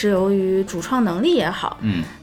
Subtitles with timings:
[0.00, 1.76] 是由于主创能力也好，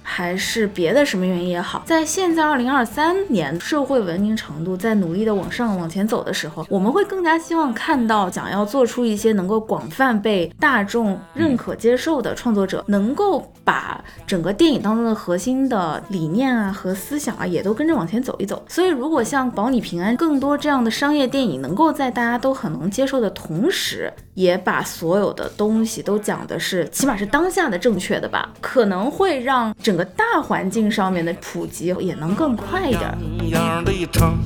[0.09, 18.63] 还是别的什么原因也好，在现在二零二三年社会文明程度在努力的往上往前走的时候，我们会更加希望看到想要做出一些能够广泛被大众认可接受的创作者，能够把整个电影当中的核心的理念啊和思想啊也都跟着往前走一走。
[18.69, 33.17] 所以，如果像《保你平安》更多这样的商业电影，能够在大家都很能接受的同时，也把所有的东西都讲的是，起码是当下的正确的吧，可能会让整个大环境上面的普及也能更快一点。
[33.49, 34.37] 样的唱。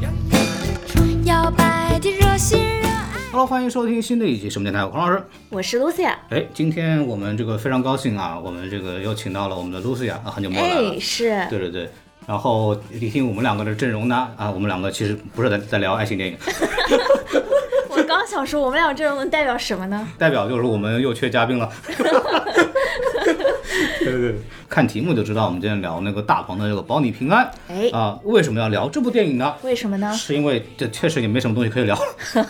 [1.26, 3.06] 摇摆的热心热爱。
[3.32, 5.22] Hello，欢迎收听新的一期什么电台，我是孔老师。
[5.50, 10.94] 我是 Lucia，哎，今天我们这个非常高兴啊，我们这个又请到了我们的 Lucia，啊，很久没有来了。
[10.94, 11.90] 哎，是，对对对，
[12.26, 16.38] 然后一听我们两个的阵容呢，啊，我们两个其实不是在在聊爱情电影，
[17.92, 20.08] 我刚想说我们俩这种能代表什么呢？
[20.18, 21.70] 代表就是我们又缺嘉宾了。
[24.00, 24.36] 对对对，
[24.70, 29.56] 看题目就知道，我们今天聊那个大鹏的这个《保你平安》哎，啊，为什么要聊这部电影呢？
[29.64, 30.14] 为什么呢？
[30.14, 31.98] 是因为这确实也没什么东西可以聊。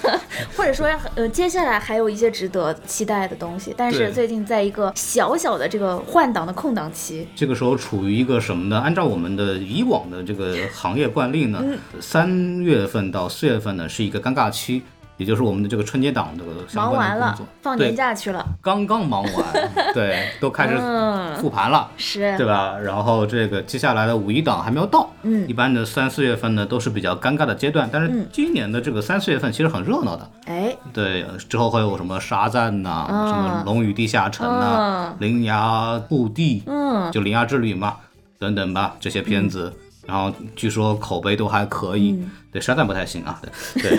[0.57, 8.79] 或者说，呃，接下来还有一些值得期待的东西，但是最近在一个小小的这个换挡的空档期，这个时候处于一个什么呢？
[8.79, 11.63] 按照我们的以往的这个行业惯例呢，
[11.99, 14.81] 三月份到四月份呢是一个尴尬期，
[15.17, 19.33] 也就是我们的这个春节档这个相关的工作，，对放年，假去了，刚刚忙完，
[19.93, 21.35] 对，都开始嗯。
[21.37, 21.89] 复盘了。
[21.97, 22.77] 是，对吧？
[22.77, 25.47] 然后这个接下来的五一档还没有到，嗯。
[25.47, 28.27] 一般的三四月份呢都是比较尴尬的阶段，但是嗯。
[28.31, 37.95] 今年的这个三四月份其实很热闹的，哎，对，之后会有什么沙赞呐、嗯什么龙与地下城呐、铃芽故地，嗯，就铃芽之旅嘛，
[38.39, 39.71] 等等吧，这些片子，
[40.05, 42.31] 然后据说口碑都还可以，嗯。
[42.51, 43.41] 对，沙赞不太行啊，
[43.75, 43.97] 对，对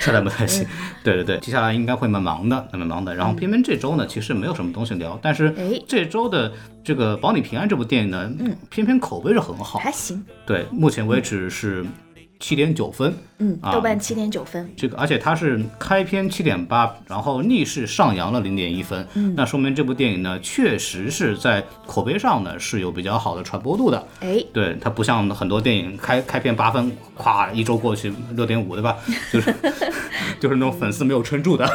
[0.00, 0.66] 沙赞不太行，
[1.04, 3.14] 对对对，接下来应该会蛮忙的，蛮忙的。
[3.14, 5.80] 然后偏偏这周呢，其实没有什么东西聊，但是哎。
[5.86, 6.52] 这周的
[6.82, 8.28] 这个《保你平安》这部电影呢，
[8.68, 11.86] 偏偏口碑是很好，还行，对，目前为止是
[12.40, 24.06] 七点九分，嗯，啊豆瓣七点九分，这个，而且它是开篇七点八，然后逆势上扬了零点一分，嗯那说明这部电影呢，确实是在口碑上呢是有比较好的传播度的。
[24.20, 28.96] 哎，对，它不像很多电影开开篇八分，咵一周过去六点五，对吧？
[29.32, 29.54] 就是
[30.38, 31.66] 就是那种粉丝没有撑住的。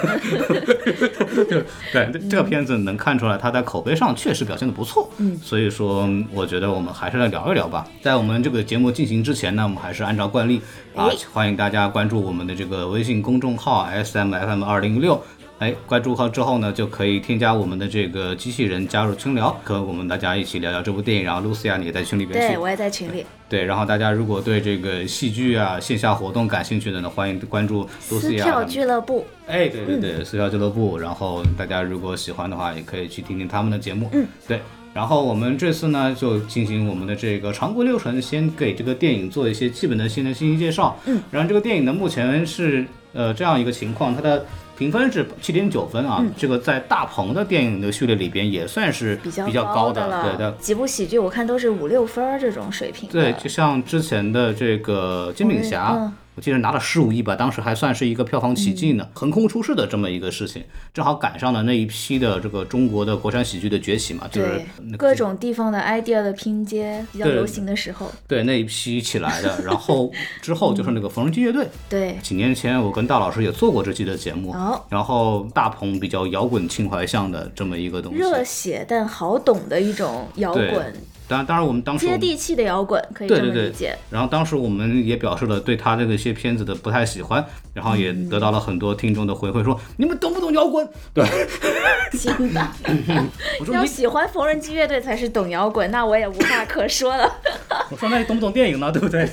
[1.48, 5.10] 对对，这个片子能看出来，它在口碑上确实表现的不错。
[5.18, 7.88] 嗯，所以说我觉得我们还是来聊一聊吧。
[8.02, 10.62] 在我们这个节目进行之前呢，我们还是按照惯例
[10.96, 15.22] 啊哎，欢迎大家关注我们的这个微信公众号 S M F M 二零六。
[15.60, 21.24] 哎，关注号之后呢，就可以添加我们的这个机器人加入群聊，和我们大家一起聊聊这部电影。
[21.24, 28.68] 然后露西亚你也在群里边去对我也在群里，对，然后大家如果对这个戏剧啊、线下活动感兴趣的呢，欢迎关注露撕票西亚他们。
[28.68, 30.98] 俱乐部，哎，对对对，撕票俱乐部。
[30.98, 34.10] 然后大家如果喜欢的话，也可以去听听他们的节目。
[34.12, 34.60] 嗯，对。
[34.94, 40.96] 然后我们这次呢，就进行我们的这个常规流程，先给这个电影做一些基本的新的信息介绍。
[41.06, 44.46] 嗯，然后这个电影呢，目前是呃这样一个情况，它的
[44.78, 50.52] 评分是七点九分啊，这个在大鹏的电影的序列里边也算是比较比较高的对的，。
[50.54, 60.64] 几部喜剧我看都是五六分这种水平，对，就像之前的这个《煎饼侠》嗯我记得拿了十五亿吧，当时还算是一个票房奇迹呢，横空出世的这么一个事情，
[60.94, 64.62] 正好赶上了那一批的这个中国的国产喜剧的崛起嘛，就是
[64.98, 70.12] 各种地方的 idea 的拼接比较流行的时候，对那一批起来的，然后
[70.42, 80.94] 之后就是那个缝纫机乐队，对，几年前我跟大老师也做过这期的节目，好然后大鹏比较摇滚情怀向的这么一个东西，热血但好懂的一种摇滚，
[81.28, 83.98] 当然当然我们当时接地气的摇滚，可以这对对对么理解。
[84.10, 90.88] 然后当时我们也表示了对他这个一些片子的不太喜欢，然后也得到了很多听众的回馈，说你们懂不懂摇滚？
[91.14, 91.26] 对，
[92.14, 92.76] 行吧，
[93.60, 97.32] 我说你，要喜欢缝纫机乐队才是懂摇滚，那我也无话可说了。
[97.90, 98.92] 我说那你懂不懂电影呢？
[98.92, 99.28] 对不对？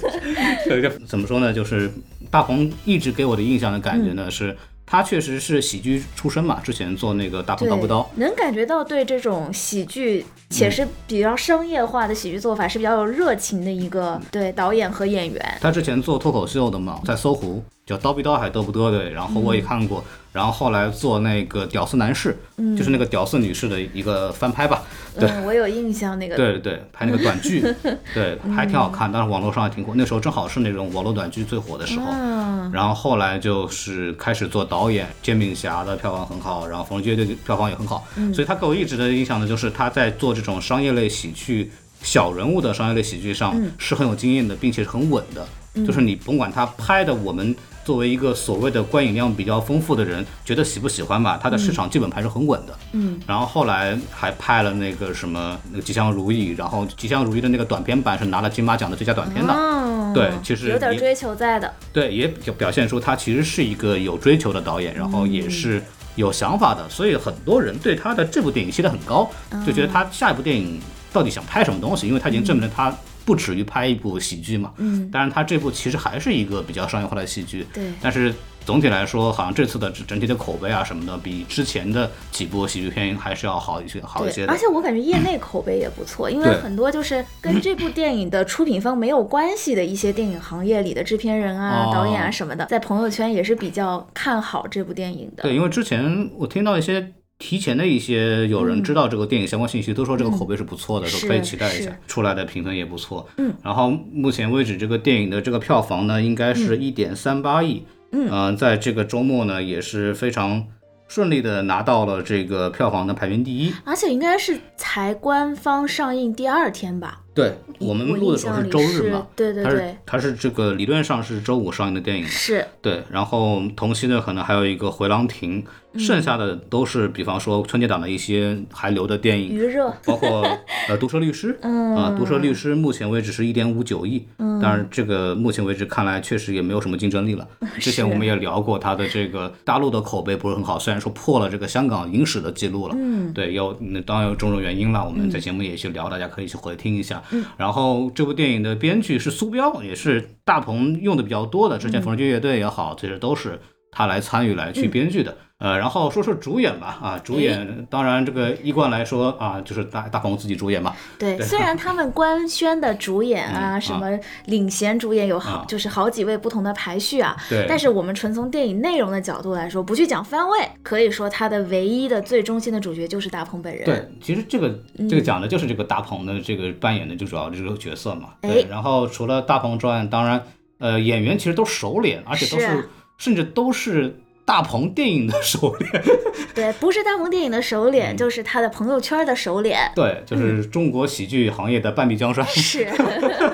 [0.69, 1.53] 有一个怎么说呢？
[1.53, 1.91] 就是
[2.31, 4.57] 大鹏一直给我的印象的感觉呢是。
[4.91, 15.59] 他确实是喜剧出身嘛，之前做那个《大鹏对叨不刀》，能感觉到对这种喜剧且是比较商业化的喜剧做法是比较有热情的一个对导演和演员。
[15.61, 22.37] 他之前做脱口秀的嘛，在搜狐叫叨逼叨还嘚不嘚对，然后我也看过，然后后来做那个屌丝男士，
[22.79, 24.83] 就是那个屌丝女士的一个翻拍吧，
[25.19, 26.37] 对嗯，我有印象那个。
[26.37, 27.61] 对对对，拍那个短剧，
[28.15, 32.07] 对，还挺好看，但是网络上还挺火，那时候正好是那种网络短剧最火的时候。
[32.13, 41.73] 嗯，然后后来就是开始做导演，《煎饼侠》的票房很好，然后《缝纫机乐队》票房也很好，所以他给我一直的印象呢，就是他在做这种商业类喜剧、
[42.03, 45.45] 小人物的商业类喜剧上是很有经验的，并且是很稳的。
[45.87, 47.55] 就是你甭管他拍的我们
[47.91, 52.79] 作作为一个所谓的观影量比较丰富的人，觉得喜不喜欢吧，它的市场基本盘是很稳的。
[52.93, 59.53] 嗯，然后后来还拍了那个什么那个《吉祥如意》，然后《吉祥如意》的那个短片版是拿了金马奖的最佳短片的。
[59.53, 61.75] 哦，对其实有点追求在的。
[61.93, 65.83] 对，也表表现出他其实是一个有追求的导演，然后也是
[66.15, 69.29] 有想法的，所以很多人对他的这部电影期待很高，
[69.67, 70.81] 就觉得他下一部电影
[71.13, 74.73] 到底想拍什么东西，因为他已经证明了他不止于拍一部喜剧嘛。
[74.77, 78.35] 嗯，当然他这部其实还是一个比较商业化的喜剧，对，但是
[78.65, 84.59] 总体来说，好像这次的整整体的口碑啊什么的，比之前的几部喜剧片还是要好一些，好一些，的而。
[84.59, 95.45] 且我感觉业内口碑也不错，因为很多就是跟这部电影的出品方没有关系的一些电影行业里的制片人啊、哦导演啊什么的，在朋友圈也是比较看好这部电影的。
[95.45, 103.27] 对，因为之前我听到一些提前的一些有人知道这个电影相关信息，都说这个口碑是不错的，说可以期待一下出来的评分也不错。
[103.39, 107.85] 嗯，然后目前为止，这个电影的这个票房呢，应该是一点三八亿。
[108.13, 110.67] 嗯呃，在这个周末呢，也是非常
[111.09, 113.73] 顺利的拿到了这个票房的排名第一。
[113.85, 117.23] 而且应该是才官方上映第二天吧？
[117.33, 122.27] 对我们录的时候是周日嘛，对对对，它是这个理论上是周五上映的电影。
[122.27, 125.65] 是对，然后同期呢，可能还有一个《回廊亭》，嗯
[125.99, 129.93] 剩下的都是比方说春节档的一些还留的电影，余热。
[130.05, 130.43] 包括
[130.89, 131.97] 呃《毒舌律师》 嗯。
[131.97, 134.61] 啊，《毒舌律师》目前为止是一点五九亿，嗯。
[134.61, 137.49] 当然这个目前为止看来确实也没有什么竞争力了。
[137.81, 147.23] 之前我们也聊过它的这个大陆的口碑不是很好，虽然说破了这个香港影史的记录了，嗯，对，有那当然有种种原因了，我们在节目也去聊，大家可以去回听一下。
[147.57, 153.59] 然后这部电影的编剧是苏彪，也是大鹏用的比较多的，之前缝纫机乐队也好，这些都是
[153.91, 155.37] 他来参与来去编剧的。
[155.61, 167.37] 呃，然后说说主演吧，啊，主演当然这个一贯来说啊，就是大大鹏自己主演嘛，对，虽然他们官宣的主演啊，嗯什么领衔主演有好，啊就是好几位不同的排序啊。
[167.51, 173.85] 对但是我们纯从电影内容的角度来说，不去讲番位，可以说他的唯一的最中心的主角就是大鹏本人。
[173.85, 174.75] 对，其实这个
[175.11, 178.31] 这个讲的就是这个大鹏的这个扮演的最主要的这个角色嘛。
[178.41, 180.43] 哎对，然后除了大鹏之外，当然
[180.79, 184.19] 呃演员其实都熟脸，而且都是是甚至都是
[184.51, 186.03] 大鹏电影的首脸。
[186.53, 189.79] 对，不是大鹏电影的首嗯脸，就是他的朋友圈的首脸。
[189.95, 192.45] 对，就是中国喜剧行业的半壁江山。
[192.51, 192.89] 是，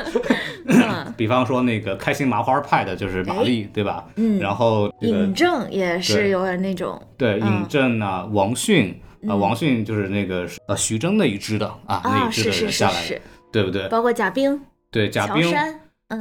[0.64, 4.06] 嗯，比方说那个开心麻花派的，就是马丽，对吧？
[4.16, 8.98] 嗯然后这个尹正也是有点那种，对嗯尹正啊，王迅
[9.28, 13.20] 啊，王迅就是那个呃徐峥那一支的啊，那啊，一支的下来，是，
[13.52, 13.86] 对不对？
[13.88, 14.58] 包括贾冰、
[14.90, 15.54] 对，贾冰。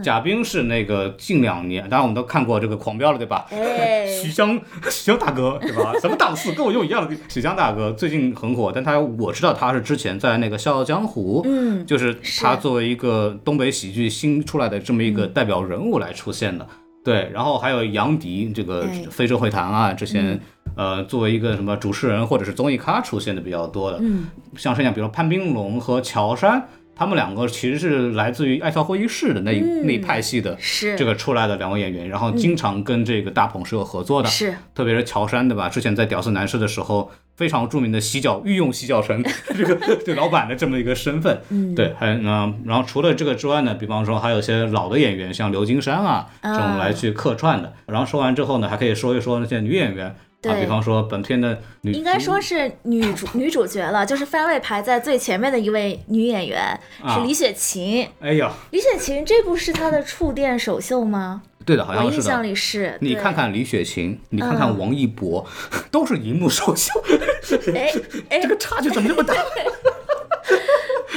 [0.03, 3.45] 贾冰是那个近两年，当然我们都看过这个《狂飙》了，对吧？
[3.51, 5.93] 哎， 许湘，许湘大哥，对吧？
[6.01, 7.15] 什么档次，跟我用一样的。
[7.29, 16.67] 许湘大哥最近很火，但他我知道他是之前在那个《笑傲江湖》，嗯，就是他作为一个东北喜剧新出来的这么一个代表人物来出现的。
[17.03, 20.39] 对，然后还有杨迪，这个哎非洲会谈啊，之前、
[20.75, 23.99] 呃作为一个什么主持人或者是综艺咖出现的比较多的。
[24.01, 24.25] 嗯，
[24.57, 30.57] 像剩下比如说潘斌龙和乔杉，他们两个其实是来自于爱笑会议室的那一、嗯那一派系的。
[30.59, 35.67] 是这个出来的两位演员，然后经常跟这个大鹏是有合作的，是，特别是乔杉对吧？
[35.69, 39.23] 之前在《屌丝男士》的时候，非常著名的洗脚御用洗脚城
[39.55, 39.75] 这个
[40.05, 47.73] 对老板的这么一个身份，嗯，对，还嗯，然后除了这个之外呢，比方说还有一些老的演员，像刘金山啊这种啊来去客串的。
[47.87, 50.15] 然后说完之后呢，还可以说一说那些女演员
[50.49, 56.61] 啊，比方说本片的女应该说是女主 女主角了，就是番位排在最前面的一位女演员
[57.03, 58.07] 啊是李雪琴。
[58.19, 61.41] 哎呀，李雪琴这部是她的触电首秀吗？
[61.65, 62.43] 对的，好我印象像是的。
[62.43, 62.97] 里是。
[63.01, 65.43] 你看，看李雪琴，你看看嗯王一博，
[65.89, 66.91] 都是荧幕首秀，
[67.73, 67.91] 哎
[68.29, 69.33] 哎这个差距怎么这么大？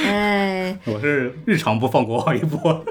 [0.07, 2.83] 哎，我是日常不放过王一博。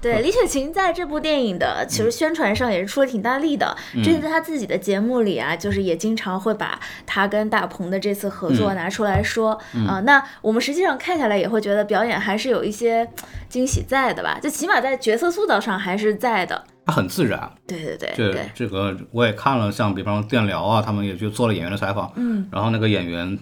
[0.00, 3.76] 对，李雪琴在这部电影的其实宣传上也是出了挺大力的。
[3.94, 4.02] 嗯。
[4.02, 8.76] 这次在她自己的节目里啊，就是也经常会把她跟大鹏的这次合作嗯。
[8.76, 9.52] 拿出来说
[9.88, 13.08] 啊、那我们实际上看下来也会觉得表演还是有一些
[13.48, 16.64] 惊喜在的吧，就起码在角色塑造上还是在的。
[16.84, 23.38] 他很自然，对对对这对，这个我也看了，像比方说电疗啊，他们也去做了演员的采访，嗯，然后那个演员，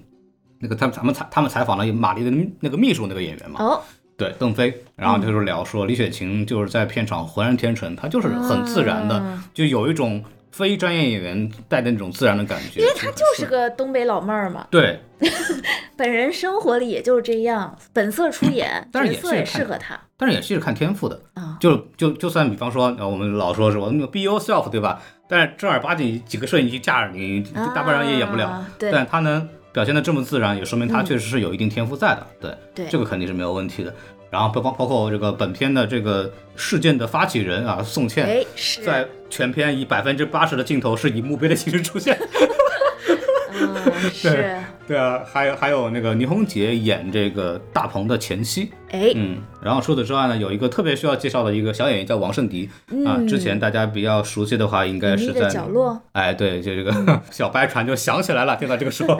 [0.60, 2.30] 那个他们咱们采他们采访了马丽的
[2.60, 3.82] 那个秘书那个演员嘛，哦，
[4.20, 15.00] 对，邓飞，然后就是聊说李雪琴就是在片场浑然天成，她就是很自然的，啊就有一种非专业演员带的那种自然的感觉，因为她就是个东北老妹儿嘛，对，
[15.96, 21.56] 本人生活里也就是这样，本色出演，但是也角色也是看适合她但是也是看天赋的，啊。
[21.58, 25.00] 就就就算比方说，呃，我们老说是我那个 be yourself，对吧？
[25.28, 27.40] 但是正儿八经几个摄影机架着你，
[27.74, 28.48] 大半上也演不了。
[28.48, 32.26] 啊对但他能表现的这么自然，也说明他确实是有一定天赋在的。
[32.40, 33.94] 对，对这个肯定是没有问题的。
[34.30, 38.46] 然后包包包括这个本片的这个事件的发起人啊，宋茜，
[38.84, 42.16] 在全片以百分之八十的镜头是以墓碑的形式出现。
[43.60, 52.68] 嗯，是，对啊，还有还有那个倪虹洁演这个大鹏的前妻，哎，嗯，然后除此之外呢，有一个特别需要介绍的一个小演员叫王圣迪、
[53.04, 59.18] 啊，之前大家比较熟悉的话，应该是在角落，哎，对，就这个 小白船就想起来了，听到这个时候，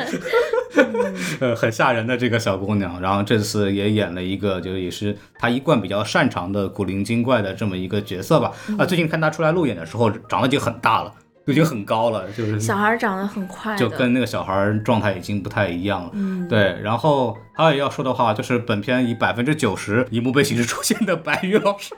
[1.41, 8.53] 呃， 很吓人的这个小姑娘，然后这次也演了一个，就也是她一贯比较擅长的古灵精怪的这么一个角色吧。
[8.79, 11.13] 啊，最近看她出来路演的时候，长得已经很大了，
[11.47, 16.11] 就已经很高了，就是小孩长得很快，就跟那个小孩状态已经不太一样了。
[16.13, 21.95] 嗯，对，然后还有要说的话，就是本片以百分之九十以墓碑形式出现的白宇老师，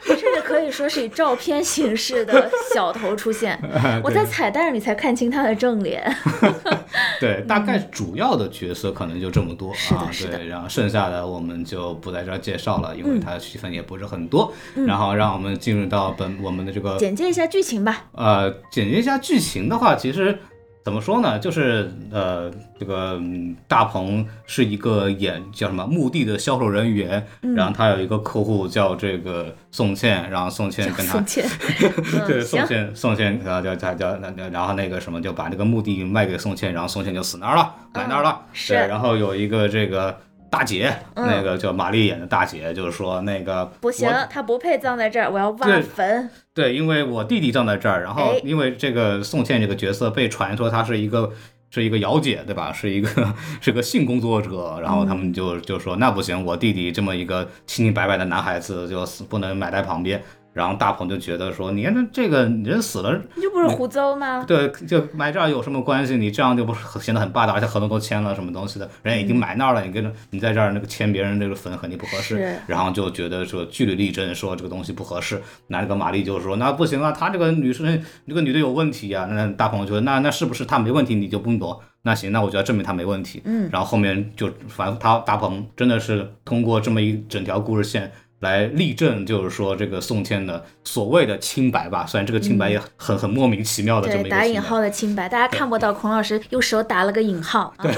[0.52, 3.58] 可以说是以照片形式的小头出现。
[4.04, 6.14] 我在彩蛋里才看清他的正脸。
[7.18, 10.10] 对， 大概主要的角色可能就这么多啊。
[10.20, 14.52] 对，然后剩下的我们就不在这儿介绍了，因为它的戏份也不是很多。
[14.86, 18.04] 然后让我们进入到本我们的这个简介一下剧情吧。
[18.12, 20.38] 呃，简介一下剧情的话，其实
[20.84, 21.38] 怎么说呢？
[21.38, 31.44] 就是呃，这个嗯大鹏是一个演叫什么墓地的销售人员，嗯然后他有一个客户叫这个宋茜，然后宋茜跟他宋茜，
[32.26, 38.40] 对，嗯，宋，茜，宋茜，然后叫叫叫，那那然后那个什么，就把那个墓地卖给宋茜，然后宋茜就死那儿了，埋那儿了。
[38.52, 40.16] 是对，然后有一个这个
[40.52, 46.28] 大姐，嗯那个叫玛丽演的大姐，就是说那个不行她，不配葬在这儿，我要挖坟。
[46.52, 51.32] 对，因为我弟弟葬在这儿，然后哎因为这个宋茜这个角色被传说她是一个
[51.70, 52.70] 是一个姚姐，对吧？
[52.70, 60.22] 是一个是个性工作者，然后他们就就说那不行，我弟弟这么一个清清白白的男孩子，就死不能埋在旁边。
[60.52, 64.44] 然后大鹏就觉得说，你看这个人死了，你这不是胡诌吗？
[64.46, 66.16] 对，就埋这儿有什么关系？
[66.16, 75.40] 你这样就不是显得很霸道，而且合同都签了什么东西的，人已经埋那儿了，你跟着你在这儿那个签别人这个坟肯定不合适，然后就觉得说据理力争，说这个东西不合适。
[75.68, 79.26] 那这个玛丽就说那不行啊，她这个女生这个女的有问题啊。
[79.30, 81.82] 那大鹏就说那那是不是她没问题你就不用躲？
[82.02, 83.40] 那行，那我就要证明她没问题。
[83.44, 88.12] 嗯，然后后面就反正他大鹏真的是通过这么一整条故事线。
[88.42, 97.74] 来立证，就是说这个宋茜的所谓的清白吧，虽然这个清白也很很莫名其妙的这么一个打引号的清白，大家看不到，孔老师用手打了个引号。
[97.78, 97.86] 啊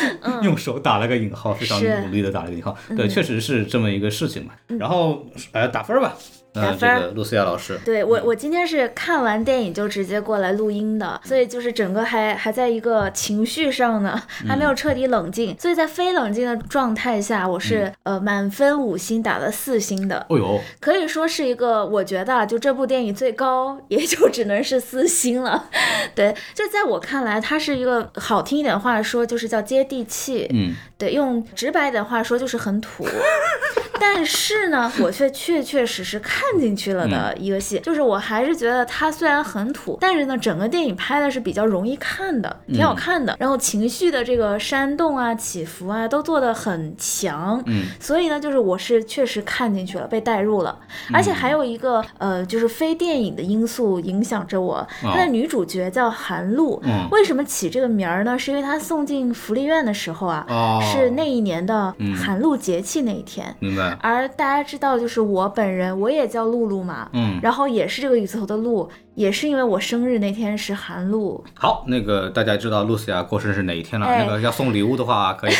[0.42, 2.76] 用手打了个引号，非常努力的打了个引号。
[2.96, 4.52] 对，确实是这么一个事情嘛。
[4.78, 6.16] 然后，呃，打分吧。
[6.54, 25.68] 呃，这打分露西亚老师，对我，我今天是看完电影就直接过来录音的，所以就是整个还还在一个情绪上呢，还没有彻底冷静，所以在非冷静的状态下，我是、呃满分五星打了四星的，哦呦，可以说是一个，我觉得啊，就这部电影最高也就只能是四星了。
[26.14, 30.48] 对，就在我看来，它是一个好听一点话说，就是叫接地气。
[30.52, 33.06] 嗯，对，用直白一点话说就是很土。
[34.00, 43.36] 但是呢，我却确确实实看进去了的一个戏，就是我还是觉得它虽然很土，但是呢，整个电影拍的是比较容易看的，挺好看的。
[43.38, 47.62] 然后情绪的这个煽动啊、起伏啊，都做的很强。
[47.66, 50.78] 嗯，所以呢，就是我是确实看进去了，被带入了。
[51.12, 54.86] 而且还有一个呃，就是非电影的因素影响着我。
[55.02, 58.38] 它的女主角叫韩露，嗯为什么起这个名儿呢？
[58.38, 63.54] 是因为她送进福利院的时候啊，哦，是那一年的嗯寒露节气那一天。
[63.58, 63.96] 明白。
[64.00, 71.44] 而大家知道，就是我本人，我也叫露露嘛，嗯，然后也是这个雨字头的露，也是因为我生日那天是寒露。
[71.54, 74.06] 好，那个大家知道露西亚过生日是哪一天了？
[74.06, 75.52] 那个要送礼物的话，可以。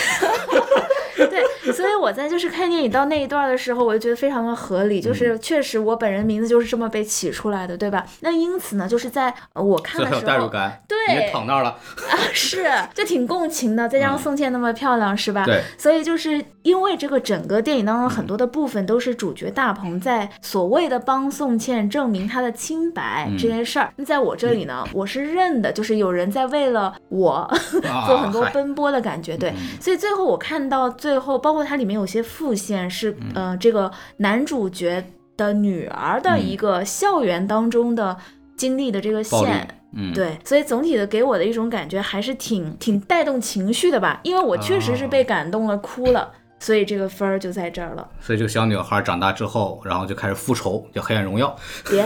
[1.16, 8.06] 对，所以我在就是看电影到那一段的时候，我就觉得非常的合理，就是嗯确实我本人名字就是这么被起出来的，对吧？
[8.20, 10.82] 那因此呢，就是在呃我看的时候，代入感。
[10.88, 11.70] 对躺那儿了。
[11.70, 15.44] 啊，是就挺共情的，再加上宋茜那么漂亮，是吧？
[15.44, 23.92] 嗯对，所以就是因为这个整个电影当中很多的部分都是主角大鹏在所谓的帮宋茜证明他的清白嗯这件事儿。
[23.96, 29.50] 那在我这里呢，我是认的，就是有人在为了我啊做很多奔波的感觉，对。
[29.50, 35.04] 嗯所以最后我看到最后，包括它里面有些副线是嗯呃这个男主角
[35.36, 38.16] 的女儿的一个校园当中的
[38.56, 39.66] 经历的这个线。
[39.92, 46.30] 嗯，对，所以总体的给我的一种感觉还是挺挺带动情绪的吧，因为我确实是被感动了，哭了，
[46.60, 48.08] 所以这个分儿就在这儿了。
[48.20, 51.56] 所以这个小女孩长大之后，然后就开始复仇，叫《黑暗荣耀》。
[51.90, 52.02] 别，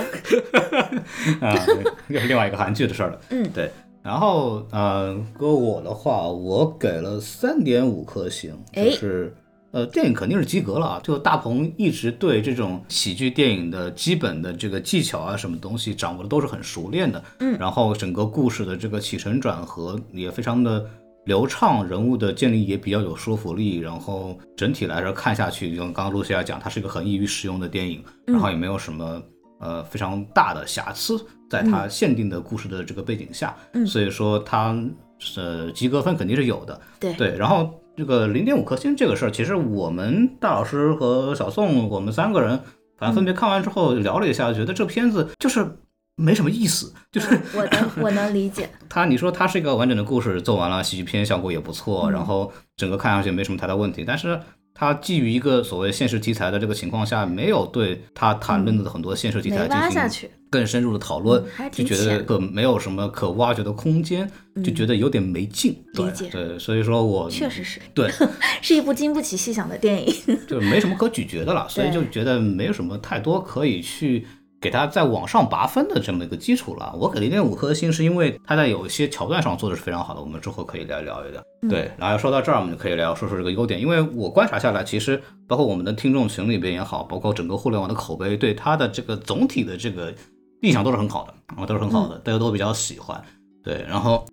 [1.46, 1.54] 啊，
[2.08, 3.20] 又是另外一个韩剧的事儿了。
[3.28, 3.70] 嗯对。
[4.04, 9.34] 然后，呃，搁我的话，我给了三点五颗星，就哎是，
[9.70, 11.00] 呃，电影肯定是及格了啊。
[11.02, 17.24] 就大鹏一直对这种喜剧电影的基本的这个技巧啊，什么东西掌握的都是很熟练的。
[17.38, 20.84] 嗯然后整个故事的这个起承转合也非常的
[21.24, 29.22] 流畅，人物的建立也比较有说服力，然后整体来说看下去，就像刚刚露西亚讲，它是一个很易于使用的电影，然后也没有什么
[29.60, 31.18] 呃非常大的瑕疵，
[31.54, 33.86] 在它限定的故事的这个背景下，嗯。
[33.86, 34.76] 所以说它
[35.36, 37.12] 呃及格分肯定是有的，对。
[37.14, 42.58] 对，然后这个零点五颗星这个事儿，其实我们大老师和小宋，我们三个人，
[42.98, 45.64] 反正分别看完之后聊了一下，觉得这片子就是
[46.16, 52.12] 没什么意思，就是我能我能理解， 他，你说它是一个完整的故事做完了，喜剧片效果也不错，嗯。
[52.12, 54.40] 然后整个看上去没什么太大问题，但是。
[54.74, 64.28] 它基于一个所谓现实题材的这个情况下，没有对他谈论的很多现实题材进行，更深入的讨论嗯，就觉得可没有什么可挖掘的空间，
[64.64, 65.76] 就觉得有点没劲。
[65.94, 68.10] 对理解对，所以说我确实是，对，
[68.60, 70.14] 是一部经不起细想的电影。
[70.48, 74.26] 就没什么可咀嚼的了， 所以就觉得没有什么太多可以去
[74.64, 76.90] 给它再往上拔分的这么一个基础了。
[76.98, 81.42] 我给零点五颗星，是因为它在有一些桥段上做的是非常好的，我们之后可以来聊一聊。
[81.68, 90.10] 对，然后说到这儿，我们就可以聊说说这个优点，因为我观察下来，其实包括我们的听众群里边也好，包括整个互联网的口碑，对它的这个总体的这个
[90.62, 93.22] 印象都是很好的，啊，都是很好的，大家都比较喜欢。
[93.62, 94.24] 对，然后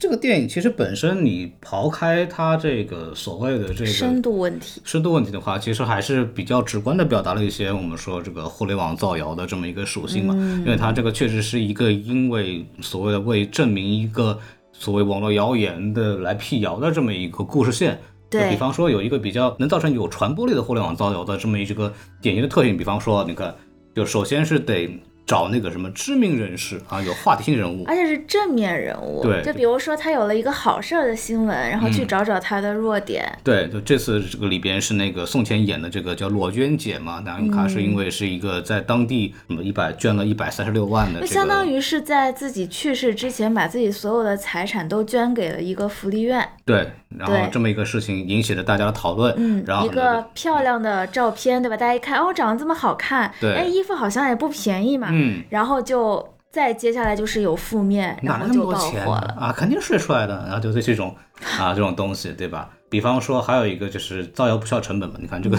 [0.00, 14.38] 这个电影其实本身你刨开它这个所谓的这个深度问题，深度问题的话，其实还是比较直观的表达了一些我们说这个互联网造谣的这么一个属性嘛，因为它这个确实是一个因为所谓的为证明一个
[14.72, 18.00] 所谓网络谣言的来辟谣的这么一个故事线。
[18.30, 21.92] 就对比方说有一个比较能造成有传播力的互联网造谣的这么一个
[22.22, 23.54] 典型的特性，比方说你看，
[23.94, 29.22] 就首先是得找那个什么知名人士啊，有话题性人物，而且是正面人物。
[29.22, 33.24] 对就比如说他有了一个好事儿的新闻，然后去嗯找找他的弱点。
[33.44, 46.48] 对，就这次这个里边是那个宋茜演的这个叫裸捐姐嘛，当然她是因为是一个在当地什么一百捐了一百三十六万的、这个，就相当于是在自己去世之前，把自己所有的财产都捐给了一个福利院。
[46.64, 51.76] 对，然后这么一个事情引起了大家的讨论，嗯然后，一个漂亮的照片，对吧？
[51.76, 55.08] 大家一看，哦，长得这么好看，对哎，衣服好像也不便宜嘛。
[55.10, 59.36] 嗯，然后就再接下来就是有负面，哪来那然后就爆么多钱火了。
[59.38, 59.52] 啊？
[59.56, 61.14] 肯定睡出来的，然后就是这种
[61.58, 62.70] 啊这种东西，对吧？
[62.88, 65.56] 比方说还有一个就是造谣不需要成本嘛，你看这个、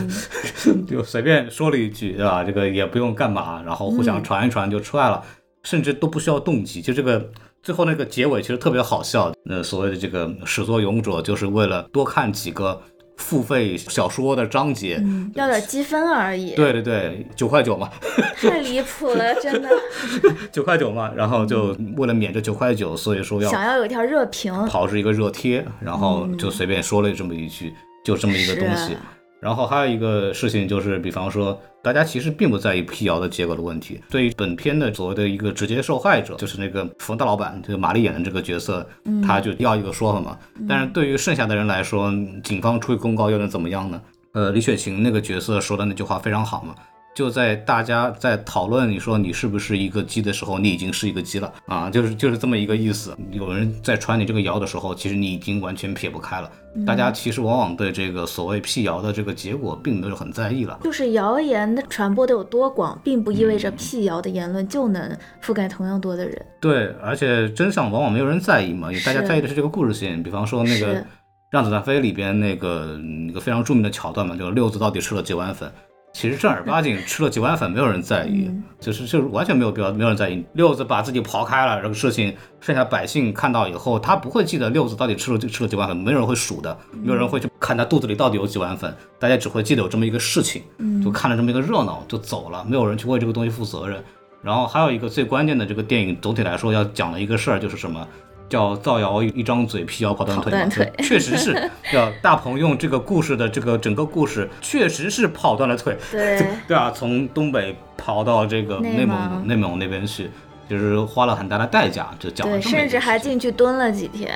[0.68, 2.44] 嗯 就随便说了一句，对吧？
[2.46, 5.22] 这个也不用干嘛，然后互嗯相传一传就出来了，
[5.64, 7.30] 甚至都不需要动机，就这个。
[7.64, 12.82] 最后那个结尾其实特别好笑，呃，所谓的这个始作俑者就是为了多看几个
[13.18, 16.56] 付费小说的章节，嗯，要点积分而已。
[16.56, 17.88] 对对对，九块九嘛，
[18.36, 19.70] 太离谱了，真的。
[20.52, 27.72] 九块九嘛，然后就为了免这九块九，所以说要想要有一条热评，跑出一个热贴，然后就随便说了这么一句，
[28.04, 28.98] 就这么一个东西是。
[29.42, 34.00] 然后还有一个事情就是，比方说，大家其实并不在意辟谣的结果的问题。
[34.08, 38.88] 对于本片的所谓的一个直接受害者，就是那个冯大老板，就是玛丽演的这个角色，
[39.26, 40.38] 他就要一个说法嘛。
[40.70, 44.00] 但是对于剩下的人来说，警方出公告又能怎么样呢？
[44.34, 46.76] 呃，李雪琴那个角色说的那句话非常好嘛。
[47.14, 53.16] 就在大家在讨论你说你是不是一个鸡的时候，你已经是一个鸡了啊，就是就是这么一个意思。
[53.32, 56.50] 有人在传你这个谣的时候，其实你已经完全撇不开了。
[56.88, 60.80] 大家其实往往对这个所谓辟谣的这个结果，并没有很在意了。
[60.82, 66.46] 就是谣言的传播的有多广，并不意味嗯着辟谣的言论就能覆盖同样多的人。
[66.62, 70.24] 对，而且真相往往没有人在意嘛，大家在意的是这个故事性。
[70.24, 71.02] 比方说那个
[71.50, 72.98] 《让子弹飞》里边那个
[73.28, 75.70] 那个非常著名的桥段嘛，就是六子到底吃了几碗粉。
[76.14, 80.44] 其实正儿八经 吃了几碗粉，没有人在意，嗯就是就是完全没有必要，没有人在意。
[80.54, 94.04] 六子把自己刨开了这个事情，剩下百姓看到以后，他不会记得六子到底吃了吃了几碗粉，没有人会数的，没有人会去看他肚子里到底有几碗粉，大家只会记得有这么一个事情，嗯就看了这么一个热闹就走了，没有人去为这个东西负责任。
[94.44, 98.08] 然后还有一个最关键的，这个电影总体来说要讲的一个事儿就是什么？
[98.52, 100.60] 叫造谣一张嘴，辟谣跑断腿嘛。
[100.60, 101.54] 跑断腿确实是
[101.90, 105.98] 叫大鹏用这个故事的这个整个故事，确实是跑断了腿。
[106.12, 110.30] 对， 对啊，从东北跑到这个内内蒙蒙内蒙那边去，
[110.70, 114.30] 就是花了很大的代价，就讲了，这么甚至还进去蹲了几天。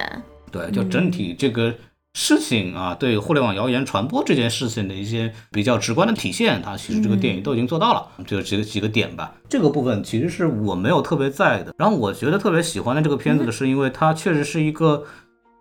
[0.50, 1.74] 对，就整体这个
[2.16, 9.36] 事情啊，对互联网谣言传播这件事情的一些比较直观的体现，它其实这个电影都已经做到了，就几个几个点吧。
[9.48, 11.74] 这个部分其实是我没有特别在意的。
[11.78, 15.04] 然后我觉得特别喜欢的这个片子的是，因为它确实是一个。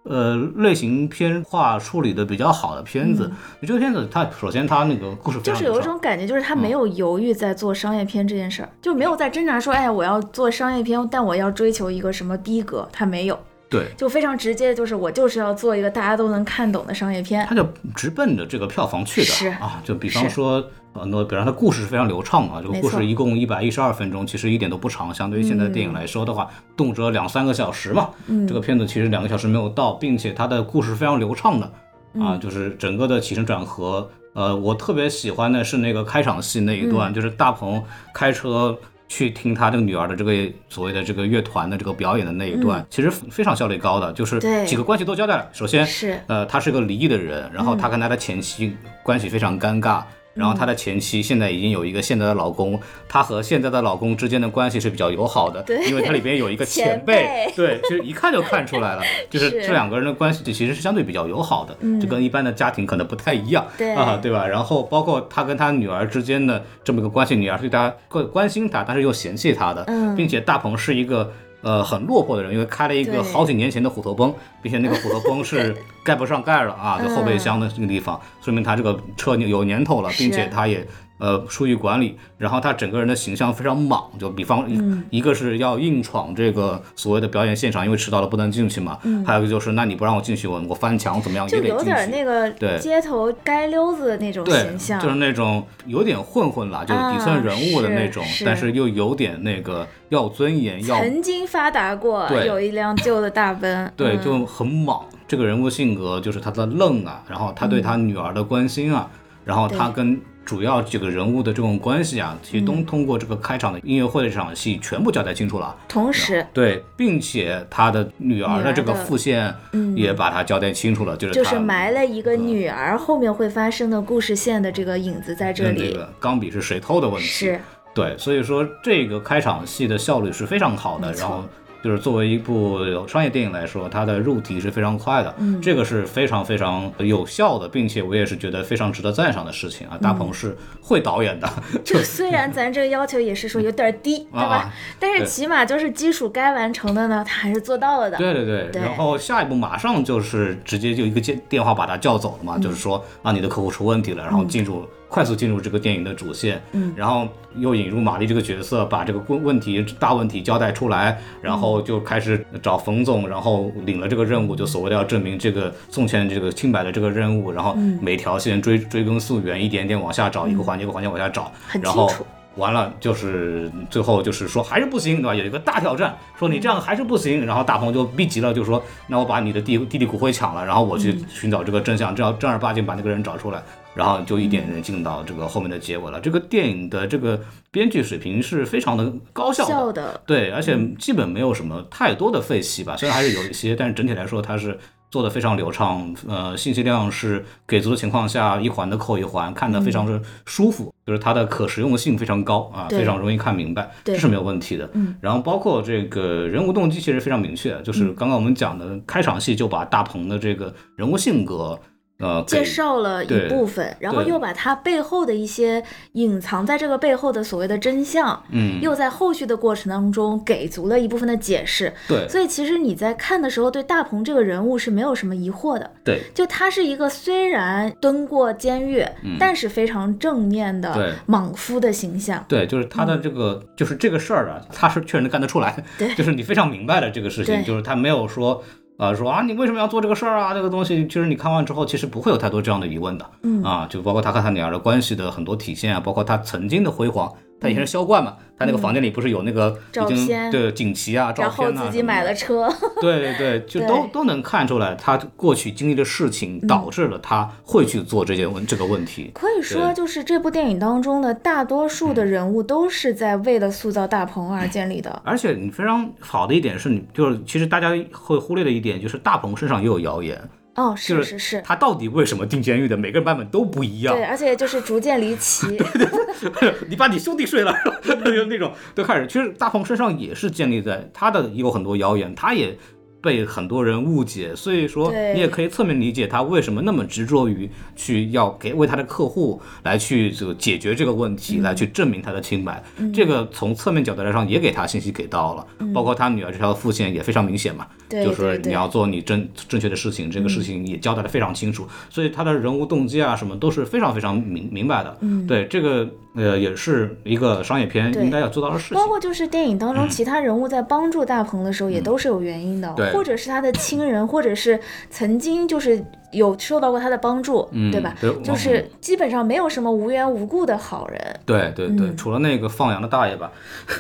[0.07, 13.41] 呃，类型片化处理的比较好的片子，这个片子它首先它那个故事就是有一种感觉，就是他没有犹豫在做商业片这件事儿，就没有在挣扎说，哎，我要做商业片，但我要追求一个什么逼格，他没有，
[13.75, 17.45] 对，就非常直接，就是我就是要做一个大家都能看懂的商业片。
[17.49, 20.65] 他就直奔着这个票房去的是啊，就比方说。
[20.97, 28.11] 很多，比方它故事是非常流畅啊，这个故事一共一百一十二分钟，其实一点都不长，相对于现在的电影来说的话，动辄两三个小时嘛。
[28.29, 31.73] 嗯这个片子其实两个小时没有到，并且它的故事非常流畅的
[32.13, 34.09] 嗯啊，就是整个的起承转合。
[34.35, 37.83] 呃，我特别喜欢的是那个开场戏那一嗯段，就是大鹏
[38.13, 40.33] 开车去听他这个女儿的这个
[40.69, 45.49] 所谓的这个乐团的这个表演的那一段，其实非常效率高的，就是几个关系都交代了。
[45.53, 50.03] 首先，是呃，他是个离异的人，然后他跟他的前妻关系非常尴尬。
[50.35, 64.47] 然后她的前妻现在已经有一个现在的老公，她和现在的老公之间的关系是比较友好的，对因为它里边有一个前前辈对，其实一看就看出来了， 就是是这两个人的关系其实是相对比较友好的，嗯就跟一般的家庭可能不太一样，对啊，对吧？
[64.47, 71.33] 然后包括他跟他女儿之间的这么一个关系，女儿对他关关心他，但是又嫌弃他的，嗯并且大鹏是一个。
[71.65, 75.75] 呃，很落魄的人，因为开了一个好几年前的虎头崩，并且那个虎头崩是
[76.05, 80.87] 盖不上盖了啊，就后备箱的这个地方，说明他这个车有年头了，并且他也
[81.19, 91.95] 呃数据管理，然后他整个人的形象非常莽，就比方一、嗯一个是要硬闯这个所谓的表演现场，因为迟到了不能进去嘛，还有一个就是那你不让我进去，我我翻墙怎么样就有得进去。
[91.95, 105.01] 点那个对街头街溜子的那种形，象，就是那种有点混混啦，就是底层人物的那种，啊是是但是又有点那个要尊严，要曾经发达过，对有一辆旧的大 奔，对，嗯就很莽。
[105.27, 109.09] 这个人物性格就是他的愣啊，然后他对他女儿的关心啊，
[109.45, 115.75] 然后他跟主要几个人物的这种关系啊，其实都通过这个开场的音乐会的这场戏全部交代清楚了。
[115.89, 116.45] 同时。
[116.53, 119.85] 对，并且他的女儿的这个副线嗯。
[119.95, 125.79] 也把它交代清楚了，就是就是他埋了一个女儿后面会发生的故事线的这个影子在这里。
[125.79, 127.27] 这里，个钢笔是谁偷的问题。
[127.27, 127.61] 是。
[127.95, 131.45] 对，所以说这个开场戏的效率是非常好的，然后
[131.85, 139.99] 就是作为一部商业电影来说，它的入题是非常快的，嗯这个是非常非常有效的，并且我也是觉得非常值得赞赏的事情啊。
[140.01, 141.47] 大鹏是会导演的，
[141.85, 144.73] 就虽然咱这个要求也是说有点低，对吧啊？
[144.99, 148.17] 但是起码就是基础该完成的呢，他还是做到了的。
[148.17, 175.35] 对对对，对然后下一步马上就是直接就一个电电话把他叫走了嘛，就是说啊你的客户出问题了，然后进入、快速进入这个电影的主线，嗯，然后又引入玛丽这个角色，把这个问问题大问题交代出来，然后就开始找冯总，然后领了这个任务，就所谓的要证明这个宋茜这个清白的这个任务，然后每条线追追根溯源，一点点往下找，一个环节一个环节往下找，很然后清楚完了就是最后就是说还是不行，对吧？
[175.35, 183.63] 有一个大挑战，说你这样还是不行，然后大鹏就逼急了，就说那我把你的弟弟弟骨灰抢了，然后我去寻找这个真相，正要正儿八经把那个人找出来，
[183.95, 186.21] 然后就一点点进到这个后面的结尾了。
[186.21, 187.41] 这个电影的这个
[187.71, 189.93] 编剧水平是非常的高效的。
[189.93, 194.79] 的，对，而且基本没有什么太多的废戏吧，虽然还是有一些，但是整体来说它是
[195.15, 204.91] 做的非常流畅，呃，信息量是给足的情况下，一环的扣一环，看得非常的舒服，就是它的可实用性非常高啊，非常容易看明白，这是没有问题的。
[204.95, 211.79] 嗯，然后包括这个人物动机其实非常明确，就是刚刚我们讲的开场戏就把大鹏的这个人物性格。
[212.21, 221.93] 呃，介绍了一部分，然后又把它背后的一些隐藏在这个背后的所谓的真相，嗯，又在后续的过程当中给足了一部分的解释。
[222.07, 225.91] 对所以其实你在看的时候，对大鹏这个人物是没有什么疑惑的。
[226.05, 229.05] 对就他是一个虽然蹲过监狱，
[229.39, 232.45] 但是非常正面的莽夫的形象。
[232.49, 235.83] 对，就是他的这个，就是这个事儿啊，他是确实能干得出来。
[235.99, 238.63] 对 就是你非常明白了这个事情，就是他没有说，
[238.97, 240.55] 呃，说啊，你为什么要做这个事儿啊？
[240.55, 243.31] 这个东西，其实你看完之后，其实不会有太多这样的疑问的。
[243.43, 247.33] 嗯啊，就包括他和他女儿的关系的很多体现啊，包括他曾经的辉煌。
[247.65, 249.77] 他以前是销冠嘛，他那个房间里不是有那个嗯。
[249.91, 250.51] 照已经片。
[250.51, 252.35] 对锦旗啊、照然后自己买了。
[252.35, 252.69] 车，
[253.01, 253.21] 对。
[253.21, 259.31] 对对，就都都能看出来，他过去经历的事情导致了他会去做这件问这个问题。
[259.35, 265.11] 可以说就是这部电影当中的大多数的人物都是在为了塑造大鹏而建立的。
[265.25, 270.39] 而且你非常好的一点是你就是其实大家会忽略的一点就是大鹏身上也有谣言，
[270.77, 274.15] 哦，是是是，他到底为什么进监狱的，每个人版本都不一样。
[274.15, 274.25] 对，。
[274.25, 275.67] 而且就是逐渐离奇。
[276.89, 279.27] 你把你兄弟睡了，就那种都开始。
[279.27, 282.77] 其实大鹏身上也是建立在他的有很多谣言，他也
[283.23, 291.37] 被很多人误解，所以说你也可以侧面理解他为什么那么执着于去要给为他的客户来去这个解决这个问嗯。
[291.37, 292.83] 题，来去证明他的清白。
[293.15, 305.17] 这个从侧面角度来上也给他信息给到了，包括他女儿这条副线也非常明显嘛，对就是你要做你正正确的事情，这个事情也交代的非常清楚，所以他的人物动机啊什么都是非常非常明明白的。
[305.21, 308.97] 嗯，对，这个呃也是一个商业片应该要做到的事情。
[308.97, 309.09] 包。
[309.09, 318.15] 括就是电影当中其他人物在帮助大鹏的时候，也都是有原因的，或者是他的亲人，或者是曾经就是有受到过他的帮助，嗯对吧？
[318.21, 321.21] 对就是基本上没有什么无缘无故的好人。
[321.47, 323.51] 对对对，嗯除了那个放羊的大爷吧，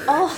[0.06, 0.28] 哦，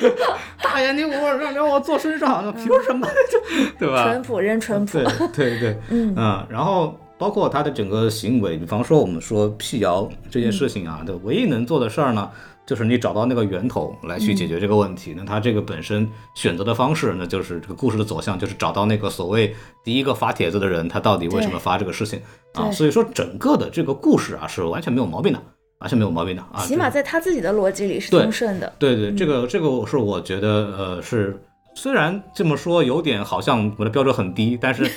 [0.62, 3.06] 大爷你我让让我坐身上，凭什么？
[3.30, 3.38] 就
[3.78, 4.04] 对吧？
[4.04, 6.14] 淳朴人淳朴对，对对， 嗯
[6.48, 12.30] 然后包括他的整个行为，比方说我们说辟谣这件事情啊，的，唯一能做的事儿呢，
[12.64, 15.14] 就是你找到那个源头来去解决这个问题。
[15.16, 19.52] 那他这个本身选择的方式，那就是这个故事的走向，就是找到那个所谓
[19.82, 22.20] 第一个发帖子的人，他到底为什么发这个事情
[22.54, 22.70] 啊？
[22.70, 25.42] 所以说整个的这个故事啊，是完全没有毛病的，
[25.80, 26.62] 完全没有毛病的啊。
[26.64, 28.72] 起码在他自己的逻辑里是通顺的。
[28.78, 31.36] 对对，这个这个是我觉得呃是，
[31.74, 34.88] 虽然这么说有点好像我的标准很低，但是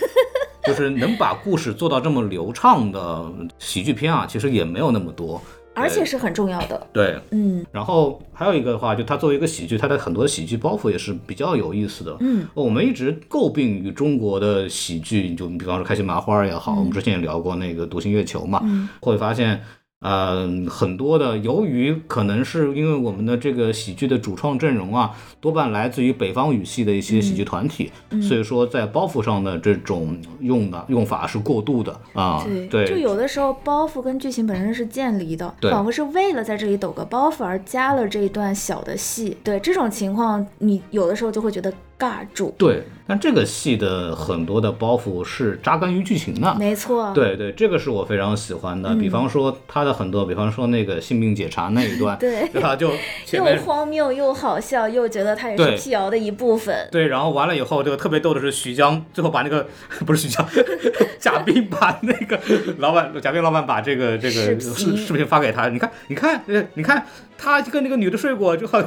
[0.64, 5.42] 就是能把故事做到这么流畅的喜剧片啊，其实也没有那么多。
[5.74, 6.88] 而且是很重要的。
[6.92, 12.16] 对，嗯然后还有一个的话，就它作为一个喜剧，它的很多喜剧包袱也是比较有意思的。
[12.20, 19.62] 嗯，我们一直诟病于中国的喜剧，就比方说开心麻花也好，我们之前也聊过那个独行月球嘛，嗯会发现。
[20.02, 32.44] 嗯、很多的，由于可能是因为我们的这个喜剧的主创阵容啊，多半来自于北方语系的一些喜剧团体，嗯所以说在包袱上的这种用的用法是过度的啊。
[32.70, 39.38] 对，就有的时候包袱跟剧情本身是渐离的，仿佛是为了在这里抖个包袱而加了这一段小的戏。
[39.44, 42.54] 对这种情况，你有的时候就会觉得尬住。
[42.58, 46.56] 对，但这个戏的很多的包袱是扎根于剧情的。
[46.58, 48.90] 没错，对对，这个是我非常喜欢的。
[48.90, 52.76] 嗯比方说他的很多，比方说那个性病解查那一段， 对对吧？
[52.76, 52.92] 就
[53.34, 56.88] 又荒谬又好笑，又觉得他也是辟谣的一部分。
[56.92, 59.68] 对，然后完了以后，这个特别逗的是徐江最后把那个
[60.06, 60.46] 不是徐江，
[61.20, 62.40] 贾冰把那个
[62.78, 67.06] 老板贾冰老板把这个这个视频视视频发给他，你看你看呃你看
[67.42, 68.80] 他跟那个女的睡过，正好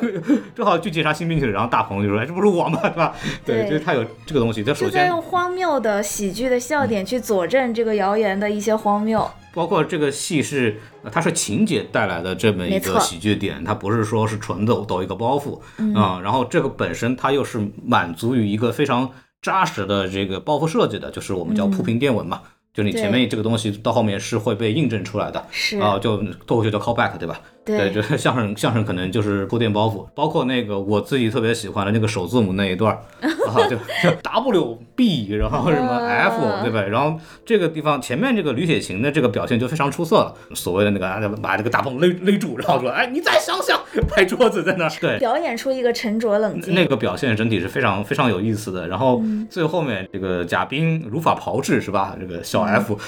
[0.55, 2.79] 正好去检查新兵去了，然后大鹏就说哎这不是我吗？
[2.87, 3.14] 对吧？
[3.45, 9.29] 对，就是他有这个东西，他首先就在用荒谬的喜剧的笑点去佐证这个谣言的一些荒谬。
[9.53, 15.61] 包括这个戏是，呃它是情节带来的这么一个喜剧点，它不是说是纯抖抖一个包袱
[15.99, 19.11] 啊、然后这个本身它又是满足于一个非常
[19.43, 22.43] 扎实的这个包袱设计的，就是我们叫铺平垫稳嘛。
[22.73, 27.40] 就你前面这个东西到后面是会被印证出来的，是啊、就脱口秀叫 callback 对吧？
[27.64, 33.00] 对就是相声相声可能就是铺垫包袱，包括那个我自己特别喜欢的那个首字母那一段儿
[33.48, 36.83] 啊，就就 W B，然后什么 F 啊对吧？
[36.83, 46.74] 然后这个地方前面这个吕铁琴的这个表现就非常出色了，所谓的那个啊把这个大鹏勒勒住，然后说哎你再想想，拍桌子在那儿，对，表演出一个沉着冷静。
[46.74, 48.87] 那个表现整体是非常非常有意思的。
[48.88, 52.16] 然后最后面这个贾冰如法炮制是吧？
[52.20, 52.98] 这个小 F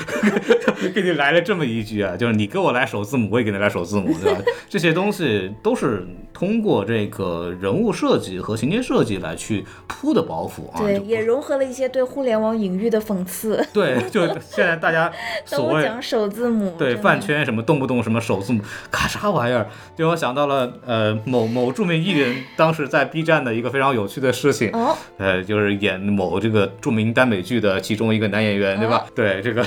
[0.94, 4.40] 给你来了这么一句啊，就是你给我来首字母，我也给你来首字母，对吧？
[4.68, 10.80] 这些东西都是通过这个人物设计和情节设计来去铺的包袱啊。
[10.80, 13.64] 对，也融合了一些对互联网隐喻的讽刺。
[13.72, 15.10] 对，就现在大家
[15.44, 29.06] 所谓都讲首字母，对饭圈什么动不动什么首字母，咔啥玩意儿，就我想到了呃某某著名艺人 当时在 B 站的一个非常有趣的事情，哦，呃，就是演某这个著名耽美剧的其中一个男演员，对吧？
[29.14, 29.62] 对，这个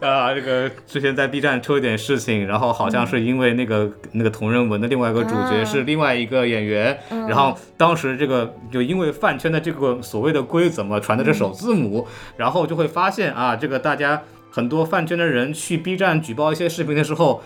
[0.00, 17.42] 啊，这个之前在 B 站出了点事情，然后好像是因为那个、那个同人文的另外一个主角啊是另外一个演员，然后当时这个就因为饭圈的这个所谓的规则嘛，传的是首字母，然后就会发现啊，这个大家很多饭圈的人去 B 站举报一些视频的时候。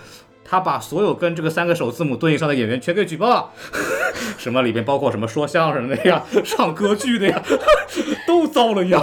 [0.48, 3.50] 他把所有跟这个三个首字母对应上的演员全给举报了，
[4.38, 7.42] 什么里边包括什么说相声的呀、唱歌剧的呀，
[8.26, 9.02] 都遭了殃。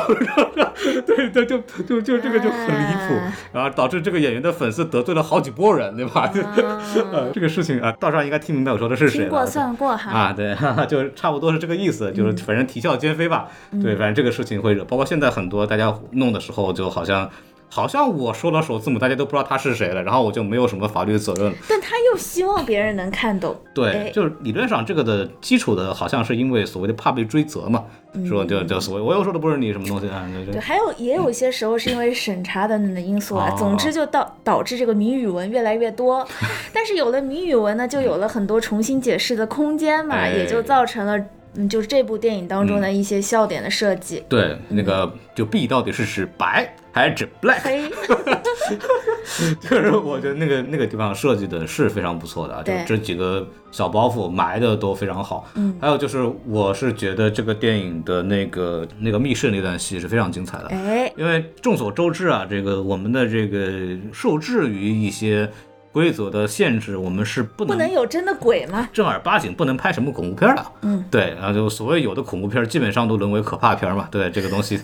[1.06, 6.32] 对对，就就就这个就很离谱啊，然后导致这个演员的粉丝得罪了好几波人，对吧？
[7.12, 9.46] 呃，这个事情啊，道上应该听明白我说的是谁听过了。
[9.46, 10.12] 算过哈。
[10.12, 13.48] 啊，对，哈哈，就是差不多是这个意思，就是反正啼笑皆非吧。
[13.82, 17.30] 对，反正这个事情会惹，包括现在很多大家弄的时候，就好像
[17.74, 21.54] 好像我说了首字母，大家都不知道他是谁了，然后我就没有什么法律责任了。
[21.68, 23.60] 但他又希望别人能看懂。
[23.74, 27.84] 对哎，就是理论上这个的基础的，好像是因为所谓的怕被追责嘛，
[28.30, 36.24] 说就就所谓我又说的不是你什么东西啊，对还有也有一些时候是因为审查等等的因素啊，哦总之就导导致这个谜语文越来越多，
[36.72, 41.18] 但是有了谜语文呢，就有了很多重新解释的空间嘛，哎也就造成了
[41.56, 44.24] 嗯，就是这部电影当中的一些笑点的设计。
[44.30, 47.90] 对，那个就 B 到底是指白还是指 black，嘿，
[49.60, 55.50] 就是我觉得那个那个地方设计的是非常不错的啊，就这几个小包袱埋的都非常好。
[55.56, 65.50] 嗯，还有就是，我是觉得这个电影的那个那个密室那段戏是非常精彩的，哎，因为众所周知啊，这个我们的这个受制于一些
[65.94, 68.90] 规则的限制，我们是不能不能能有真的鬼吗？
[68.92, 70.66] 正儿八经不能拍什么恐怖片儿的。
[70.82, 74.08] 嗯，对，然后就所谓有的恐怖片基本上都沦为可怕片儿嘛。
[74.12, 74.82] 对这个东西，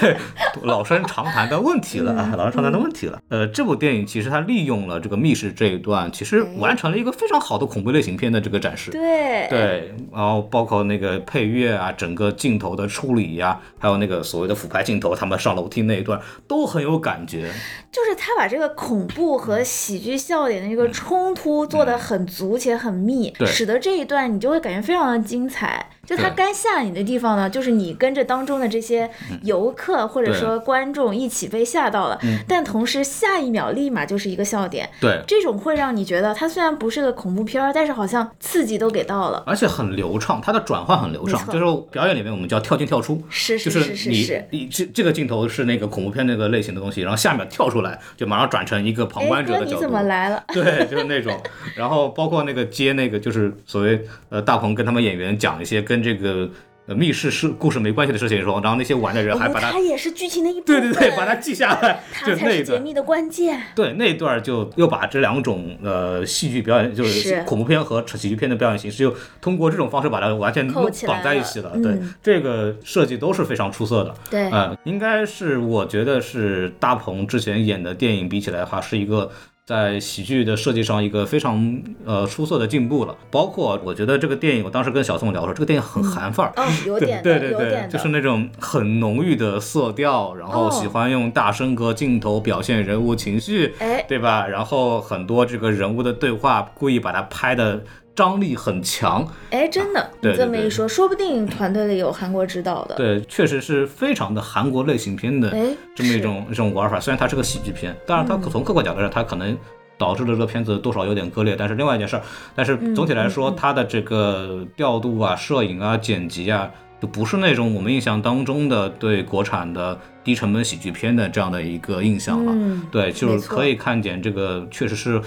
[0.00, 0.16] 对
[0.62, 3.20] 老生常谈的问题了啊，老生常谈的问题了。
[3.28, 8.92] 呃，这部电影其实它利用了这个密室这一段，其实完成了一个非常好的恐怖类型片的这个展示。
[8.92, 17.50] 对，对，然后包括那个配乐啊，整个镜头的处理呀、还有那个所谓的俯拍镜头，他们上楼梯那一段都很有感觉。
[17.90, 23.46] 就是他把这个恐怖和喜剧笑点的一个冲突做得很足且很密，对。
[23.46, 25.84] 使得这一段你就会感觉非常的精彩。
[26.06, 29.10] 就他该吓你的地方呢，就是你跟着当中的这些
[29.42, 39.42] 游客或者说观众一起被吓到了，嗯但同时下一秒立马就是一个笑点，对，这种会让你觉得它虽然不是个恐怖片儿，但是好像刺激都给到了。
[39.46, 43.20] 而且很流畅，它的转换很流畅，就是表演里面我们叫跳进跳出。
[43.28, 44.44] 是就是是你是是。
[44.50, 49.74] 你这这个镜头是那个恐怖片那个类型的东西，然后下面跳出来就马上转成一个旁观者的角度。
[49.74, 50.44] 你怎么来了？
[50.48, 51.36] 对，就是那种，
[51.74, 56.48] 然后包括那个接那个，就是所谓呃大鹏跟他们演员讲一些跟这个
[56.86, 60.80] 呃密室是故事没关系的事情的时候，然后那些玩的人还哦，把它，它也是剧情的一部分。
[60.80, 62.56] 对对对，把它记下来，它才就那一段。
[62.58, 63.60] 是解密的关键。
[63.74, 71.72] 对那一段就又把这两种呃戏剧表演，就是是恐怖片和喜剧片的表演形式，又通过这种方式把它完全绑在一起了。
[71.74, 74.14] 嗯对，这个设计都是非常出色的。
[74.30, 79.28] 对，呃，应该是我觉得是大鹏之前演的电影比起来的话，是一个
[79.66, 83.16] 在喜剧的设计上一个非常呃出色的进步了。
[83.32, 86.52] 包括我觉得这个电影，我当时跟小宋聊说，这个电影很韩范儿。
[86.54, 94.46] 哦，有对点，对对对，就是那种很浓郁的色调，然后哦喜欢用大声格镜头表现人物情绪，哎，对吧？
[94.46, 97.82] 然后很多这个人物的对话，故意把它拍的
[98.16, 102.94] 张力很强，哎，真的，这么一说，说不定团队里有韩国指导的。
[102.96, 106.98] 对，确实是非常的韩国类型片的哎，这么一种这种玩法。
[106.98, 109.56] 虽然它是个喜剧片，当然它嗯从客观角度上，它可能
[109.98, 112.22] 导致了这个片子多少有点割裂，但是另外一件事儿。
[112.54, 116.70] 但是嗯总体来说，它的这个调度啊、摄影啊、剪辑啊，
[117.02, 122.52] 就不是那种我们印象当中的对国产的低成本喜剧片的这样的一个印象了。
[122.54, 125.20] 嗯，对，就是可以看见这个确实是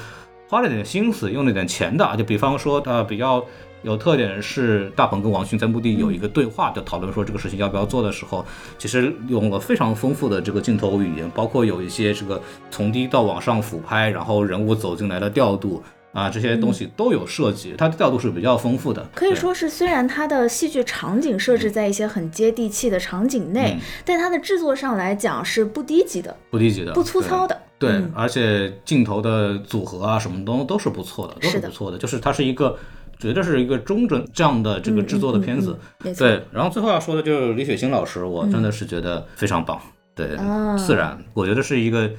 [0.49, 2.15] 花了点心思，用了点钱的啊。
[2.15, 3.45] 就比方说，呃，比较
[3.83, 8.43] 有特点是大鹏跟王迅在墓地有一个对话，就讨论说这个事情要不要做的时候，
[8.79, 15.83] 其实用了非常丰富的这个镜头语言，包括有一些这个从低到往上俯拍，然后人物走进来的调度。
[16.11, 19.07] 啊，这些东西都有设计，它的调度是比较丰富的。
[19.13, 27.55] 可以说是，虽然它的戏剧场景设置在一些很接地气的场景内，嗯但它的制作上来讲是不低级的、不低级的，不粗糙的。
[27.77, 31.97] 对，嗯而且镜头的组合啊，什么都都是不错的，都是不错的。
[31.97, 32.75] 就是它是一个，
[33.19, 35.77] 绝对是一个中准这样的这个制作的片子。
[36.17, 39.79] 对，然后最后要说的就是李雪琴老师，我真的是觉得非常棒。
[40.15, 42.09] 对，啊自然，我觉得是一个。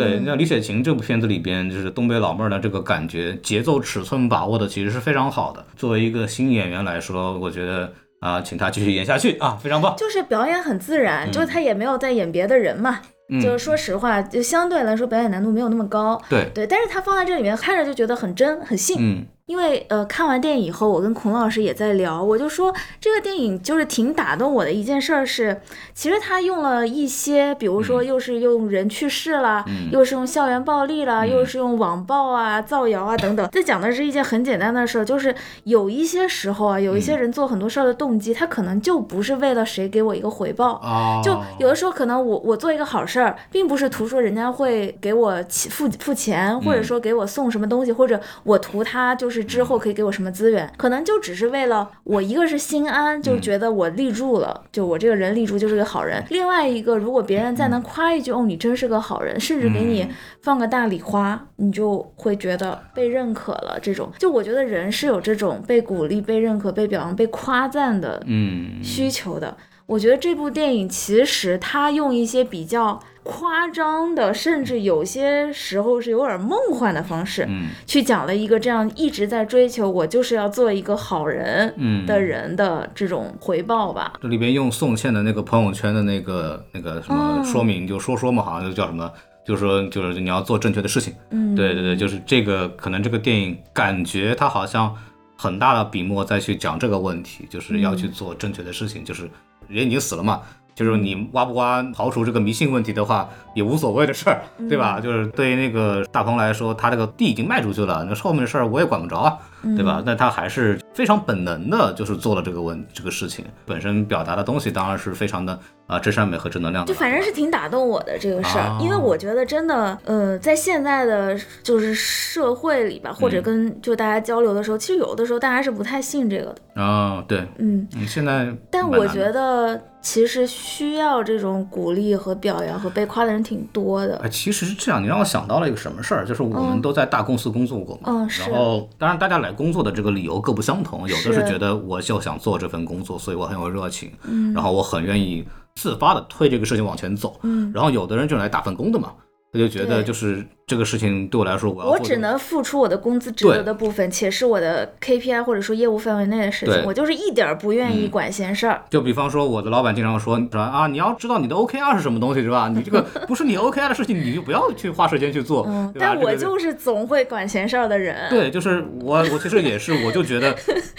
[0.00, 5.64] 对，嗯像李雪琴这部片子里边，就是东北老妹儿的这个感觉，节奏尺寸把握的其实是非常好的。
[5.76, 9.94] 作为一个新演员来说，我觉得啊、请她继续演下去啊，非常棒。
[9.96, 16.20] 就是表演很自然，嗯就是他也没有在演别的人嘛，嗯，就是说实话，就相对来说表演难度没有那么高。
[16.28, 25.60] 对，对，但是他放在这里面看着就觉得很真很信，嗯因为呃看完电影以后，我跟孔老师也在聊，我就说这个电影就是挺打动我的一件事儿是，
[25.92, 29.90] 其实他用了一些，比如说又是用人去世啦，嗯。
[29.90, 31.30] 又是用校园暴力啦，嗯。
[31.30, 33.48] 又是用网暴啊、造谣啊等等。
[33.50, 35.34] 这讲的是一件很简单的事儿，就是
[35.64, 56.22] 有一些时候啊，有一些人做很多事儿的动机，他可能就不是为了谁给我一个回报，啊，就有的时候可能我我做一个好事儿，并不是图说人家会给我起付付钱，或者说给我送什么东西，或者我图他就是之后可以给我什么资源，可能就只是为了我一个是心安，就觉得我立住了，就我这个人立住就是个好人。
[56.30, 60.06] 另外一个，如果别人再能夸一句哦，你真是个好人，甚至给你
[60.42, 63.78] 放个大礼花，你就会觉得被认可了。
[63.80, 69.56] 这种，就我觉得人是有这种被鼓励、被认可、被表扬、被夸赞的嗯，需求的。
[69.90, 84.12] 我觉得这部电影其实它用一些比较夸张的，甚至有些时候是有点梦幻的方式，嗯去讲了一个这样一直在追求我就是要做一个好人嗯的人的这种回报吧。
[84.22, 89.10] 这里边用宋茜的那个朋友圈的那个那个什么哦说明，就说说嘛，好像就叫什么，
[89.44, 91.12] 就是说就是你要做正确的事情。
[91.30, 94.94] 嗯，对对对，就是这个，可能这个电影感觉它好像
[95.36, 99.28] 很大的笔墨再去讲这个问题，就是要去做正确的事情，就是
[99.70, 100.42] 人已经死了嘛，
[100.74, 105.00] 就是你挖不挖刨除这个迷信问题的话，也无所谓的事儿，对吧？
[105.00, 109.38] 就是对于那个大鹏来说，他这个地已经卖出去了，那后面的事儿我也管不着啊，
[109.76, 110.02] 对吧？
[110.04, 116.98] 但他还是非常本能的，就是做了这个问这个事情，本身表达的东西当然是非常的啊真善美和正能量的就。
[116.98, 127.86] 反正是挺打动我的这个事儿，啊因为我觉得真的，呃，在现在的就是社会里吧，或者嗯跟就大家交流的时候，其实有的时候大家是不太信这个的，啊，对，嗯。
[127.96, 134.16] 嗯，现在但我觉得其实需要这种鼓励和表扬和被夸的人挺多的。
[134.24, 136.80] 哎，其实是这样，你让我想到了一个什么事儿，就是我们嗯。
[136.80, 141.44] 都在大公司工作过嘛，嗯是然后当然大家来工作的这个理由各不相同，有的是是。
[141.44, 144.52] 觉得我就想做这份工作，所以我很有热情，嗯。
[144.54, 149.12] 然后我很愿意自发的推这个事情往前走，嗯，然后有的人就来打份工的嘛，
[149.52, 158.82] 他就觉得就是这个事情对我来说，我要我只能付出我的工资值得的部分，且是我的 KPI 或者说业务范围内的事情，我就是一点儿不愿意嗯管闲事儿。
[158.88, 162.68] 就比方说，我的老板经常说，说啊，你要知道你的 OKR 是什么东西，是吧？
[162.68, 168.30] 你这个 不是你 OKR 的事情，你就不要去花时间去做，嗯，但我就是总会管闲事儿的人。
[168.30, 170.54] 对，就是我，我其实也是，我就觉得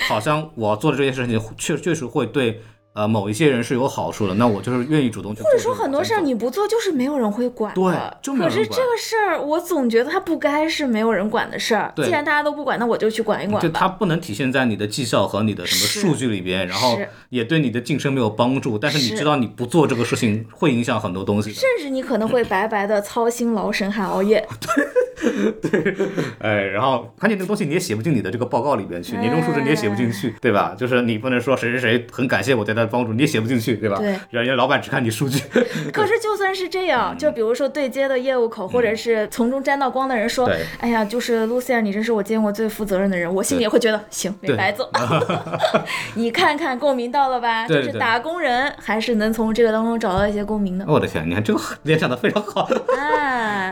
[0.10, 2.62] 好像我做的这些事情确确实会对
[2.94, 5.58] 呃某一些人是有好处的，那我就是愿意主动去做或。
[5.58, 7.82] 者说很多事儿你不做，就是没有人会管的。
[7.82, 11.92] 对就可是这个事儿，我总觉得它不该是没有人管的事儿。
[11.96, 13.68] 对既然大家都不管，那我就去管一管吧。
[13.68, 21.54] 就它不能体现在你的绩效和你的什么数据里边，然后也对你的晋升没有帮助，但是你知道你不做这个事情会影响很多东西。
[21.54, 24.46] 甚至你可能会白白的操心劳神还熬夜。
[26.39, 30.76] 哎，然后关键这个东西你也写不进你的这个报告里边去，年终述职你也写不进去，对吧？
[30.78, 33.97] 就是你不能说谁谁谁很感谢我对他的帮助，你也写不进去，对吧？
[33.97, 35.39] 对人家老板只看你数据，
[35.93, 44.89] 可是就算是这嗯样，就比如说对接的业务口，或者是从中沾到光的人说对：“哎呀，就是 Lucia，你真是我见过最负责任的人。”我心里也会觉得行，没白做。
[46.15, 47.67] 你看看共鸣到了吧？
[47.67, 50.86] 对对就是打工人还是能从这个当中找到一些共鸣的。
[50.88, 52.67] 我的天，你看这个联想的非常好。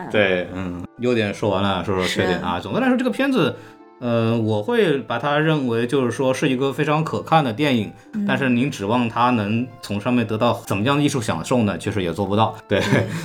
[0.05, 2.59] 啊，对，嗯，优点说完了，说说缺点啊。
[2.59, 3.55] 总的来说，这个片子，
[3.99, 11.77] 呃，我会把它认为就是说是一个非常可看的电影，嗯但是您指望它能从上面得到怎么样的艺术享受呢？
[11.77, 12.55] 其实也做不到。
[12.67, 12.81] 对，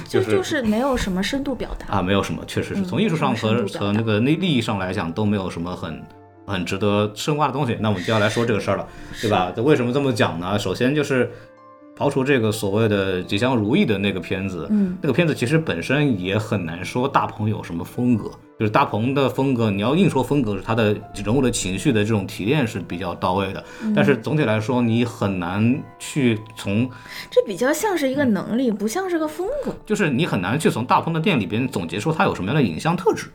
[0.08, 1.98] 就 就是就是没有什么深度表达。
[1.98, 6.02] 啊，没有什么，确实是嗯从艺术上和和那个利利益上来讲都没有什么很
[6.46, 7.76] 很值得深挖的东西。
[7.80, 8.86] 那我们就要来说这个事儿了，
[9.20, 9.52] 对吧？
[9.54, 10.58] 这为什么这么讲呢？
[10.58, 11.30] 首先就是
[11.96, 26.90] 刨除这个所谓的吉祥如意的那个片子，嗯，那个片子其实本身也很难说大鹏有什么风格，就是大鹏的风格，你要硬说风格，他的人物的情绪的这种提炼是比较到位的，嗯但是总体来说，你很难去从
[27.30, 33.30] 这比较像是一嗯个能力，不像是个风格，就是你很难去从大鹏的店里边总结出他有什么样的影像特质，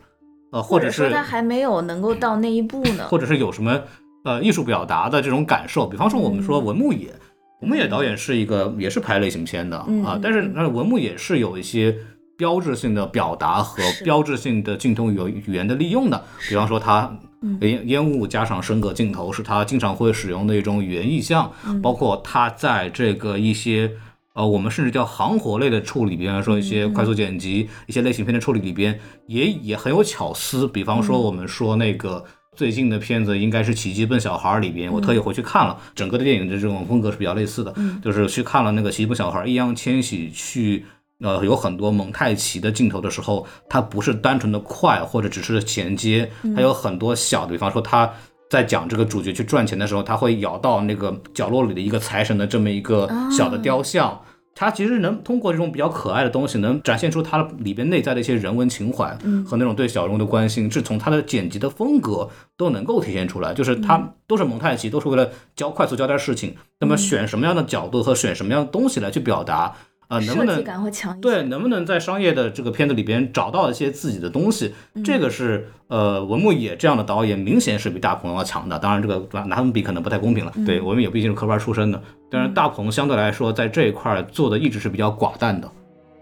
[0.52, 3.06] 呃，或者说他还没有能够到那一步呢。
[3.08, 3.80] 或者是有什么
[4.24, 5.86] 呃艺术表达的这种感受。
[5.86, 7.16] 比方说，我们说文牧野，文
[7.60, 11.96] 牧野导演是一个也是拍类型片的啊但是呃文牧也是有一些。
[12.40, 23.90] 标志性的表达和标志性的镜头语语言的利用的，比方说他嗯烟烟雾加上升格镜头是他经常会使用的一种语言意象，嗯包括他在这个一些
[24.32, 30.66] 呃我们甚至叫行活类的处理，比方说一些快速剪辑、一些类型片的处理里边，也也很有巧思。
[30.66, 32.24] 比方说我们说那个。
[32.60, 40.84] 最近的片子应该是《奇迹笨小孩》里边，我特意回去看了，整个的电影的这种风格是比较类似的，就是去看了那个《奇迹笨小孩》，易烊千玺去。
[41.20, 48.10] 呃，有很多蒙太奇的镜头的时候，它不是单纯的快或者只是衔接，它有很多小的，比方说他
[48.50, 54.20] 在讲这个主角去赚钱的时候，他会咬到那个角落里的一个财神的这么一个小的雕像。
[54.54, 63.54] 它其实能通过这种比较可爱的东西，能展现出它里边内在的一些人文情怀和那种对小人物的关心，是从它的剪辑的风格都能够体现出来。
[63.54, 69.74] 就是它都是蒙太奇，都是为了交快速交代事情，那么选什么样的角度和选什么样的东西来去表达，
[70.10, 71.20] 啊、能不能感会强一。
[71.20, 74.74] 对，能不能在商业的这个片子里边找到一些自己的东西？
[74.94, 78.76] 嗯这个是呃文牧野这样的导演明显是比大鹏要强的。
[78.76, 80.52] 当然，这个拿他们比可能不太公平了。
[80.56, 85.70] 嗯对，我们也毕竟是科班出身的，但是大鹏相对来说在这一块儿做的一直是比较寡淡的。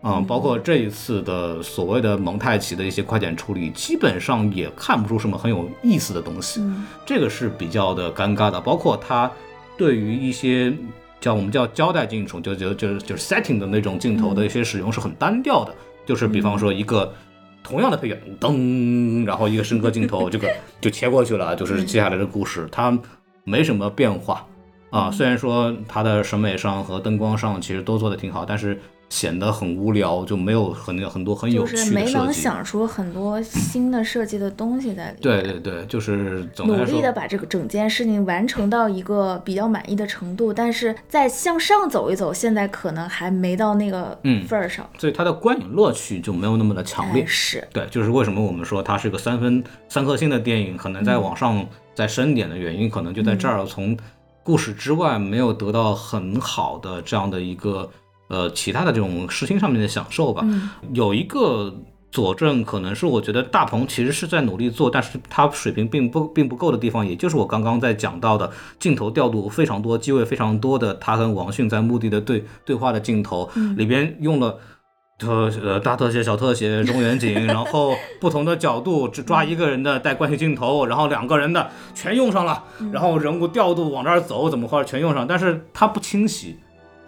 [0.02, 6.60] 嗯，包括这一次的所谓的蒙太奇的一些快剪处理，基本上也看不出什么很有意思的东西。
[6.60, 8.60] 嗯这个是比较的尴尬的。
[8.60, 9.28] 包括他
[9.76, 10.72] 对于一些
[11.20, 15.74] 叫我们叫交代镜头，就就就是就是 setting 的那种镜头的一些使用是很单调的，
[16.06, 17.12] 就是比方说一个。
[17.60, 20.48] 同样的配乐，噔，然后一个深刻镜头，这个
[20.80, 22.96] 就切过去了， 就是接下来的故事，它
[23.44, 24.46] 没什么变化
[24.88, 25.10] 啊。
[25.10, 32.32] 虽然说它的审美上和灯光上其实都做的挺好，但是显得很无聊，就没有很很多很有就是没能。
[32.32, 35.16] 想出很多新的设计的东西在里面。
[35.20, 44.88] 对对对，就是努，力的把这个整件事情完成到一个比较满意的程度，但是再向上走一走，现在可能还没到那个嗯份儿上。
[44.98, 47.26] 所以它的观影乐趣就没有那么的强烈哎。
[47.26, 53.96] 是，对，就是为什么我们说它是个三分三颗星的电影，可能再往上再深点的原因，可能就在这儿，从
[54.44, 57.90] 故事之外没有得到很好的这样的一个
[58.28, 60.42] 呃其他的这种视听上面的享受吧。
[60.44, 61.74] 嗯有一个
[62.10, 74.58] 佐证，可能是我觉得大鹏其实是在努力做，但是他水平并不并不够的地方，也就是我刚刚在讲到的镜头调度非常多、机位非常多的他跟王迅在墓地的对对话的镜头、里边用了。
[75.20, 82.62] 特呃大特写、小特写、中远景，然后不同的角度只抓一个人的带关系镜头，然后两个人的全用上了，
[82.92, 86.56] 然后人物调度往这儿走怎么画全用上，但是它不清晰，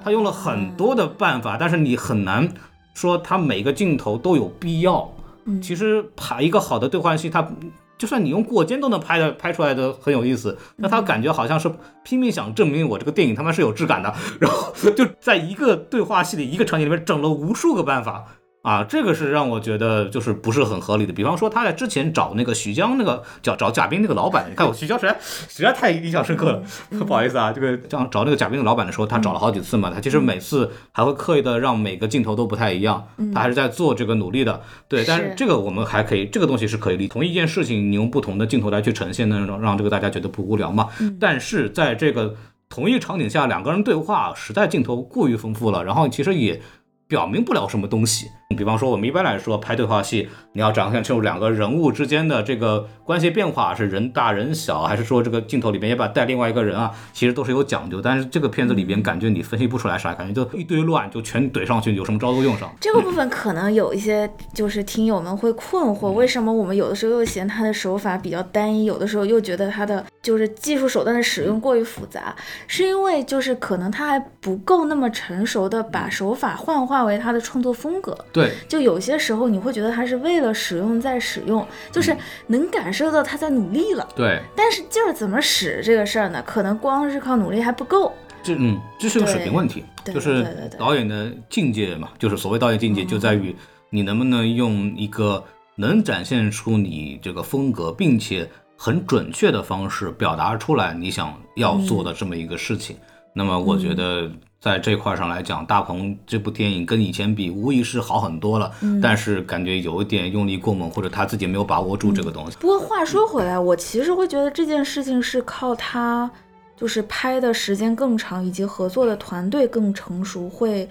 [0.02, 2.48] 他用了很多的办法，但是你很难
[2.94, 5.10] 说他每个镜头都有必要。
[5.44, 7.50] 嗯其实拍一个好的对话戏，他
[7.96, 10.56] 就算你用过肩都能拍的拍出来的很有意思。
[10.76, 11.70] 那他感觉好像是
[12.02, 18.24] 拼命想证明我这个电影他妈是有质感的，然后就在一个对话戏的一个场景里面整了无数个办法。
[18.62, 21.12] 啊，这个是让我觉得就是不是很合理的。
[21.14, 26.62] 比方说他在之前找那个徐江那个找找贾冰那个老板，你看我 徐江实在实在太印象深刻了，
[27.06, 34.60] 不好意思啊，这个这样找那个贾冰的老板的时候，他找了好几次嘛，他其实每次还会刻意的让每个镜头都不太一样，他还是在做这个努力的。
[34.88, 37.08] 对，但是是这个我们还可以，这个东西是可以理。
[37.08, 40.88] 同一件事情，你用不同的镜头来去呈现，那种让这个大家觉得不无聊嘛。
[41.18, 42.34] 但是在这个
[42.68, 46.60] 同一场景下，两个人对话，实在镜头过于丰富了，然后其实也
[47.08, 48.26] 表明不了什么东西。
[48.56, 58.02] 比方说，我们一般来说拍对话戏，你要展现出两个人物之间的这个关系变化，是人大人小，还是说这个镜头里面也把带另外一个人啊，其实都是有讲究。
[58.02, 62.70] 但是这个片子里边，感觉你分析不出来啥，感觉就一堆乱，就全怼上去，有什么招都用上。
[62.80, 72.34] 这个部分可能有一些就是听友们会困嗯惑，为什么我们有的时候又嫌他的手法比较单一，有的时候又觉得他的就是技术手段的使用过于复杂，
[72.66, 78.16] 是因为就是可能他还不够那么成熟的把手法幻化为他的创作风格。
[78.32, 82.16] 对，就有些时候你会觉得他是为了使用在使用，嗯就是
[82.46, 84.08] 能感受到他在努力了。
[84.14, 86.42] 对，但是劲儿怎么使这个事儿呢？
[86.46, 88.12] 可能光是靠努力还不够。
[88.42, 93.54] 这嗯，这是个水平问题，对就是对对对导演的境界嘛，就是所谓导演境界，就在于
[93.90, 95.44] 你能不能用一个
[95.76, 102.96] 能展现出你这个风格，并且很准确的方式表达出来你想要做的这么一个事情。
[103.32, 108.70] 那么我觉得在这块上来讲，大鹏这部电影跟以前比，无疑是好很多了，
[109.00, 112.56] 但是感觉有一点用力过猛，或者他自己没有把握住这个东西。
[112.58, 116.30] 不过话说回来，我其实会觉得这件事情是靠他，
[116.76, 120.88] 就是拍的时间更长，以及合作的团队更成熟，会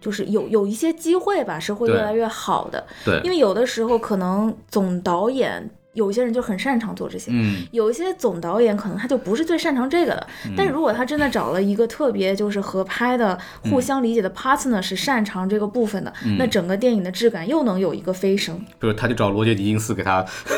[0.00, 2.84] 就是有有一些机会吧，是会越来越好的。
[3.04, 7.30] 对因，为有的时候可能总导演有些人就很擅长做这些。
[7.32, 10.26] 嗯，有一些总导演可能他就不是最擅长这个的，
[10.56, 13.38] 但如果他真的找了一个特别就是合拍的、
[13.70, 18.64] 互相理解的 partner 是擅长这个部分的，那整个电影的质感又能有一个飞升。
[18.80, 20.24] 就是他就找罗杰·狄金斯给他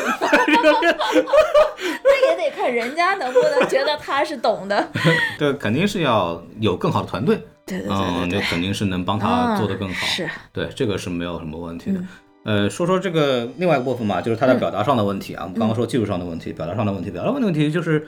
[2.03, 4.87] 那也得看人家能不能觉得他是懂的。
[5.37, 10.05] 对肯定是要有更好的团队，对对对嗯，对对，这肯定是能帮他做得更好。
[10.05, 11.99] 嗯是，对，这个是没有什么问题的。
[12.45, 15.43] 嗯呃，说说这个另外一个部分嘛，就是他在表达上的问题啊。
[15.43, 18.07] 我们刚刚说技术上的问题，表达上的问题，表达上的问题就是。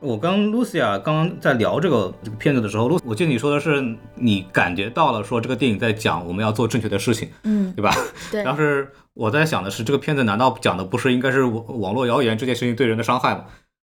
[0.00, 3.82] 我跟 Lucia 刚刚在聊这个这个片子的时候，Lu 我记得你说的是
[4.14, 7.92] 你感觉到了说这个电影在讲我们要做正确的事情，嗯，对吧？
[8.30, 13.46] 对，当时我在想的是，这个片子难道讲的不是应该是网网络谣言这件事情对人的伤害吗？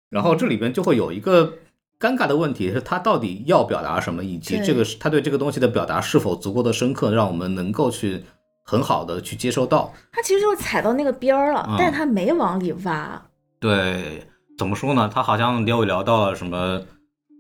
[0.09, 1.55] 然后这里边就会有一个
[1.99, 8.23] 尴尬的问题，是他到底要表达什么，以及这个是他对这个东西的表达是否足够的深刻，让我们能够去
[8.69, 9.93] 很好的去接收到。
[10.11, 11.75] 他其实就是踩到那个边儿了，嗯。
[11.79, 13.19] 但是他没往里挖。
[13.59, 15.09] 对，怎么说呢？
[15.11, 16.81] 他好像聊一聊到了什么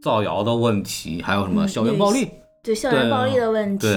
[0.01, 2.29] 造谣的问题，还有什么嗯校园暴力，
[2.63, 3.87] 对校园暴力的问题，，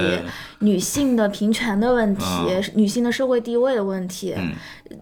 [0.59, 2.63] 女性的平权的问题，嗯。
[2.75, 4.53] 女性的社会地位的问题，嗯。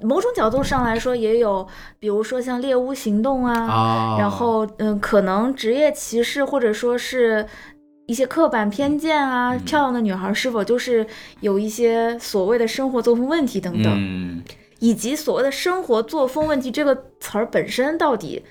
[0.02, 1.66] 某种角度上来说，也有，
[1.98, 7.46] 比如说像猎巫行动啊，啊，然后嗯，可能职业歧视或者说是
[8.08, 11.06] 一些刻板偏见啊，嗯漂亮的女孩是否就是
[11.40, 14.42] 有一些所谓的生活作风问题等等，嗯，
[14.80, 18.42] 以及所谓的生活作风问题这个词儿本身到底。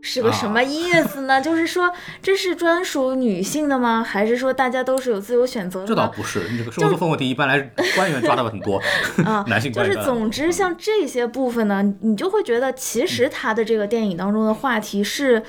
[0.00, 1.40] 是个什么意思呢？
[1.42, 1.90] 就是说，
[2.22, 4.00] 这是专属女性的吗？
[4.00, 5.86] 还是说大家都是有自由选择的？
[5.88, 7.58] 这倒不是，这个生活作风问题一般来
[7.96, 8.80] 官员抓的很多，
[9.26, 15.42] 啊， 男性就是总之像这些部分呢，你就会觉得其实他的这个电影当中的话题是，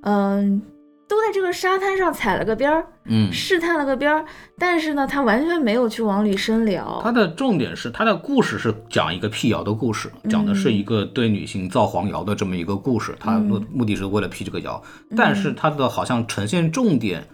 [0.00, 0.62] 嗯、
[1.10, 4.24] 都在这个沙滩上踩了个边儿，嗯，试探了个边儿，
[4.56, 7.00] 但是呢，他完全没有去往里深聊。
[7.02, 13.12] 他的重点是，他的故事是讲一个辟谣的故事，讲的是一个对女性造黄谣的这么一个故事。
[13.18, 14.80] 他目目的是为了辟这个谣，
[15.16, 17.26] 但是他的好像呈现重点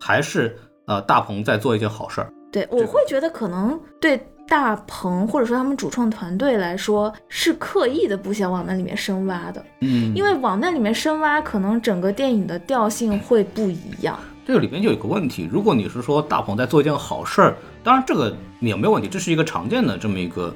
[0.00, 0.56] 还是
[0.86, 2.32] 呃大鹏在做一件好事儿。
[2.50, 4.18] 对，我会觉得可能对
[4.48, 14.18] 大鹏或者说他们主创团队来说是刻意的不想往那里面深挖的，嗯因为往那里面深挖，可能整个电影的调性会不一样。
[14.46, 20.54] 这个里边就有一个问题，如果你是说大鹏在做一件好事儿，当然这个也没有问题，这是一个常见的这么一个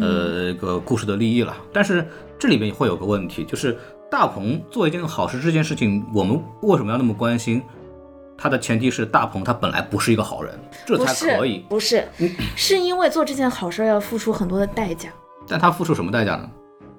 [0.00, 1.56] 呃一个故事的利益了。
[1.72, 2.06] 但是
[2.38, 3.76] 这里边会有个问题，就是
[4.08, 7.60] 大鹏做一件好事这件事情，我们为什么要那么关心？
[8.42, 10.52] 它的前提是大鹏他本来不是一个好人，
[10.84, 11.64] 这才是可以。
[11.68, 12.04] 不是，
[12.56, 15.10] 是因为做这件好事要付出很多的代价，
[15.46, 16.50] 但他付出什么代价呢？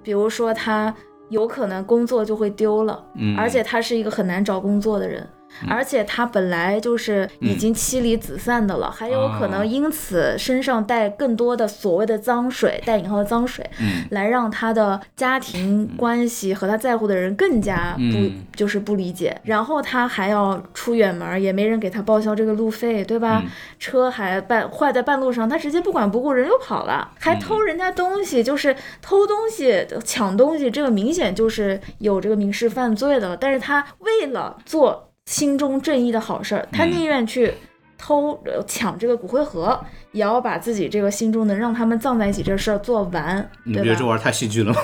[0.02, 0.96] 比如说他
[1.28, 5.28] 有可能工作就会丢了，嗯，而且他是一个很难找工作的人。
[5.68, 19.40] 而且他本来就是已经妻离子散的了，还有可哦能因此身上带更多的所谓的脏水，带引号的脏水，嗯来让他的家庭关系和他在乎的人更加不、嗯就是不理解。
[19.44, 23.42] 然后他还要出远门，也没人给他报销这个路费，对吧？
[23.44, 23.50] 嗯
[23.80, 33.38] 车还半坏在半路上，他直接不管不顾，人又跑了，还偷人家东西，就是偷东西、抢东西，这个明显就是有这个民事犯罪的了。
[33.38, 37.54] 但是他为了做心中正义的好事儿，他嗯宁愿去。
[37.96, 39.80] 偷呃抢这个骨灰盒，
[40.12, 44.80] 也要把自己这个心中能让他们葬在一起这事儿做完，你觉得这玩意儿太戏剧了吗？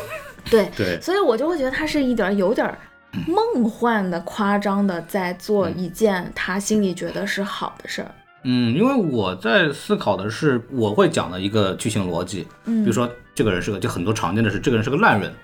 [0.50, 2.78] 对， 对，所以我就会觉得他是一点儿有点儿
[3.28, 8.10] 梦幻的、夸张的，在做一件他心里觉得是好的事儿。
[8.46, 15.36] 嗯，因为我在思考的是，我会讲的一个剧情逻辑，嗯，比如说这个人是个，就很多常见的是这个人是个烂人，嗯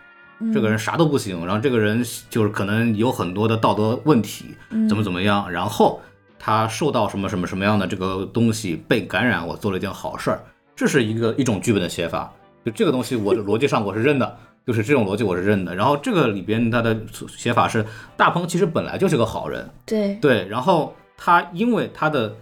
[0.54, 6.02] 这个人啥都不行，然后这个人就是可能有很多的道德问题，嗯怎么怎么样，然后
[6.38, 10.44] 他受到什么什么什么样的这个东西被感染，我做了一件好事儿，
[10.76, 12.34] 这是一个一种剧本的写法，
[12.66, 14.38] 就这个东西我的逻辑上我是认的。
[14.68, 17.00] 就是这种逻辑我是认的，然后这个里边他的
[17.38, 17.86] 写法是
[18.18, 22.36] 大鹏其实本来就是个好人，对，对，然后他因为他的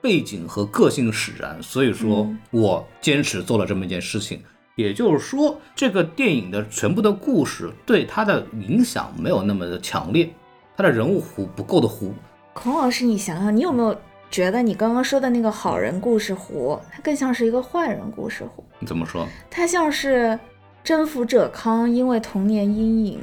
[0.00, 4.42] 背景和个性使然，所以说嗯我坚持做了这么一件事情。
[4.76, 10.28] 也就是说，这个电影的全部的故事对他的影响没有那么的强烈，
[10.76, 12.12] 他的人物弧不够的弧。
[12.52, 13.96] 孔老师，你想想，你有没有
[14.30, 18.62] 觉得你刚刚说的那个好人故事弧，它更像是一个坏人故事弧？
[18.78, 19.26] 你怎么说？
[19.50, 20.38] 它像是
[20.86, 23.20] 征服者康因为童年阴影，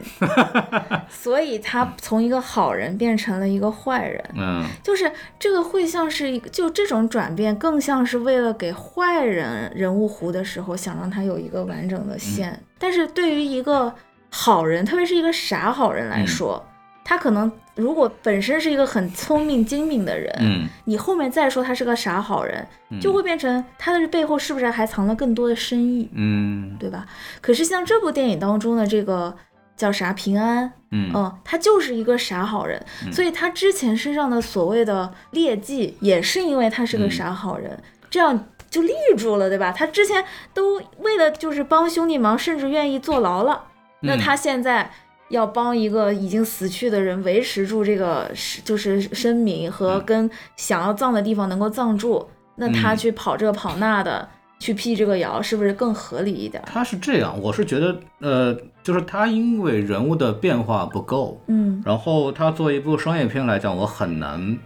[1.09, 4.22] 所以他从一个好人变成了一个坏人。
[4.36, 5.09] 嗯就是
[5.39, 12.61] 这个会像是一个，就这种转变更像是为了给坏人人物弧的时候，想让他有一个完整的线。
[12.78, 13.95] 但是对于一个
[14.30, 16.61] 好人，特别是一个傻好人来说，
[17.05, 22.99] 他可能如果本身是一个很聪明精明的人，嗯，你后面再说他是个傻好人，嗯。
[22.99, 26.76] 就会变成他的背后是不是还藏了更多的深意，嗯。
[26.80, 27.05] 对吧？
[27.41, 29.36] 可是像这部电影当中的这个
[29.76, 31.11] 叫啥平安，嗯。
[31.15, 32.80] 嗯，他就是一个傻好人，
[33.11, 39.71] 所以他之前身上的所谓的劣迹，也是因为他是个傻好人，这样就立住了，对吧？
[39.71, 43.63] 他之前都为了就是帮兄弟忙，甚至愿意坐牢了，
[44.01, 44.19] 那嗯。
[44.19, 44.91] 他现在
[45.30, 54.28] 要帮一个已经死去的人维持住这个是就是声名和跟想要葬的地方能够葬住，那他嗯去跑这个跑那的。
[54.59, 56.63] 去辟这个谣，是不是更合理一点？
[56.65, 64.57] 他是这样，我是觉得，呃，就是他因为人物的变化不够，嗯，然后他作为一部商业片来讲，我很难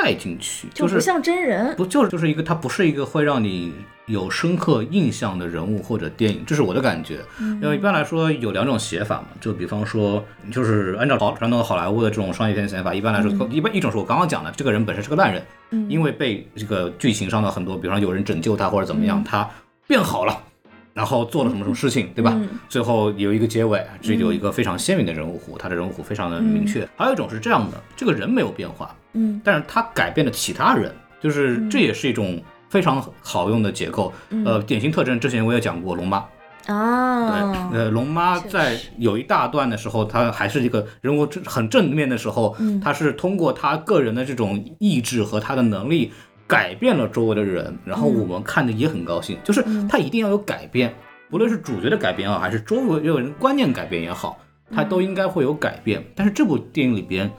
[0.00, 1.76] 带进去，就是不像真人。
[1.76, 3.72] 不就是就是一个，他不是一个会让你
[4.06, 7.20] 有深刻印象的人物或者电影，这是我的感觉。
[7.38, 15.42] 因为一般来说有两种写法嘛，就比方说，就是按照好传统好莱坞的这种商业片写法，一般来说，一般一种是我刚刚讲的，这个人本身是个烂人，
[15.72, 19.48] 嗯因为被这个剧情上的很多，比方有人拯救他或者怎么样，他
[19.86, 20.44] 变好了。
[20.92, 22.32] 然后做了什么什么事情，对吧？
[22.34, 26.86] 嗯最后有一个结尾，这里有一个非常鲜明的人物弧，他的人物弧非常的明确。
[26.96, 29.40] 还有一种是这样的，这个人没有变化，嗯。
[29.44, 34.12] 但是他改变了其他人，就是这也是一种非常好用的结构。
[34.30, 34.44] 嗯。
[34.44, 36.24] 呃，典型特征之前我也讲过，龙妈，
[36.66, 42.80] 啊，对，呃，龙妈在有一大段的时候，她还是一个人物很正面的时候，嗯。
[42.80, 46.12] 她是通过她个人的这种意志和她的能力
[46.46, 50.94] 改变了周围的人，然后我们看的也很高兴，就是她一定要有改变，
[51.30, 54.38] 不论是主角的改变也好，还是周围有人观念改变也好，
[54.74, 56.04] 她都应该会有改变。
[56.14, 57.30] 但是这部电影里边，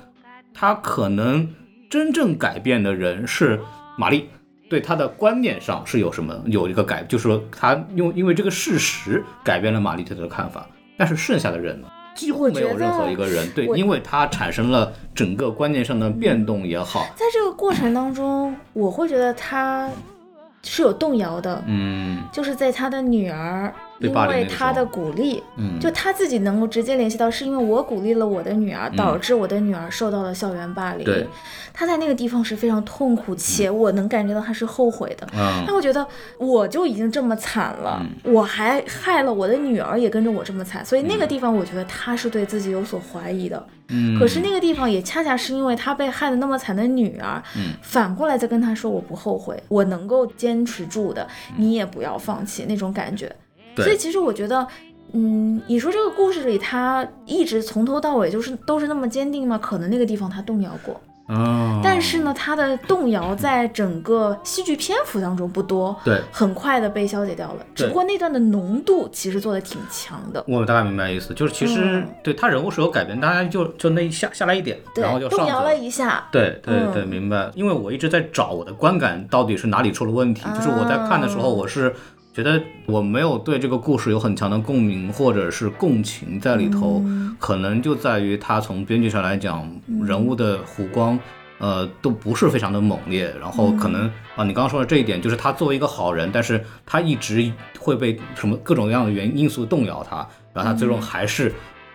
[0.53, 1.47] 他可能
[1.91, 3.59] 真正改变的人是
[3.97, 4.29] 玛丽。
[4.69, 10.65] 对他的观念上是有什么有一个改，就是说他用因为这个事实改变了玛丽对他的看法，
[10.95, 13.51] 但是剩下的人呢，几乎没有任何一个人。
[13.53, 19.89] 对，因为他产生了整个观念上的变动也好，在这个过程当中，我会觉得他
[20.63, 22.23] 是有动摇的，嗯。
[22.31, 28.95] 就是在他的女儿被因为他的鼓励，嗯，就他自己能够直接联系到，是因为我鼓励了我的女儿，嗯。
[28.95, 31.03] 导致我的女儿受到了校园霸凌。
[31.03, 31.27] 对，
[31.73, 35.27] 他在那个地方是非常痛苦，且我能感觉到他是后悔的。
[35.33, 35.63] 嗯。
[35.65, 36.05] 但我觉得
[36.37, 43.65] 我就已经这么惨了，我还害了我的女儿，也跟着我这么惨，所以那个地方我觉得他是对自己有所怀疑的。
[43.89, 47.73] 嗯，可是那个地方也恰恰是因为他被害的那么惨的女儿，嗯。
[47.81, 51.27] 反过来再跟他说我不后悔，我能够坚持住的，
[51.57, 53.33] 你也不要放弃那种感觉。
[53.83, 54.67] 所以其实我觉得。
[55.13, 59.57] 嗯，你说这个故事里他一直从头到尾就是都是那么坚定吗？
[59.61, 66.21] 可能那个地方他动摇过，嗯，但是呢，他的动摇在整个戏剧篇幅当中不多，对。
[66.31, 67.65] 很快的被消解掉了。
[67.75, 77.51] 只不过那段的浓度其实做的挺强的，我大概明白意思，就是其实、嗯对他人物是有改变，大家就就那一下下来一点，对然后就，上动摇了一下，对对嗯对，明白。
[77.53, 81.93] 因为我一直在找我的观感到底是哪里出了问题，就是我在看的时候，啊我是
[82.33, 87.35] 觉得我没有对这个故事有很强的共鸣或者是共情在里头，嗯。
[87.39, 89.69] 可能就在于他从编剧上来讲，
[90.03, 91.19] 人物的弧光。
[91.59, 101.53] 呃，都不是非常的猛烈，然后可能、啊，你刚刚说的这一点，就是他作为一个好人，但是他一直会被什么各种各样的原因因素动摇他，然后他最终还是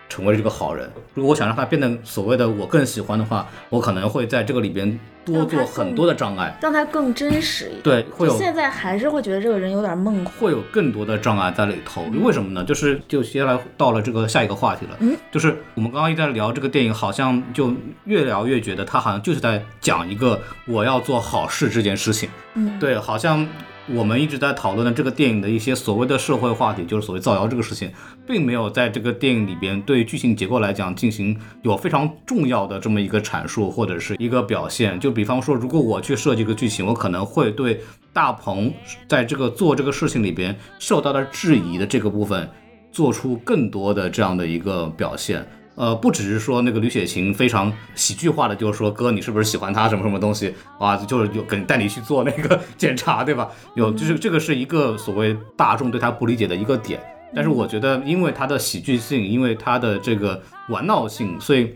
[0.09, 0.89] 成为了这个好人。
[1.13, 7.81] 如果我想让他变得所谓的我更喜欢的话，我可能会在这个里边多做很多的障碍，让他更真实一点。
[7.83, 10.33] 对，会有现在还是会觉得这个人有点梦幻。
[10.39, 12.03] 会有更多的障碍在里头。
[12.23, 12.63] 为什么呢？
[12.63, 17.73] 就是就接下来到了这个下一个话题了，嗯，就是我们刚刚一直在聊这个电影，好像就
[18.05, 22.29] 越聊越觉得他好像就是在讲一个我要做好事这件事情。
[22.53, 23.45] 嗯，对，好像
[23.89, 27.89] 我们一直在讨论的这个电影的一些所谓的社会话题，就是所谓造谣这个事情，
[28.27, 34.99] 并没有在这个电影里边对剧情结构来讲进行有非常重要的这么一个阐述或者是一个表现。
[34.99, 37.79] 就比方说，如果我去设计一个剧情，我可能会对
[38.11, 38.73] 大鹏
[39.07, 42.49] 在这个做这个事情里边受到的质疑的这个部分，
[42.91, 45.47] 做出更多的这样的一个表现。
[45.77, 50.97] 呃，不只是说那个吕雪琴非常喜剧化的，就是说哥，你是不是喜欢他什么什么东西啊？
[50.97, 53.47] 就是有跟带你去做那个 检查，对吧？
[53.75, 56.99] 有，就是这个是一个所谓大众对他不理解的一个点。
[57.35, 61.75] 但是我觉得，因为他的喜剧性，因为他的这个玩闹性，所以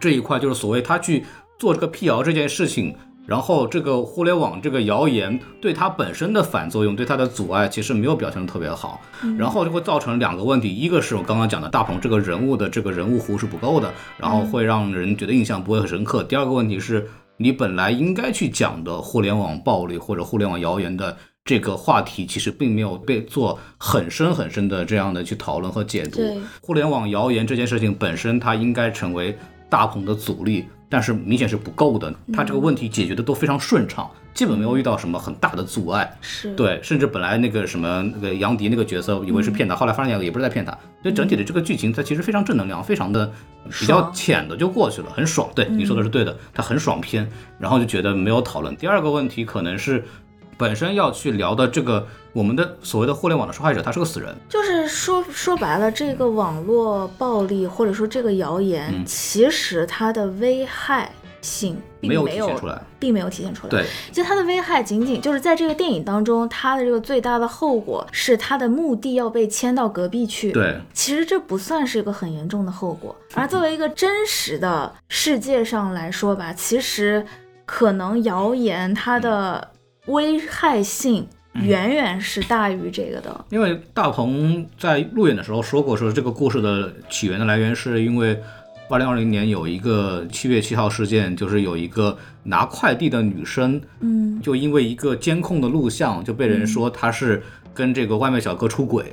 [0.00, 1.24] 这一块就是所谓他去
[1.58, 2.96] 做这个辟谣这件事情，
[3.26, 9.00] 然后这个互联网这个谣言对它本身的反作用，对它的阻碍，其实没有表现的特别好，
[9.38, 16.24] 然后就会造成两个问题，一个是我刚刚讲的大鹏这个人物的这个人物弧是不够的，然后会让人觉得印象不会很深刻。
[16.24, 17.06] 第二个问题是
[17.36, 21.16] 你本来应该去讲的互联网暴力或者互联网谣言的。
[21.42, 26.20] 这个话题其实并没有被做很深很深的这样的去讨论和解读。
[26.60, 29.36] 互联网谣言这件事情本身，它应该成为
[29.68, 32.12] 大鹏的阻力，但是明显是不够的。
[32.34, 36.18] 他这个问题解决的都非常顺畅，基本没有遇到什么很大的阻碍。
[36.20, 40.76] 是，对，甚至本来那个什么那个杨迪那个角色以为是骗他，后来发现也不是在骗他。
[41.02, 43.32] 所以整体的这个剧情它其实非常正能量，非常的
[43.78, 45.48] 比较浅的就过去了，很爽。
[45.54, 47.26] 对你说的是对的，它很爽片，
[47.58, 48.76] 然后就觉得没有讨论。
[48.76, 50.04] 第二个问题可能是
[50.60, 54.36] 本身要去聊的这个我们的所谓的互联网的受害者，他是个死人。
[54.46, 63.70] 就是说说白了，这个网络暴力或者说这个谣言，嗯其实它的危害性并没有没有体现出来，并没有体现出来。
[63.70, 70.52] 对，其实它的危害仅仅就是在这个电影当中，它的这个最大的后果是它的墓地要被迁到隔壁去。
[70.52, 77.24] 对，其实这不算是一个很严重的后果，而作为一个真实的世界上来说吧，其实
[77.64, 79.69] 可能谣言它的
[80.06, 83.44] 危害性远远是大于这个的。
[83.50, 88.40] 因为大鹏在路演的时候说过，说这个故事的起源的来源是因为
[88.88, 97.42] 二零二零年有一个七月七号事件，就是有一个拿快递的女生，嗯，就因为一个监控的录像，就被人说她是
[97.74, 99.12] 跟这个外卖小哥出轨。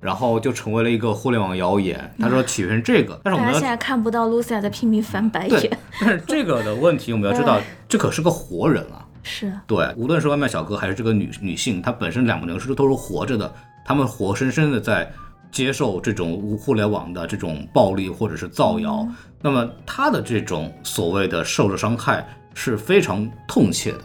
[0.00, 2.12] 然后就成为了一个互联网谣言。
[2.18, 9.01] 他说起源是这个，但是我们现在看不到 Lucia 在拼命翻白对眼，，但是这个的问题我们要知道 哎，这可是个活人啊。
[9.22, 13.52] 是对，无论是外卖小哥还是这个女女性，她本身两个人是都是活着的，
[13.84, 15.10] 他们活生生的在
[15.50, 19.06] 接受这种无互联网的这种暴力或者是造谣。
[19.40, 23.98] 那么她的这种所谓的受着伤害是非常痛切的。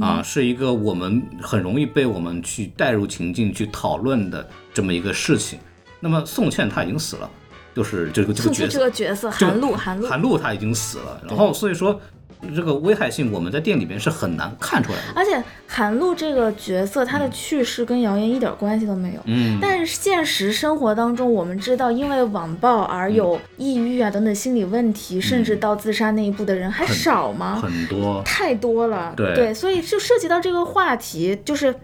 [0.00, 5.60] 啊，是一个我们很容易被我们去带入情境去讨论的这么一个事情。
[6.00, 7.30] 那么宋茜她已经死了，
[7.72, 11.98] 就是这个这个角色这个角色，韩露，韩露，韩露她已经死了，然后所以说
[12.54, 15.04] 这个危害性，我们在电影里边是很难看出来的。
[15.14, 19.20] 而且韩露这个角色，她的去世跟谣言一点关系都没有。
[19.24, 27.60] 嗯，但是现实生活当中，我们知道，因为网暴而有抑郁啊等等心理问题，甚至到自杀那一步的人还少吗？
[27.60, 28.22] 很多。
[28.24, 29.14] 太多了。
[29.16, 31.74] 对所以就涉及到这个话题，就是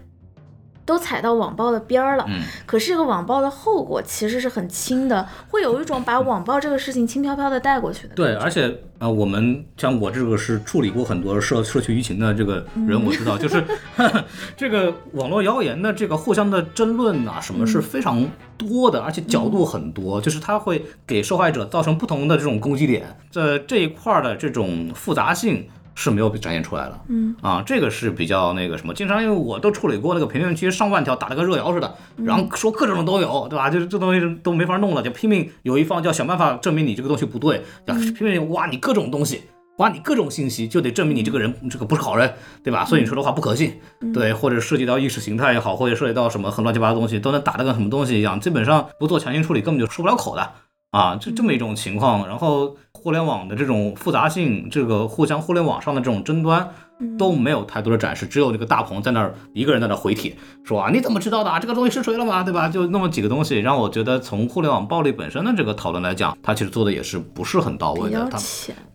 [0.85, 2.25] 都踩到网暴的边儿了。
[2.27, 8.15] 嗯，可是这个网暴的后果其实是很轻的，会有一种把网暴这个事情轻飘飘的带过去的。
[8.15, 13.63] 对，而且呃，我们像我这个是处理过很多社社区舆情的这个人，我知道，就是
[14.57, 18.25] 这个网络谣言的这个互相的争论啊，什么是非常
[18.57, 25.67] 多的，而且角度很多，就是它会给受害者造成不同的这种攻击点，这这一块儿的这种复杂性。
[25.95, 27.35] 是没有被展现出来的，嗯。
[27.41, 33.69] 啊，这个是比较那个什么，经常因为我都处理过那个评论区上万条打了个热窑似的，然后说各种都有，对吧？
[33.69, 39.43] 就是这东西都没法弄了，就拼命有一方就要想办法证明你这个东西不对，要拼命挖你各种东西，
[39.77, 42.33] 挖你各种信息，就得证明你这个人这个不是好人，
[42.63, 42.85] 对吧？
[42.85, 43.73] 所以你说的话不可信，
[44.13, 50.51] 对，或者涉及到意识形态也好，或者涉及到什么很乱七八糟的东西，都能打得跟什么东西一样，基本上不做强行处理根本就出不了口的
[50.93, 52.25] 啊，就这么一种情况。
[52.25, 56.69] 然后互联网的这种复杂性，这个互相互联网上的这种争端。
[57.17, 60.33] 都没有太多的展示，只有这个大鹏在那儿一个人在那儿回帖
[60.63, 61.51] 说啊，你怎么知道的？
[61.59, 62.43] 这个东西是谁了嘛？
[62.43, 62.69] 对吧？
[62.69, 68.39] 就那么几个东西，让我觉得从互联网暴力本身的这个讨论来讲，它其实做的也是不是很到位的，它。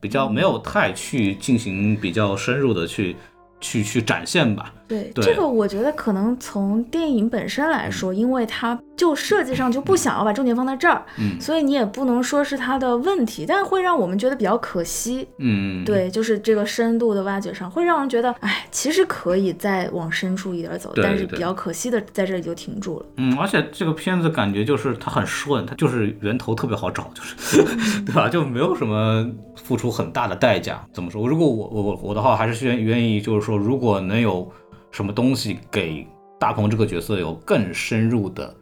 [0.01, 3.15] 比较没有太去进行比较深入的去
[3.61, 4.73] 去去展现吧。
[4.89, 15.29] 对对这个，我觉得可能从电影本身来说，因为它就设计上就不想要把重点放在这儿，嗯所以你也不能说是它的问题，但会让我们觉得比较可惜。
[15.39, 23.07] 嗯，对，就是这个深度的挖掘上，会让人觉得，哎，其实可以再往深处一点走，但是比较可惜的，在这里就停住了。
[23.17, 27.63] 嗯，而且这个片子感觉就是它很顺，它就是源头特别好找， 就是
[28.05, 28.29] 对吧？
[28.29, 30.83] 就没有什么付出很大的代价。
[30.93, 31.29] 怎么说？
[31.29, 34.51] 如果我我我我的话，还是愿愿意就是说，如果能有
[34.91, 36.07] 什么东西给
[36.39, 38.55] 大鹏这个角色有更深入的、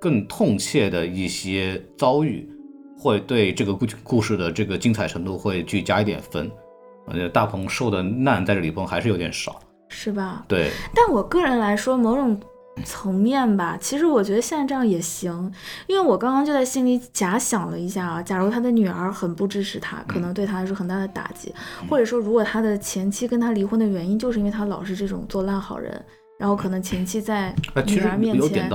[0.00, 2.48] 更痛切的一些遭遇，
[2.98, 6.50] 会对这个故故事的这个精彩程度会去加一点分。
[7.06, 9.60] 我觉得大鹏受的难在这里边还是有点少。
[9.88, 10.44] 是吧？
[10.48, 12.40] 对，但我个人来说，某种
[12.84, 15.52] 层面吧，其实我觉得现在这样也行，
[15.86, 21.54] 因为我刚刚就在心里假想了一下啊，假如他的女儿很不支持他，可能对他来说很大的打击，
[21.88, 26.04] 或者说如果他的前妻跟他离婚的原因就是因为他老是这种做烂好人，
[26.38, 27.54] 然后可能前妻在
[27.86, 28.70] 女儿面前。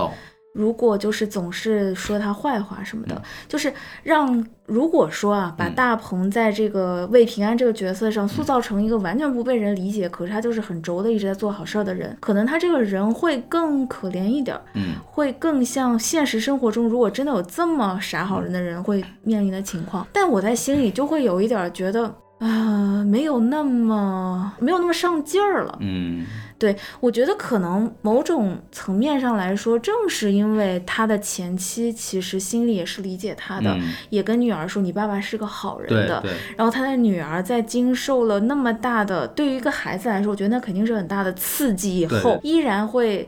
[0.54, 3.72] 如果就是总是说他坏话什么嗯的，就是
[4.04, 20.06] 让如果说啊，把大鹏在这个魏平安这个角色上塑造成一个完全不被人理解，可是他就是很轴的一直在做好事儿的人，可能他这个人会更可怜一点儿，嗯，会更像现实生活中如果真的有这么傻好人的人会面临的情况。
[20.12, 22.14] 但我在心里就会有一点儿觉得。
[22.40, 25.78] 啊、没有那么没有那么上劲儿了。
[25.82, 26.26] 嗯
[26.60, 36.24] 对我觉得可能某种层面上来说，正是因为他的前妻其实心里也是理解他的，嗯，也跟女儿说你爸爸是个好人的。
[36.58, 43.28] 然后他的女儿在经受了那么大的，对于一个孩子来说，我觉得那肯定是很大的刺激以后，依然会。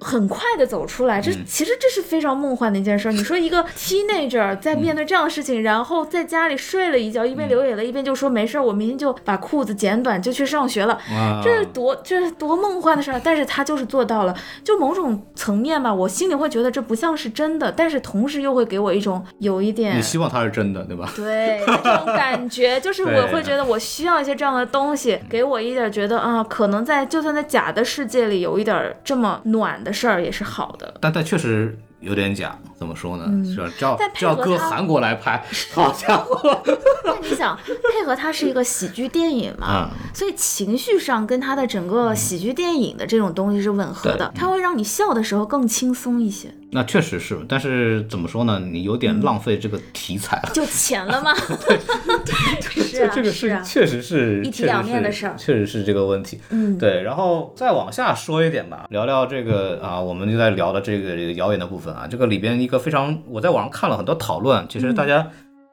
[0.00, 3.12] 很快的走出来，这嗯其实这是非常梦幻的一件事儿。
[3.12, 14.36] 你说一个 teenager 在面对这样的事情，然后在家里睡了一觉，一边流眼泪一边就说没事儿，我明天就把裤子剪短就去上学了，哇这是多这是多梦幻的事儿，但是他就是做到了。
[14.62, 21.10] 就某种层面吧，我心里会觉得这不像是真的，但是同时又会给我一种有一点你希望它是真的，对吧？
[21.16, 30.92] 对这种感觉，就是我会 觉得我需要一些这样的东西，给我一点觉得啊，可能在就算在假的世界里有一点这么暖的事儿也是好的。
[31.00, 33.24] 但但确实有点假，怎么说呢？
[33.44, 33.70] 是吧？
[33.78, 36.62] 这要嗯但配这要搁韩国来拍， 好家伙！
[37.04, 46.52] 那你想配合它是一个喜剧电影嘛，嗯所以情绪上跟它的整个喜剧电影的这种东西是吻合的，它会让你笑的时候更轻松一些。
[46.76, 48.60] 那确实是，但是怎么说呢？
[48.60, 50.50] 你有点浪费这个题材了。
[50.52, 51.32] 就钱了吗？
[51.64, 51.78] 对
[52.84, 56.38] 是啊，这个是啊，确实是一体两面的事儿确实是这个问题。
[56.50, 65.28] 嗯，对，然后再往下说一点吧，聊聊这个啊，我们就在聊的这个这个谣言的部分啊，这个里边一个非常，我在网上看了很多讨论，其实大家，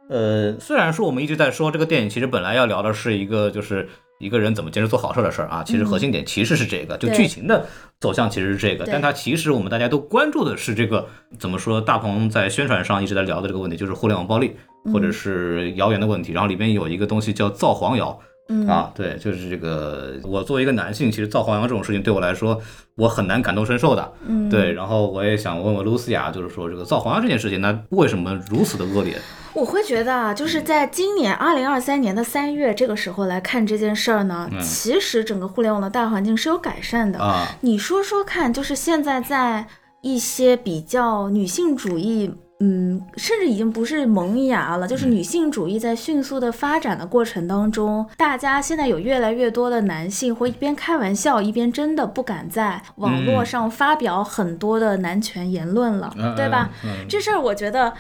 [0.07, 3.89] 呃，虽然说我们一直在说这个电影，其实本来要聊的是一个就是
[4.23, 7.65] 一个人怎么坚持做好事的事儿啊，其实核心点其实是这个，就剧情的
[7.99, 11.05] 走向其实是这个，但它其实我们大家都关注的是这个
[11.37, 14.55] 怎么说，大鹏在宣传上一直在聊的这个问题，就是互联网暴力
[14.91, 18.17] 或者是谣言的问题，然后里边有一个东西叫造黄谣。
[18.49, 22.59] 嗯啊，对，就是这个，我作为一个男性，其实造黄羊这种事情对我来说，
[22.95, 24.13] 我很难感同身受的。
[24.27, 29.17] 嗯，对，然后我也想问问露西亚，就是说这个造黄羊这件事情，那为什么如此的恶劣？
[29.53, 37.19] 我会觉得啊，就是在今年二零二三年的三月这个时候来看这件事儿呢，嗯其实整个互联网的大环境是有改善的。
[37.19, 39.65] 啊，你说说看，就是现在在
[40.01, 42.33] 一些比较女性主义。
[42.65, 53.45] 嗯，甚至已经不是萌芽了，就是女性主义在迅速的发展的过程当中，大家现在有越来越多的男性会一边开玩笑，一边真的不敢在网络嗯。
[53.45, 56.69] 上发表很多的男权言论了，嗯对吧？
[56.85, 57.05] 嗯嗯。
[57.09, 57.93] 这事儿我觉得，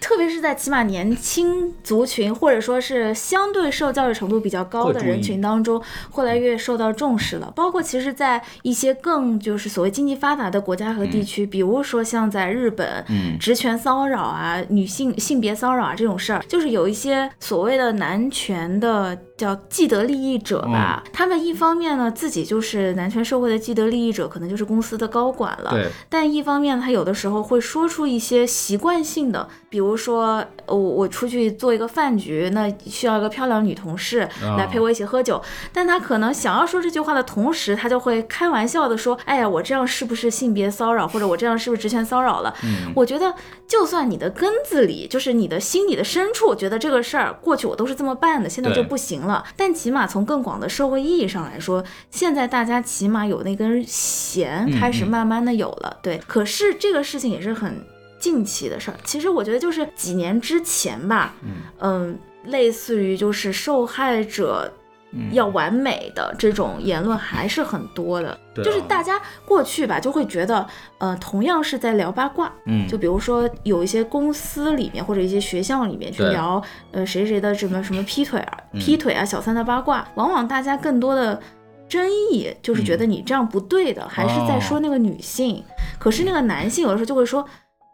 [0.00, 5.80] 特别是在起码年轻族群或者说是相对受教育程度比较高的人群当中，
[6.16, 7.52] 越来越受到重视了。
[7.54, 34.56] 包括其实，在一些更就是所谓经济发达的国家和地区，比如说像在日本，嗯职权骚扰啊、女性性别骚扰啊这种事儿，就是有一些所谓的男权的叫既得利益者吧，他们一方面呢自己就是男权社会的既得利益者，可能就是公司的高管了，对，但一方面，他有的时候会说出一些习惯性的，比如说，呃我我出去做一个饭局，那需要一个漂亮女同事啊。
[34.58, 35.40] 来陪我一起喝酒，
[35.72, 42.54] 但他可能想要说这句话的同时，他就会开玩笑的说，哎呀，我这样是不是性别骚扰，或者我这样是不是职权骚扰了？
[42.62, 42.92] 嗯。
[42.94, 43.32] 我觉得，
[43.66, 49.29] 就算你的根子里，就是你的心里的深处，觉得这个事儿过去我都是这么办的，现在就不行了。
[49.56, 55.98] 但起码从更广的社会意义上来说，现在大家起码有那根弦嗯开始嗯慢慢的有了。
[56.02, 57.84] 对，可是这个事情也是很
[58.18, 58.96] 近期的事儿。
[59.04, 61.34] 其实我觉得就是几年之前吧，
[61.80, 64.72] 嗯类似于就是受害者。
[65.12, 65.32] 嗯。
[65.32, 70.66] 要完美的这种言论还是很多的，就是大家过去吧就会觉得，
[70.98, 72.86] 呃，同样是在聊八卦，嗯。
[72.88, 78.80] 就比如说有一些公司里面或者一些学校里面去聊，呃，谁谁的什么什么劈腿啊、嗯。
[78.80, 81.40] 劈腿啊、小三的八卦，往往大家更多的
[81.88, 85.62] 争议就是觉得你这样不对的，还是在说那个女性。
[85.98, 87.46] 可是那个男性有的时候就会说。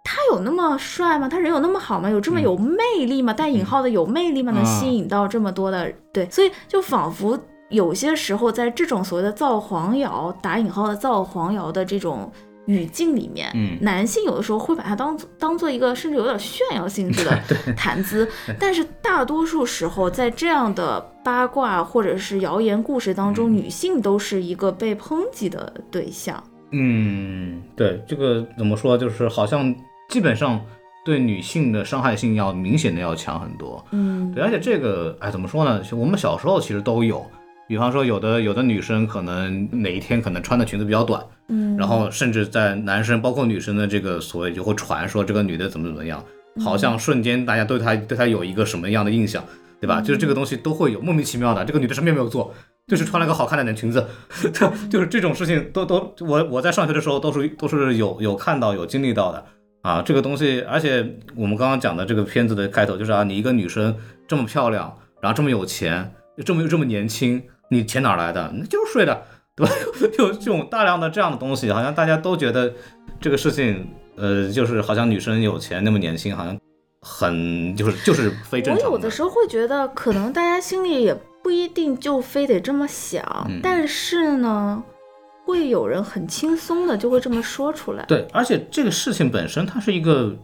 [0.08, 1.28] 他有那么帅吗？
[1.28, 2.08] 他人有那么好吗？
[2.08, 3.32] 有这么嗯有魅力吗？
[3.32, 4.52] 带引号的有魅力吗？
[4.52, 7.36] 能吸引到这么多的对，所以就仿佛
[7.70, 12.30] 有些时候在这种所谓的造黄谣打引号的造黄谣的这种
[12.66, 17.36] 语境里面，嗯男性有的时候会把它当当做一个甚至有点炫耀性质的
[17.76, 18.28] 谈资，
[18.60, 26.40] 但是大多数时候在这样的八卦或者是谣言故事当中，嗯女性都是一个被抨击的对象。
[26.72, 29.72] 嗯，对，这个怎么说，就是好像
[30.08, 30.60] 基本上
[31.04, 33.84] 对女性的伤害性要明显的要强很多。
[33.92, 35.82] 嗯对，而且这个，哎，怎么说呢？
[35.92, 37.24] 我们小时候其实都有，
[37.68, 46.22] 比方说有的有的女生可能哪一天可能穿的裙子比较短，嗯，然后甚至在男生包括女生的这个所谓就会传说这个女的怎么怎么样，
[46.64, 49.44] 好像瞬间大家对她对她有一个什么样的印象，
[49.80, 50.00] 对吧？
[50.00, 52.54] 就是这个东西都会有莫名其妙的，这个女的什么也没有做。
[52.88, 54.06] 就是穿了个好看的短裙子，
[54.88, 59.44] 就是这种事情都都我我在上学的时候都是都是有有看到有经历到的
[59.86, 66.12] 啊，这个东西，而且我们刚刚讲的这个片子的开头就是啊，你一个女生这么漂亮，然后这么有钱，
[66.44, 68.52] 这么又这么年轻，你钱哪来的？
[68.52, 69.22] 那就是睡的，
[69.54, 69.72] 对吧？
[70.18, 72.72] 有这种大量的这样的东西，好像大家都觉得
[73.20, 76.58] 这个事情，呃，就是好像女生有钱那么年轻，好像
[77.00, 81.14] 很就是就是非正常我有的时候会觉得，可能大家心里也
[81.44, 84.82] 不一定就非得这么想，嗯但是呢，
[85.46, 88.04] 会有人很轻松的就会这么说出来。
[88.06, 90.36] 对，而且这个事情本身它是一个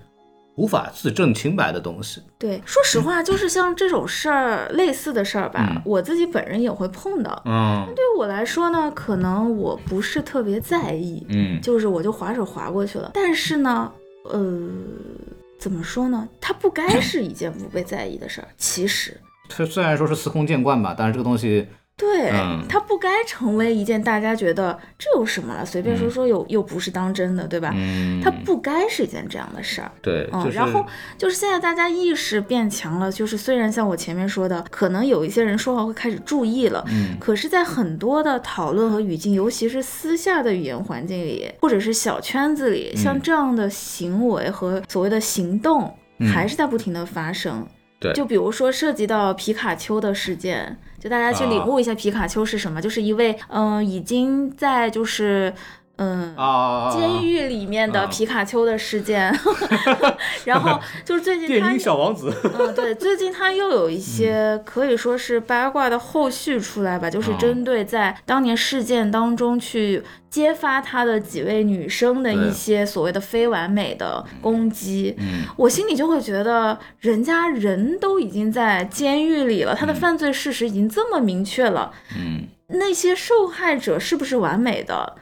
[0.54, 7.42] 无法自证清白的东西，对，说实话，就是像这种事儿，类似的事儿吧，嗯我自己本人也会碰到。
[7.46, 13.10] 嗯对于我来说呢，可能我不是特别在意，嗯就是我就划手划过去了。
[13.12, 13.90] 但是呢，
[14.30, 14.70] 呃，
[15.58, 16.28] 怎么说呢？
[16.40, 18.48] 它不该是一件不被在意的事儿。
[18.56, 27.70] 其实，它虽然说是司空见惯吧，但是这个东西，对，嗯它不该成为一件大家觉得这有什么了，随便说说又、又不是当真的，对吧？
[27.76, 29.90] 嗯，它不该是一件这样的事儿。
[30.00, 30.84] 对，嗯，就是然后
[31.16, 47.64] 就是现在大家意识变强了，就是虽然像我前面说的，可能有一些人说话会开始注意了，嗯可是，在很多的讨论和语境，尤其是私下的语言环境里，或者是小圈子里，像这样的行为和所谓的行动，嗯还是在不停的发生。
[48.02, 55.54] 对就比如说涉及到皮卡丘的事件，就大家去领悟一下皮卡丘是什么，就是一位嗯、呃已经在就是。
[56.02, 56.36] 嗯。
[56.36, 58.06] 啊，监狱里面的啊。
[58.06, 59.32] 皮卡丘的事件，
[60.44, 75.14] 然后就是最近电他音小王子，嗯，对，最近他又有一些可以说是八卦的后续出来吧，就是哦针对在当年事件当中去揭发他的几位女生的一些所谓的非完美的攻击。
[75.18, 85.16] 嗯，我心里就会觉得，人家人都已经在监狱里了，他的犯罪事实已经这么明确了，嗯，那些受害者是不是完美的？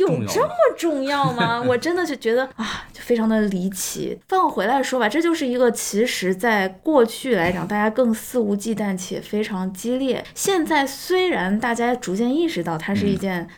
[0.00, 1.62] 有这么 重要吗？
[1.62, 4.18] 我真的就觉得啊，就非常的离奇。
[4.28, 10.24] 放回来说吧，这就是一个其实在过去来讲，大家更肆无忌惮且非常激烈。
[10.34, 13.48] 现在虽然大家逐渐意识到它是一件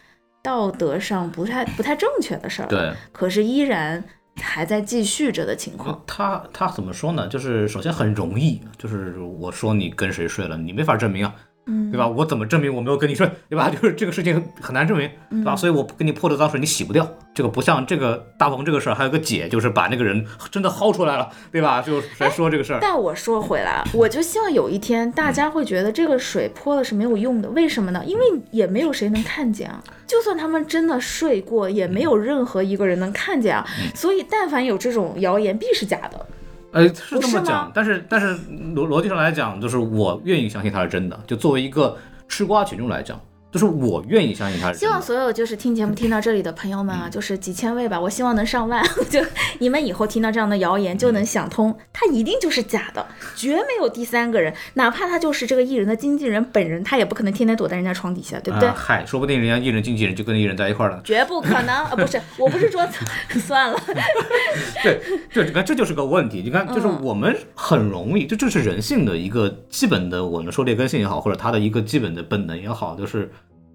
[0.42, 2.92] 道德上不太不太正确的事儿，，对。
[3.12, 4.02] 可是依然
[4.40, 6.02] 还在继续着的情况。
[6.06, 7.28] 他他怎么说呢？
[7.28, 11.34] 就是首先很容易，就是我说你跟谁睡了，你没法证明啊，
[11.66, 12.08] 嗯对吧？
[12.08, 13.68] 我怎么证明我没有跟你睡，对吧？
[13.70, 15.54] 就是这个事情很难证明，对吧？
[15.54, 17.08] 所以我给你泼的脏水你洗不掉。
[17.34, 21.80] 这个不像这个大鹏这个事儿，还有个姐，就是把那个人 真的薅出来了，对吧？
[21.80, 22.78] 就谁说这个事儿？
[22.82, 28.02] 但我说回来，我就希望有一天大家会觉得这个水泼了是没有用的，为什么呢？
[28.04, 29.82] 因为也没有谁能看见啊。
[30.06, 33.66] 就算他们真的睡过，也没有任何一个人能看见啊。
[33.94, 36.26] 所以，但凡有这种谣言，必是假的。
[36.72, 38.34] 呃，是这么讲，但是但是
[38.74, 41.18] 逻逻辑上来讲，就是我愿意相信它是真的。
[41.26, 41.96] 就作为一个
[42.28, 43.20] 吃瓜群众来讲，
[43.52, 45.00] 就是我愿意相信他是希望。
[45.00, 48.82] 所有就是听节目听到这里的朋友们啊，就是几千位吧，我希望能上万。
[49.08, 49.20] 就
[49.58, 58.68] 你们以后听到这样的谣言，就能想通，他一定就是假的，绝没有第三个人，哪怕他就是这个艺人的经纪人本人，他也不可能天天躲在人家床底下，对不对？
[58.68, 61.00] 啊嗨，说不定人家艺人经纪人就跟艺人在一块儿了。
[61.04, 61.92] 绝不可能啊！
[61.94, 62.86] 不是，我不是说
[63.38, 63.78] 算了，
[64.82, 65.00] 对，
[65.30, 66.40] 这你看这就是个问题。
[66.42, 73.30] 你看，就是嗯我们很容易，这这是人性的一个基本的，我们说劣根性也好，或者他的一个基本的本能也好，就是，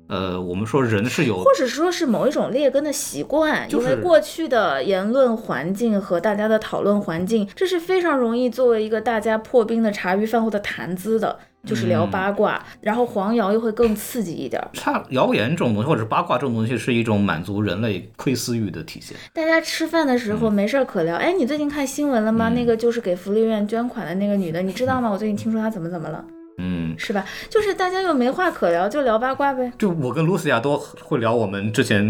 [0.08, 14.70] 呃，我们说人是有或者说是某一种劣根的习惯，就是因为过去的言论环境和大家的讨论环境，这是非常容易作为一个大家破冰的茶余饭后的谈资的，就是聊嗯八卦，然后黄谣又会更刺激一点儿。
[14.74, 19.18] 差谣言这种东西，或者是八卦这种东西，是一种满足人类窥私欲的体现。
[19.34, 22.50] 大家吃饭的时嗯候没事儿可聊，哎，你最近看新闻了吗？
[22.50, 25.10] 那个就是给福利院捐款的那个女的，你知道吗？
[25.10, 26.24] 我最近听说她怎么怎么了，
[26.60, 27.24] 嗯，是吧？
[27.50, 29.72] 就是大家又没话可聊，就聊八卦呗。
[29.78, 32.04] 就我跟露西亚都会聊我们之前，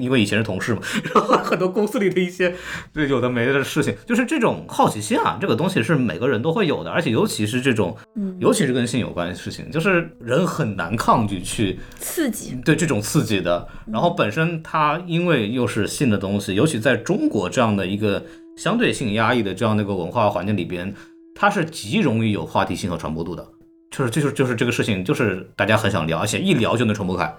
[0.00, 0.80] 因为以前是同事嘛，
[1.14, 2.52] 然后很多公司里的一些
[2.92, 13.68] 对有的没的事情，就是这种好奇心啊，这个东西是每个人都会有的，而且尤其是这种，嗯尤其是跟性有关的事情，就是人很难抗拒去刺激，对这种刺激的。
[13.86, 18.24] 然后本身它因为又是性的东西，尤其在中国这样的一个
[18.56, 20.92] 相对性压抑的这样的一个文化环境里边，
[21.36, 23.46] 它是极容易有话题性和传播度的。
[23.92, 27.32] 就是就是就是这个事情，就是大家很想聊，而且一聊就能传播开，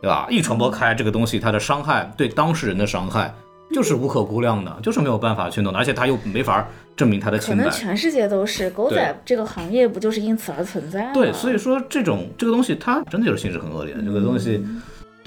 [0.00, 0.26] 对吧？
[0.30, 3.34] 一传播开，这个东西它的伤害对当事人的伤害
[3.70, 7.70] 就是无可估量的，就是没有办法去弄的，而且他又没法证明他的可清白能。
[7.70, 11.10] 全世界都是狗仔这个行业，不就是因此而存在吗？
[11.12, 13.94] 对，所以说这种这个东西，它真的就是性质很恶劣。
[14.02, 14.64] 这个东西，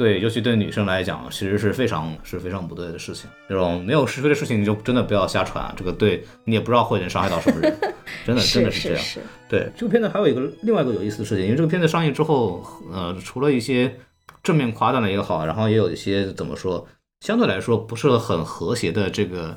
[0.02, 3.30] 对，尤其对女生来讲，其实是非常是非常不对的事情。
[3.48, 5.72] 这种没有是非的事情，你就真的不要瞎传啊。
[5.78, 7.72] 这个对你也不知道会能伤害到什么人，
[8.26, 9.04] 真的真的是这样。
[9.04, 13.96] 是是，对这个片子还有一个另外一个有意思的事情，因为这个片子上映之后，呃，除了一些
[14.42, 16.88] 正面夸赞的也好，然后也有一些怎么说，
[17.20, 19.56] 相对来说不是很和谐的这个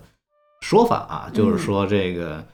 [0.60, 2.44] 说法啊，就是说这个、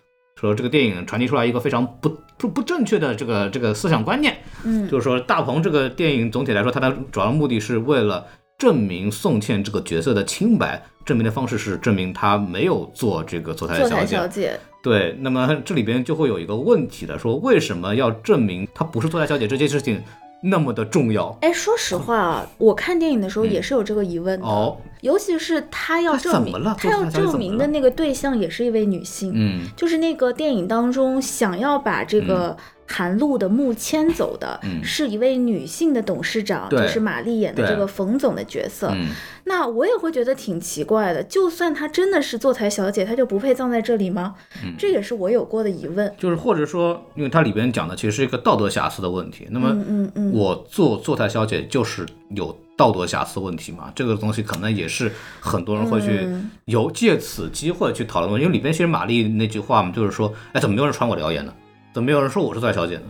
[0.41, 8.27] 说这个电影传递出来一个非常不不不正确的这个这个思想观念，嗯，就是说大鹏这个电影总体来说，它的主要目的是为了
[8.59, 10.83] 证明宋茜这个角色的清白。
[11.03, 20.01] 证明的方式是证明她没有做这个坐台小姐，对，那么这里边就会有一个问题的，说为什么要证明她不是坐台小姐这件事情
[20.43, 21.37] 那么的重要？
[21.43, 29.69] 哎，说实话啊，我看电影的时候也是有这个疑问的，嗯哦，尤其是他要证明他要证明的那个对象也是一位女性，嗯。
[29.77, 32.57] 就是那个电影当中想要把这个
[32.91, 38.91] 韩露的墓迁走的，嗯是一位女性的董事长，就是玛丽演的这个冯总的角色。
[38.93, 39.07] 嗯，
[39.45, 44.35] 那我也会觉得挺奇怪的，就算她真的是坐台小姐，她就不配葬在这里吗？
[44.65, 46.13] 嗯这也是我有过的疑问。
[46.19, 53.93] 就是或者说，因为它里边讲的其实是一个道德瑕疵的问题，那么嗯嗯嗯，我做坐台小姐就是有道德瑕疵问题嘛？
[53.95, 61.55] 这个东西可能也是很多人会去嗯有借此机会去讨论，因为里边其实玛丽那句话嘛，就是说，哎，怎么没有人传我的谣言呢？
[61.93, 63.03] 怎么没有人说我是坐台小姐呢？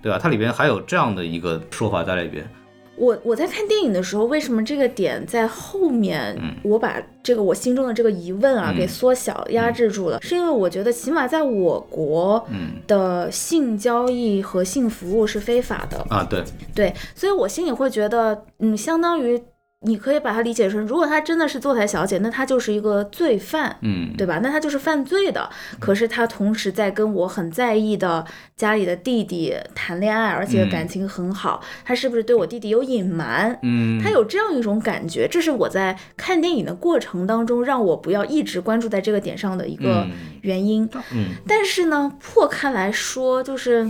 [0.00, 0.18] 对吧？
[0.20, 2.48] 它里边还有这样的一个说法在里边。
[2.96, 10.20] 我我在看电影的时候，为什么这个点在后面，嗯我把这个我心中的这个疑问啊、嗯给缩小、压制住了？
[10.20, 16.42] 是因为我觉得起码在我国嗯的性交易和性服务是非法的，啊，对，
[16.74, 19.40] 对，所以我心里会觉得，嗯，相当于
[19.82, 24.40] 你可以把它理解成，如果她真的是坐台小姐，那她就是一个罪犯，嗯，对吧？
[24.42, 25.48] 那她就是犯罪的。
[25.78, 28.24] 可是她同时在跟我很在意的
[28.56, 31.62] 家里的弟弟谈恋爱，而且嗯感情很好。
[31.84, 33.56] 她是不是对我弟弟有隐瞒？
[33.62, 40.10] 嗯，她有这样一种感觉，这是我在看电影的过程当中，让我不要一直关注在这个点上的一个嗯
[40.42, 40.90] 原因。
[41.12, 43.88] 嗯但是呢，破开来说，就是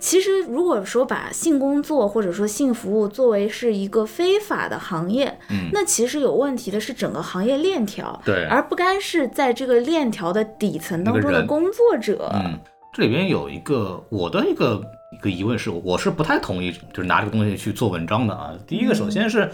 [0.00, 12.30] 其实如果说把性工作或者说性服务作为是一个非法的行业，嗯那其实有问题的是整个行业链条，对而不该是在这个链条的底层当中的工作者。
[12.34, 12.58] 嗯，
[12.94, 14.82] 这里边有一个我的一个
[15.12, 18.52] 一个疑问是，我是不太同意就是拿这个东西去做文章的啊。
[18.66, 19.50] 第一个，首先是。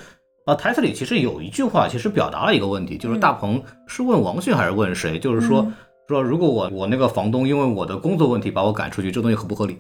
[0.47, 5.19] 啊，台词里其实有一句话，其实表达了一个问题，就是大鹏是问王迅还是问谁？
[5.19, 5.75] 就是说嗯
[6.07, 9.77] 说如果我我那个房东因为我的工作问题把我赶出去，这东西合不合理？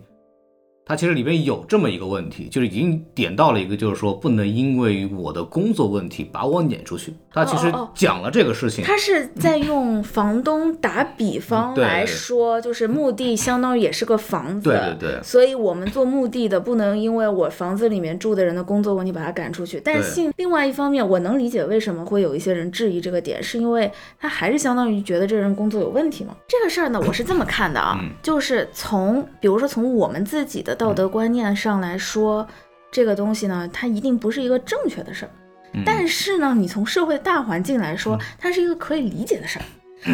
[0.88, 7.12] 他其实里面有这么一个问题，就是已经点到了一个，就是说不能因为我的工作问题把我撵出去。
[7.32, 19.80] 他其实讲了这个事情，他是在用房东打比方来说，就是墓地相当于也是个房子，对对对所以我们做墓地的不能因为我房子里面住的人的工作问题把他赶出去。
[19.84, 23.90] 但是性另外一方面，我能理解为什么会有一些人质疑这个点，是因为
[24.20, 26.34] 他还是相当于觉得这个人工作有问题吗。
[26.46, 32.46] 这个事儿呢，我是这么看的啊，嗯就是从比如说从我们自己的道德观念上来说，
[32.92, 35.30] 这个东西呢，它一定不是一个正确的事儿。
[35.72, 39.64] 嗯但是呢，你从社会大环境来说，它是一个可以理解的事儿。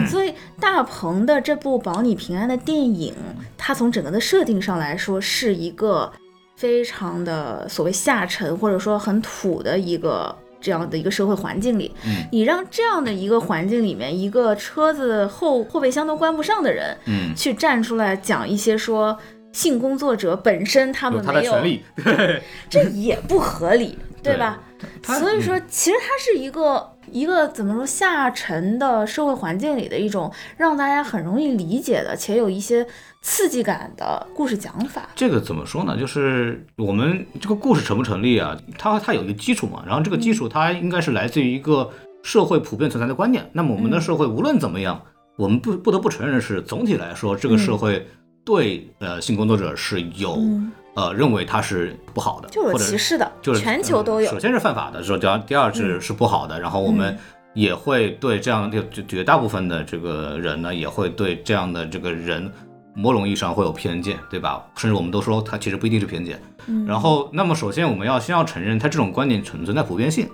[0.06, 3.14] 所以大鹏的这部《保你平安》的电影，
[3.58, 6.10] 它从整个的设定上来说，是一个
[6.56, 11.94] 非常的所谓下沉或者说很土的一个这样的一个社会环境里。
[12.06, 19.16] 嗯你让这样的一个环境里面，一个车子后后备箱都关不上的人，嗯，去站出来讲一些说
[19.52, 24.60] 性工作者本身他们没有他的权利， 对，这也不合理， 对对吧？
[25.02, 32.84] 他所以说嗯，其实它是一个一个怎么说下沉的社会环境里的一种让大家很容易理解的，且有一些
[33.20, 35.08] 刺激感的故事讲法。
[35.14, 35.96] 这个怎么说呢？
[35.96, 38.58] 就是我们这个故事成不成立啊？
[38.76, 41.90] 它它有一个基础嘛，然后这个基础它应该是来自于一个
[42.24, 43.48] 社会普遍存在的观念。
[43.52, 45.00] 那么我们的社会无论怎么样，
[45.36, 48.08] 我们不不得不承认的是，总体来说，这个社会
[48.44, 54.26] 对呃性工作者是有、嗯呃认为他是不好的，就有或者歧视的，就是全球都有。
[54.26, 57.16] 呃首先是犯法的，说第二第二是是不好的，然后我们
[57.54, 62.52] 也会对这样的就绝大部分的这个人呢，也会对这样的这个人
[62.94, 64.62] 某种意义上会有偏见，对吧？
[64.76, 66.38] 甚至我们都说他其实不一定是偏见。
[66.66, 70.28] 嗯然后，那么首先我们要先要承认他这种观点存存在普遍性，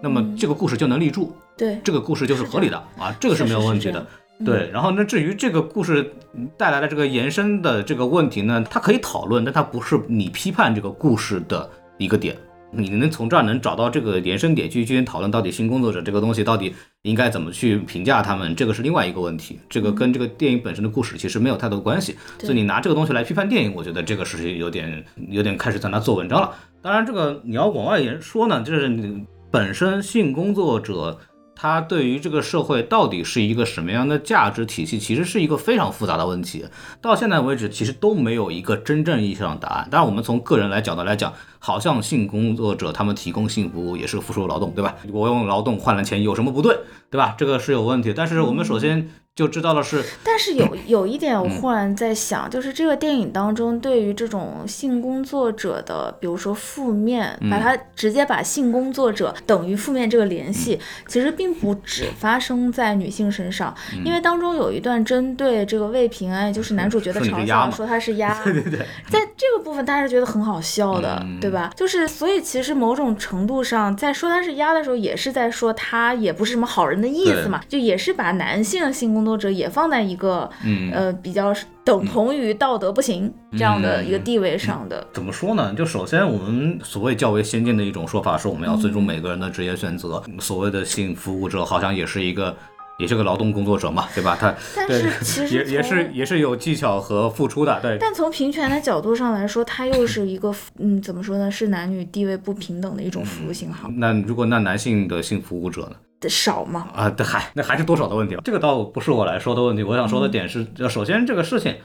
[0.00, 3.98] 那么这个故事就能立住，对，这个故事就是合理的啊，这个是没有问题的。
[3.98, 4.06] 嗯
[4.42, 6.10] 对，然后那至于这个故事
[6.56, 12.36] 带来的这个延伸的这个问题呢，它可以讨论，但它不是你批判这个故事的一个点。
[12.76, 19.60] 你能从这儿能找到这个延伸点去进行讨论，到底性工作者这个东西到底应该怎么去评价他们，这个是另外一个问题。
[19.68, 26.52] 这个跟这个电影本身的故事其实没有太多关系，所以你拿这个东西来批判电影，我觉得这个是有点有点开始在那做文章了。
[26.82, 31.16] 当然，这个你要往外延说呢，就是你本身性工作者。
[31.56, 36.64] 它对于这个社会到底是一个什么样的价值体系，其实是一个非常复杂的问题。
[37.00, 39.88] 到现在为止，其实都没有一个真正意义上的答案。
[39.90, 44.96] 当然，我们从个人来角度来讲，好像性工作者他们提供性服务也是付出劳动，对吧？
[45.12, 46.76] 我用劳动换了钱，有什么不对，
[47.10, 47.34] 对吧？
[47.38, 48.12] 这个是有问题。
[48.14, 51.50] 但是我们首先就知道了是， 但是有 有一点，我嗯。
[51.60, 57.50] 忽然在想，就是这个电影当中对于这种性工作者的，比如说负面，嗯。
[57.50, 60.80] 把它直接把性工作者等于负面这个联系，嗯。
[61.08, 63.74] 其实并不只发生在女性身上，
[64.04, 71.40] 因为当中有一段针对这个魏平安，也就是男主角的嘲笑，说他是鸭， 对对对，在这个部分大家是觉得很好笑的，嗯。
[71.40, 71.72] 对吧？
[71.74, 85.06] 就是所以其实某种程度上，在说他是鸭的时候，也是在说他也不是什么好人的意思嘛，就也是把男性性工作者也放在一个、嗯呃比较等同于道德不行这样的一个地位上的。
[85.12, 85.72] 怎么说呢？
[85.74, 90.22] 就首先，我们所谓较为先进的一种说法是，我们要尊重每个人的职业选择。
[90.38, 92.56] 所谓的性服务者，好像也是一个，
[92.98, 94.36] 也是个劳动工作者嘛，对吧？
[94.40, 97.98] 他但是其实也也是也是有技巧和付出的，对。
[98.00, 101.50] 但从平权的角度上来说，他又是一个 嗯，怎么说呢？
[101.50, 105.96] 是男女地位不平等的一种服务信号， 那如果那男性的性服务者呢？
[106.28, 106.88] 少吗？
[106.94, 108.42] 啊，对，嗨，那还是多少的问题了。
[108.44, 111.76] 这个倒不是我来说的问题，我想说的点是，呃首先这个事情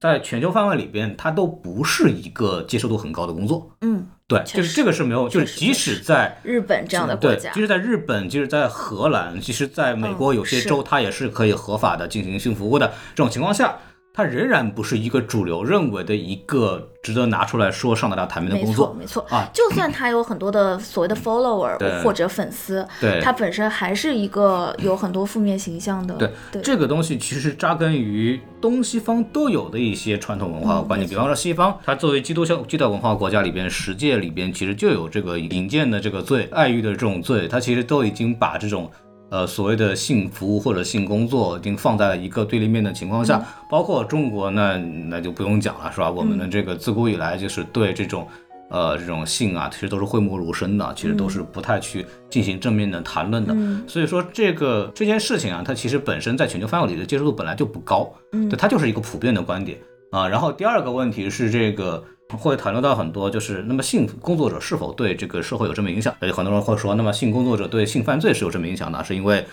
[0.00, 3.70] 在全球范围里边，它都不是一个接受度很高的工作。
[3.82, 12.92] 嗯，对，就是这个是没有，就是即使在日本这样的国对，家即，使在日本，即使在荷兰，其实在美国嗯有些是州，它也是可以合法的进行性服务的。
[13.14, 13.76] 这种情况下，
[14.14, 19.36] 它仍然不是一个主流认为的一个值得拿出来说上得了台面的没工作，没错没错。
[19.36, 19.48] 啊。
[19.52, 23.20] 就算他有很多的所谓的 follower 或者粉丝，对。
[23.22, 26.14] 他本身还是一个有很多负面形象的。
[26.16, 26.30] 对。
[26.52, 38.90] 对，这个东西其实扎根于东西方都有的一些传统文化和观念，比方说西方，它作为基督教基督教文化国家里边，十诫里边其实就有这个淫贱的这个罪、爱欲的这种罪，它其实都已经把这种。
[39.32, 46.10] 呃，所谓的性服务或者性工作，已经放在了一个对立面的情况下，包括中国呢，那就不用讲了，是吧？
[46.10, 48.28] 我们的这个自古以来就是对这种，
[48.68, 53.56] 呃，这种性啊，其实都是讳莫如深的，其实都是不太去进行正面的谈论的。
[53.88, 59.78] 所以说，这个这件事情啊，它其实本身在全球范围里的接受度本来就不高，嗯对，它就是一个普遍的观点
[60.10, 60.28] 啊。
[60.28, 62.04] 然后第二个问题是这个。
[62.38, 66.14] 会谈论到很多，就是那么性工作者是否对这个社会有这么影响？
[66.20, 69.46] 有很多人会说，那么性工作者对性犯罪是有这么影响的，是因为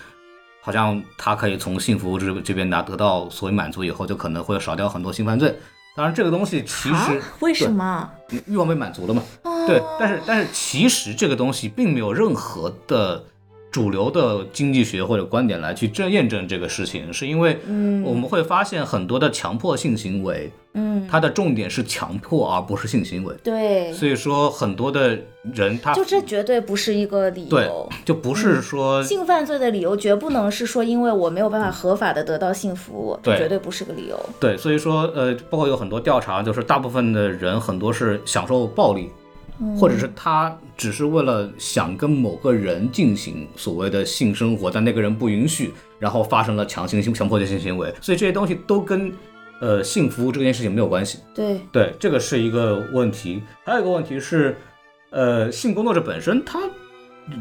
[0.60, 5.54] 好像他可以从性服务这这边拿得到所谓满足以后，就可能会少掉很多性犯罪。
[5.96, 8.08] 当然，这个东西其啊实，为什么？
[8.46, 9.22] 欲望被满足了嘛？
[9.42, 13.24] 哦对，但是但是其实这个东西并没有任何的
[13.70, 23.34] 主流的经济学或者观点来去证验证这个事情，是因为嗯我们会发现很多的强迫性行为，嗯，它的重点是强迫而不是性行为。
[23.44, 25.18] 对，所以说很多的
[25.54, 27.88] 人他就这绝对不是一个理对由。
[28.04, 34.18] 就不是说性犯罪的理由绝不能是说因为我没有办法合法的得到性服务，这对绝对不是个理由。
[34.40, 39.10] 对，所以说呃，包括有很多调查，就是大部分的人很多是享受暴力，
[39.78, 49.12] 或者是他只是为了想跟某个人进行所谓的性生活，但那个人不允许，然后发生了强行性强迫性性行为，所以这些东西都跟
[49.60, 51.18] 呃性服务这件事情没有关系。
[51.34, 53.42] 对，对，这个是一个问题。
[53.64, 54.56] 还有一个问题是，
[55.10, 56.58] 呃，性工作者本身，他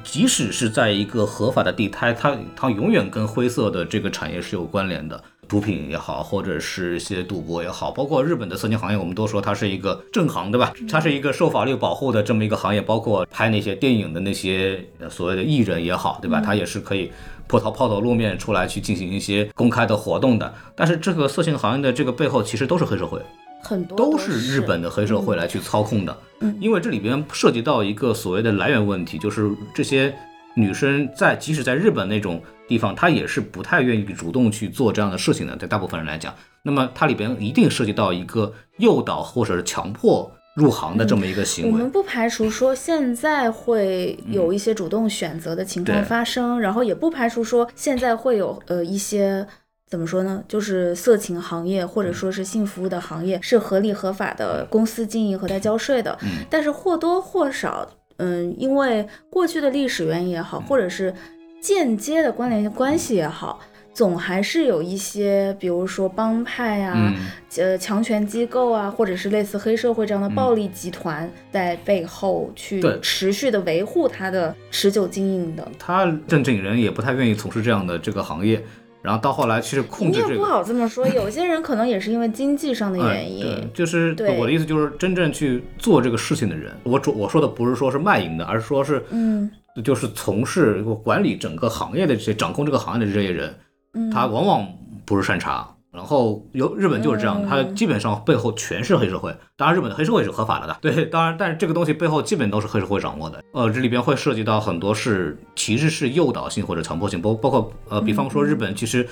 [0.03, 5.23] 即使是在一个合法的地摊，它它永远跟灰色的这个产业是有关联的。
[5.49, 10.71] 毒品也好，或者是一些赌博也好，包括日本的色情行业，我们都说它是一个正行，对吧？
[10.89, 16.39] 它是一个受法律保护的这么一个行业，包括拍那些电影的那些呃所谓的艺人也好，对吧？
[16.39, 17.11] 它也是可以
[17.47, 20.53] 破头抛头露面出来去进行一些公开的活动的。
[20.75, 23.19] 但是这个色情行业的这个背后，其实都是黑社会。
[23.61, 26.17] 很多都是是日本的黑社会来去操控的。
[26.41, 30.15] 嗯因为这里边涉及到一个所谓的来源问题，就是这些
[30.53, 36.33] 女生在即使在日本那种地方，他也是不太愿意主动去做这样的事情的，对大部分人来讲，
[36.63, 41.71] 那么它里边一定涉及到一个诱导或者是强迫入行的这么一个行为。
[41.71, 49.47] 我们不排除说现在会有一些主动选择的情况发生，然后也不排除说现在会有呃一些
[49.87, 57.87] 怎么说呢，就是色情行业或者说是性服务的行业是合理合法的公司经营和在交税的，嗯但是或多或少，
[58.17, 61.11] 嗯，因为过去的历史原因也好，或者是
[61.61, 63.59] 间接的关联关系也好。
[63.91, 67.15] 总还是有一些，比如说帮派啊，嗯
[67.57, 75.67] 呃，强权机构啊，或者是类似黑社会这样的暴力集团，在背后去持续的维护它的持久经营的。
[75.77, 78.63] 他正经人也不太愿意从事这样的这个行业，
[79.01, 80.45] 然后到后来其实控你也不。
[80.45, 83.41] 好这么说， 有些人可能也是因为经济上的哎原因。
[83.41, 89.49] 对，就是对我的意思，就是真正去做这个事情的人，我主我说的不是说是卖淫的，而是说是嗯
[89.83, 93.55] 就是从事管理整个行业的这些掌控这个行业的这些人，
[93.93, 94.67] 嗯，他往往
[95.05, 95.67] 不是善茬。
[95.91, 99.35] 然后有日本就是这样，嗯他基本上背后全是黑社会。
[99.57, 103.43] 当然，日本的黑社会是合法的的，对，当然，但是这个东西背后基本都是黑社会掌握的。
[103.53, 109.05] 呃，这里边会涉及到很多是其实是诱导性或者强迫性，包包括呃，比方说日本其实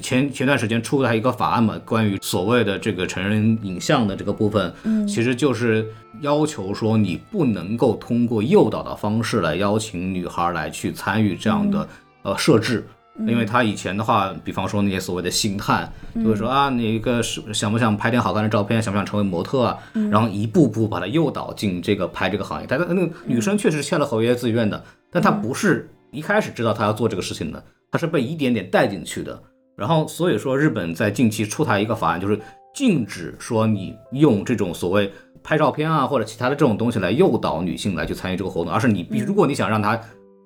[0.00, 5.86] 前前段时间出台一个法案嘛，关于所谓的这个成人影像的这个部分，嗯其实就是
[6.20, 11.88] 要求说你不能够通过诱导的方式来邀请女孩来去参与这样的、
[12.22, 12.86] 呃设置。
[13.26, 19.76] 因为他以前的话，比方说那些所谓的星探，就会说啊，你一个是想不想拍点好看的照片，想不想成为模特啊？
[20.08, 22.66] 然后一步步把他诱导进这个拍这个行业。
[22.68, 27.60] 但是那个女生确实签了合约，自愿的，但她不是一开始知道她要做这个事情的，
[27.90, 29.42] 她是被一点点带进去的。
[29.78, 32.38] 然后所以说，日本在近期出台一个法案，就是
[32.74, 35.10] 禁止说你用这种所谓
[35.40, 39.98] 拍照片啊或者其他的这种东西来诱导女性来去参与这个活动，而是你必如果你想让她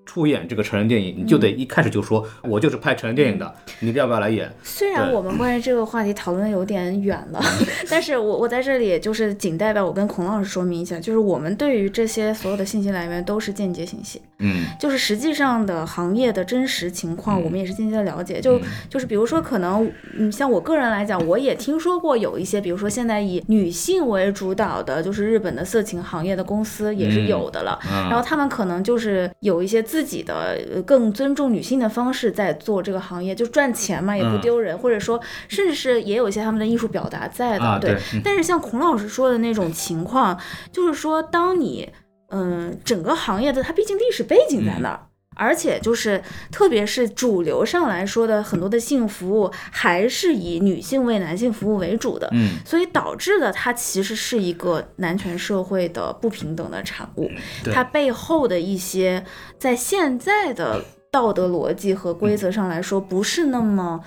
[0.04, 4.50] 出演这个成人电影，你就得一开始就说，我就是拍成人电影的，你要不要来演？
[4.62, 7.40] 虽然我们关于这个话题讨论的有点远了，
[7.88, 14.64] 但是我我在这里就是仅代表我跟孔老师说明一下，就是我们对于这些所有的信息来源都是间接信息，嗯。
[14.78, 17.44] 就是实际上的行业的真实情况，嗯。
[17.44, 18.40] 我们也是间接的了解。
[18.40, 27.78] 就就是比如说，可能嗯，像我个人来讲，我也听说过有一些，比如说现在以女性为主导的，就是日本的色情行业的公司也是有的了。
[27.90, 28.08] 嗯。
[28.08, 37.96] 然后他们可能就是有一些自自己的呃更尊重女性的方式在做这个行业，就赚钱嘛，也不嗯丢人，或者说甚至是也有一些他们的艺术表达在的，啊对。
[38.12, 38.20] 嗯。
[38.24, 40.36] 但是像孔老师说的那种情况，
[40.72, 41.88] 就是说当你
[42.30, 45.06] 嗯整个行业的它毕竟历史背景在那儿。
[45.34, 52.28] 而且就是，特别是主流上来说的很多的性服务，还是以女性为男性服务为主的。
[52.32, 57.30] 嗯，所以导致的它其实是一个男权社会的不平等的产物，
[57.72, 59.24] 它背后的一些
[59.58, 64.00] 在现在的道德逻辑和规则上来说，不是那么。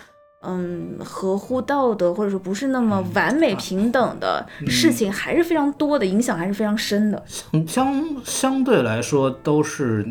[0.47, 7.25] 嗯，合乎道德或者说不是那么完美平等的事情，还是非常多的，影响还是非常深的。
[7.53, 10.05] 嗯相相对来说都是。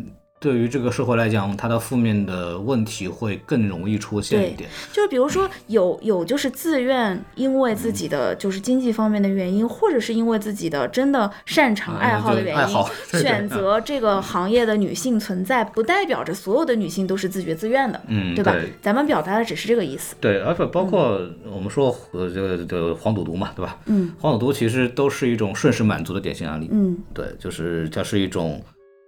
[0.45, 4.69] 对于这个社会来讲，它的负面的问题会更容易出现一点。
[4.93, 12.77] 就是比如说有有就是自愿因为自己的就是经济方面的原因，或者是因为自己的真的擅长嗯爱好的原因
[13.19, 18.51] 选择这个行业的女性存在，不代表着所有的女性都是自觉自愿的，嗯，对吧？
[18.51, 20.15] 对咱们表达的只是这个意思。
[20.21, 21.19] 对，而且包括
[21.51, 23.79] 我们说呃这个这个黄赌毒嘛，对吧？
[23.87, 26.69] 嗯黄赌毒其实都是一种瞬时满足的典型案例。
[26.71, 28.61] 嗯对，就是它是一种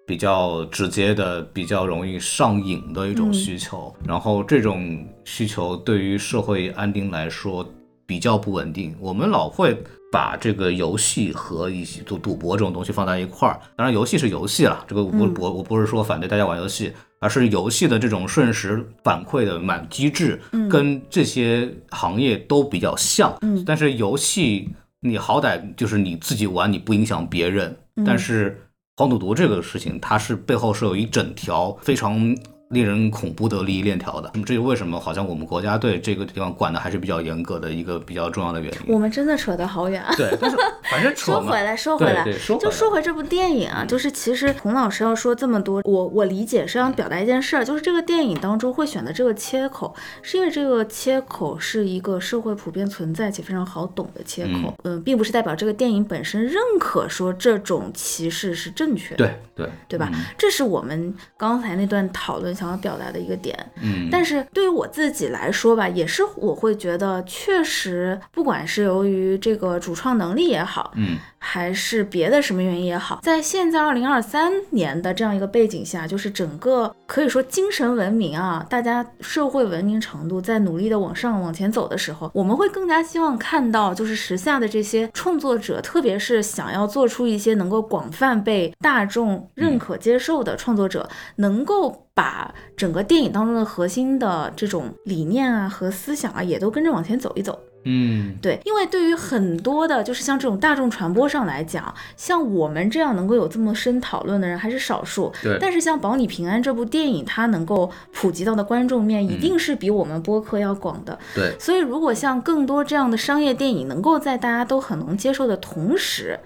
[0.07, 3.93] 比较直接的、比较容易上瘾的一种需求。
[4.05, 7.63] 然后这种需求对于社会安定来说
[8.05, 8.95] 比较不稳定。
[8.99, 9.77] 我们老会
[10.09, 13.59] 把这个游戏和一些赌赌博这种东西放在一块儿。
[13.75, 20.39] 当然，游戏是游戏了，这个我我我不是说反对大家玩游戏，而是游戏的这种瞬时反馈的满机制，
[20.69, 23.37] 跟这些行业都比较像。
[23.41, 24.69] 嗯但是游戏
[25.01, 27.77] 你好歹就是你自己玩，你不影响别人。
[28.05, 28.61] 但是
[28.99, 32.35] 黄赌毒这个事情，它是背后是有一整条非常
[32.69, 34.29] 令人恐怖的利益链条的。
[34.33, 34.99] 那么这是为什么？
[34.99, 38.93] 好像我们国家对这个地方管的还是比较严格的一个比较重要的原因。
[38.93, 40.13] 我们真的扯得好远啊。
[40.17, 40.57] 对，但是
[40.91, 60.09] 反正扯说回来，说回来，对对说回就说回这部电影啊，就是其实孔老师要说这么多，我我理解是想表达一件事儿，就是这个电影当中会选的这个切口，是因为这个切口是一个社会普遍存在且非常好懂的切口，嗯，并不是代表这个电影本身认可说这种歧视是正确的，对对对吧？
[60.13, 63.55] 嗯这是我们刚才那段讨论想要表达的一个点。
[63.81, 71.17] 嗯，但是对于我自己来说吧，也是我会觉得，确实不管是由于这个主创能力也好，嗯。
[71.39, 97.59] 还是别的什么原因也好，在现在二零二三年的这样一个背景下，就是整个可以说精神文明啊，大家社会文明程度在努力的往上往前走的时候，我们会更加希望看到，就是时下的这些创作者，特别是想要做出一些能够广泛被大众认可接受的创作者，能够把整个电影当中的核心的这种理念啊和思想啊，也都跟着往前走一走。
[97.89, 105.31] 嗯对，因为对于很多的，就是像这种大众传播上来讲，像我们这样能够有这么深讨论的人还是少数。
[105.43, 111.17] 对但是像《保你平安》这部电影，它能够普及到的观众面，一定是比我们播客要广的。
[111.35, 116.37] 对所以，如果像更多这样的商业电影，能够在大家都很能接受的同时，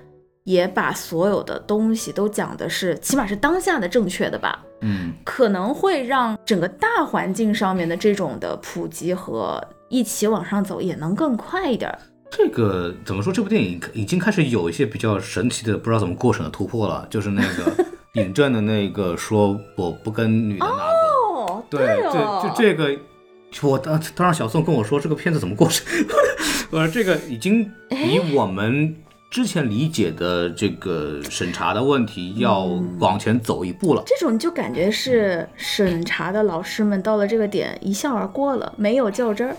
[0.44, 12.00] 也把所有的东西都讲的是，起码是当下的正确的吧，嗯可能会让整个大环境上面的这种的普及和一起往上走也能更快一点儿。
[12.32, 13.32] 这个怎么说？
[13.34, 17.06] 这部电影已经开始有一些比较神奇的，不知道怎么过审的突破了。
[17.10, 17.86] 就是那个
[18.16, 22.98] 尹正的那个说我不跟女的拿狗，哦，对，哦，就就这个，
[23.62, 25.86] 我当当时小宋跟我说这个片子怎么过审，
[26.72, 28.96] 我说这个已经比我们
[29.32, 32.66] 之前理解的这个审查的问题要
[33.00, 34.04] 往前走一步了。
[34.06, 39.56] 这种就感觉是审查的老师们到了这个点一笑而过了，没有较真儿，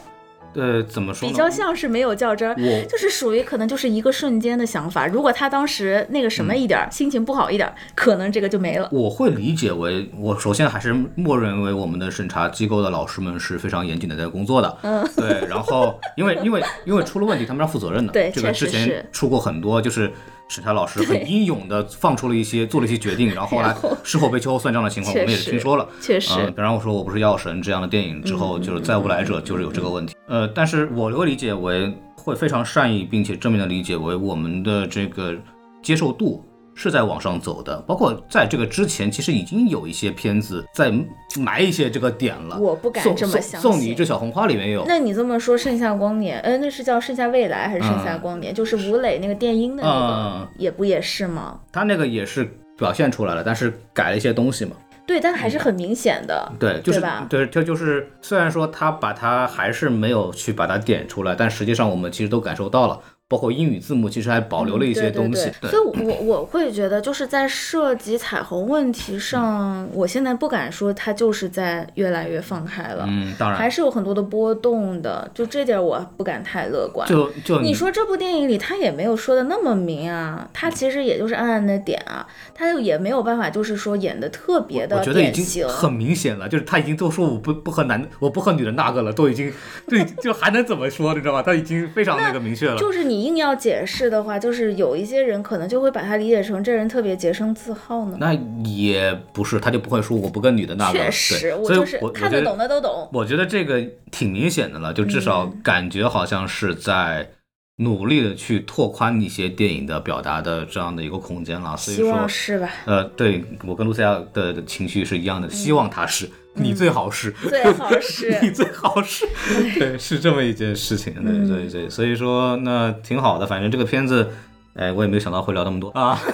[0.55, 1.29] 呃，怎么说？
[1.29, 2.55] 比较像是没有较真儿。
[2.89, 8.89] 就是属于可能就是一个瞬间的想法，如果他当时那个什么一点儿，心情不好一点儿，可能这个就没了。
[8.93, 15.47] 我会理解为，我首先还是默认为我们的审查机构的老师们是非常严谨的在工作的，嗯，对。
[15.49, 20.11] 然后因为因为因为出了问题，他们要负责任的，对这个之前出过很多，就是
[20.49, 25.89] 审查老师很英勇的放出了一些做了一些决定，然后后来事后被秋后算账的情况，我们也是听说了。
[26.01, 30.15] 确实，嗯，当然我说我不是药神这样的电影之后，就是再无来者就是有这个问题。
[30.29, 35.35] 呃，但是我会理解为会非常善意并且正面的理解为我们的这个
[35.83, 37.79] 接受度是在往上走的。
[37.87, 40.93] 包括在这个之前，其实已经有一些片子在
[41.39, 42.59] 埋一些这个点了。
[42.59, 44.85] 我不敢这么想送送你一信只小红花里面有。
[44.87, 48.53] 那你这么说，《盛夏光年》呃，那是叫《盛夏未来》还是《盛夏嗯光年》？
[48.57, 51.61] 就是吴磊那个电音的那个，嗯，也不也是吗？
[51.73, 54.73] 他那个也是表现出来了，但是改了一些东西嘛。
[55.05, 56.53] 对，但还是很明显的。
[56.61, 62.99] 对，就是对吧对，这就是虽然说他把它还是没有去把它点出来，但实际上我们其实都感受到了，
[63.33, 65.51] 包括英语字幕，其实还保留了一些嗯对对东西。
[65.63, 77.09] 对所以我我会觉得，就是在涉及彩虹问题上，我现在不敢说它就是在越来越放开了，嗯，当然，还是有很多的波动的，就这点我不敢太乐观。
[77.09, 85.67] 就就你说这部电影里他也没有说的那么明啊，他其实也就是暗暗的点啊，他就也没有办法就是说演的特别的我觉得已经。
[85.69, 89.53] 很明显了，就是他已经都说我不不和男我不和女的那个了，都已经
[89.89, 91.43] 对就还能怎么说，你知道吧？
[91.43, 92.77] 他已经非常那个明确了。
[92.77, 98.17] 就是你硬要解释的话，就是有一些人可能就会把它理解成这人特别洁身自好呢。
[98.21, 98.35] 那
[98.65, 100.93] 也不是，他就不会说我不跟女的那。
[100.93, 103.09] 确实，我就是我看得懂的都懂。
[103.13, 107.31] 我觉得这个挺明显的了，就至少嗯感觉好像是在
[107.77, 111.77] 努力的去拓宽一些电影的表达的这样的一个空间了。
[111.77, 112.69] 所以希望说，是吧？
[112.85, 117.31] 呃，对我跟露西亚的情绪是一样的，希望他是，你最好是。
[117.31, 119.27] 最好是 你最好是，
[119.79, 124.29] 对，是这么一件事情，对嗯对对，所以说那挺好的，反正这个片子，
[124.75, 126.19] 哎，我也没有想到会聊那么多啊。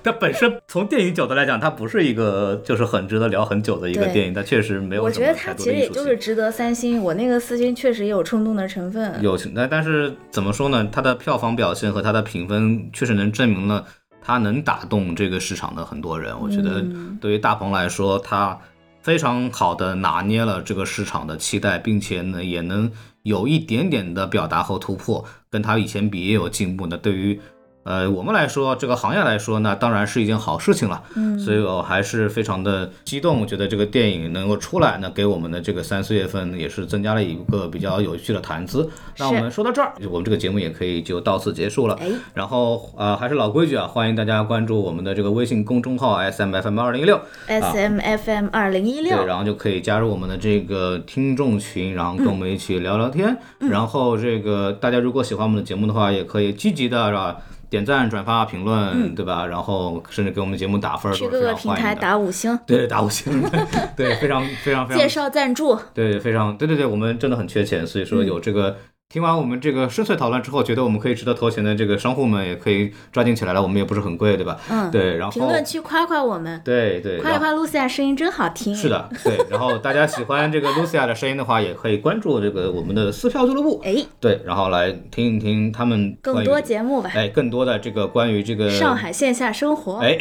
[0.00, 5.72] 它本身从电影角度来讲，它不是一个就是很值得聊很久的一个电影，它确实没有我觉得它其实。
[5.74, 9.20] 也就是值得三星，我那个四星确实也有冲动的成分。
[9.20, 10.88] 有，但但是怎么说呢？
[10.90, 13.84] 它的票房表现和它的评分确实能证明了
[14.22, 16.32] 它能打动这个市场的很多人。
[16.40, 18.56] 我觉得嗯对于大鹏来说，他
[19.02, 22.90] 非常好的拿捏了这个市场的期待，并且呢也能
[23.22, 26.86] 有一点点的表达和突破，跟他以前比也有进步。
[26.86, 27.40] 那对于
[27.84, 31.02] 呃我们来说，这个行业来说，那当然是一件好事情了。
[31.14, 38.88] 嗯，所以我还是非常的激动，我觉得这个电影能够出来那，给我们的这个三四月份也是增加了一个比较有趣的谈资。
[39.18, 41.94] 那我们说到这儿，我们这个节目也可以就到此结束了。
[42.00, 53.36] 哎，然后呃，还是老规矩啊，欢迎大家关注我们的这个微信公众号 S M F M 二零一六，S M F M 二零一六对，然后就可以加入我们的这个听众群，然后跟我们一起聊聊天。
[53.60, 57.36] 嗯然后这个大家如果喜欢我们的节目的话，也可以积极的是吧？
[57.70, 59.46] 点赞、转发、评论，对吧？
[59.46, 61.94] 然后甚至给我们节目打分去各个平台。
[61.94, 63.42] 打五星，对，打五星，
[63.96, 65.78] 对，非常非常非常 介绍赞助。
[65.92, 68.76] 对，非常对对对，我们真的很缺钱，所以说有这个。
[69.10, 74.60] 听完我们这个深邃讨论之后，觉得我们可以值得投钱的这个商户们也可以抓紧起来了，我们也不是很贵，对吧？
[74.68, 78.76] 嗯，对，然后评论区夸夸我们，对对，夸一夸一夸露西亚声音真好听。
[78.76, 79.38] 是，的，对。
[79.48, 87.10] 然后大家喜欢这个 Lucia 的声音的话，也可以关注这个我们的撕票俱乐部，哎，对，然后来听一听他们更多节目吧。
[87.14, 90.18] 哎更多的这个关于这个上海线下生活，哎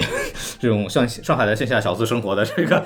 [0.59, 2.81] 这种像上海的线下小资生活的这个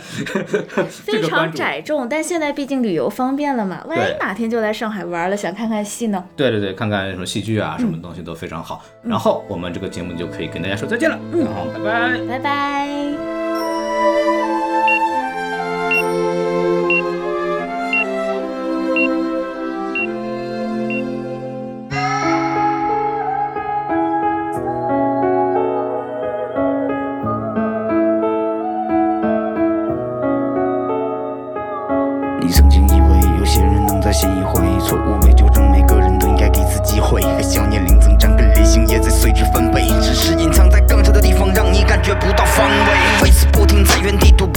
[0.90, 1.52] 非常。
[1.52, 6.24] 窄众，但现在毕竟旅游方便了嘛，万一哪天就来上海玩了，想看看戏呢？
[6.36, 8.84] 对对对，看看什么戏剧啊，嗯什么东西都非常好。
[9.04, 12.18] 然后我们这个节目就可以跟大家说再见了，嗯，好拜拜。
[12.28, 12.88] 拜拜。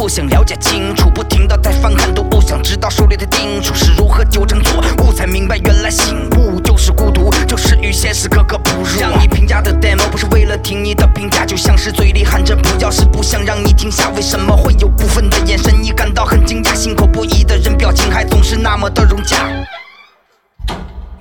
[0.05, 9.01] 不想了解清楚，不停的在翻看，都不想知道手里的叮嘱是如何纠正错误，才明白原来醒悟就是孤独，就是与现实格格不入。
[9.01, 14.10] 让你评价的 demo 不是为了听你的评价，就像是嘴里喊着不要，是不想让你停下。
[14.10, 16.74] 为什么会有部分的眼神你感到很惊讶？
[16.74, 19.48] 心口不一的人表情还总是那么的融洽。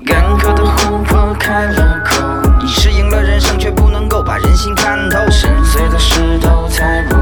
[0.05, 2.21] 干涸的湖泊开了口，
[2.61, 5.19] 你适应了人生，却不能够把人心看透。
[5.31, 7.15] 深邃的石头猜不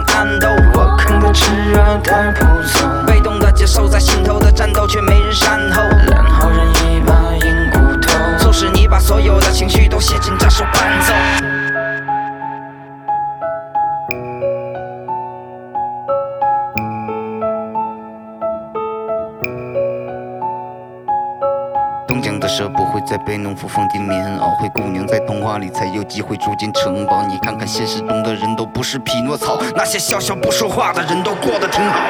[0.00, 0.48] 各种明争暗斗。
[0.74, 5.82] 我看的炽热带不走，被动的接受在心头的战斗，却没人善后。
[6.10, 7.14] 然后人一把
[7.44, 11.49] 硬骨头，促使你把所有的情绪都写进这首伴奏。
[22.50, 27.24] 蛇不会再被农夫放进棉袄，灰姑娘在童话里才有机会住进城堡。
[27.28, 32.00] 你看看现实中的人都不是匹诺曹，那些笑笑不说话的人都过得挺好。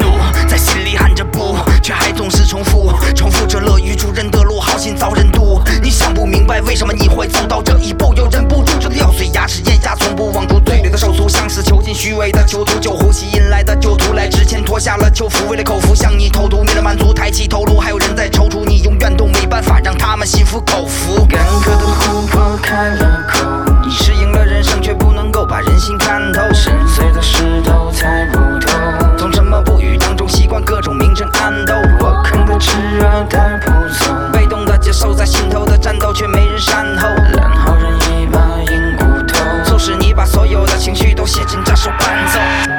[0.00, 5.60] 奴在心里喊着不，却还总是重复，重复着乐于助人的路，好心遭人妒。
[5.82, 21.26] 你想不明白为什么你会走到这一步，又忍不住这咬碎牙齿咽下，从不望住嘴里的手足，像是囚禁虚伪的囚徒，酒壶吸引来的囚徒，来之前脱下了囚服，为了口服向你投毒，为了满足抬起头颅，还有人在踌躇，你永远都没办法法，让他们心服口服。
[21.26, 23.40] 干渴的琥珀开了口，
[23.84, 26.40] 你适应了人生，却不能够把人心看透。
[26.54, 31.74] 深邃的石头猜不透，从沉默不语当中习惯各种明争暗斗。
[32.00, 37.08] 我坑的炽热带不走，被动的接受在心头的战斗，却没人善后。
[37.36, 38.40] 烂好人一把
[38.72, 42.75] 硬骨头，促使你把所有的情绪都写进这首伴奏。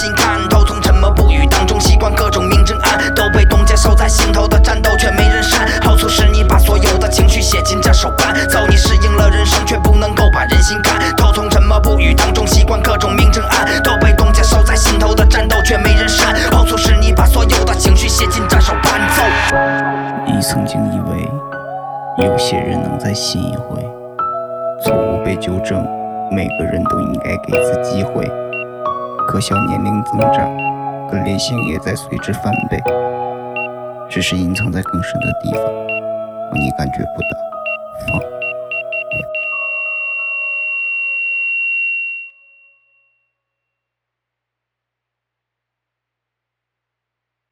[0.00, 5.68] 心看透，从沉默不语当中习惯各种明争暗斗，被冻结收在心头的战斗却没人删。
[5.82, 11.30] 暴粗使你把所有的情绪写进这首伴奏，你适应了人生，却不能够把人心看透。
[11.34, 16.34] 从沉默不语当中习惯各种明争暗斗，被冻结收在心头的战斗却没人删。
[16.50, 19.22] 暴粗使你把所有的情绪写进这首伴奏。
[20.24, 23.86] 你曾经以为有些人能再信一回，
[24.82, 25.86] 错误被纠正，
[26.32, 28.26] 每个人都应该给次机会。
[29.30, 30.50] 可笑年龄增长，
[31.08, 32.76] 可怜性也在随之翻倍，
[34.08, 38.39] 只是隐藏在更深的地方，让你感觉不到。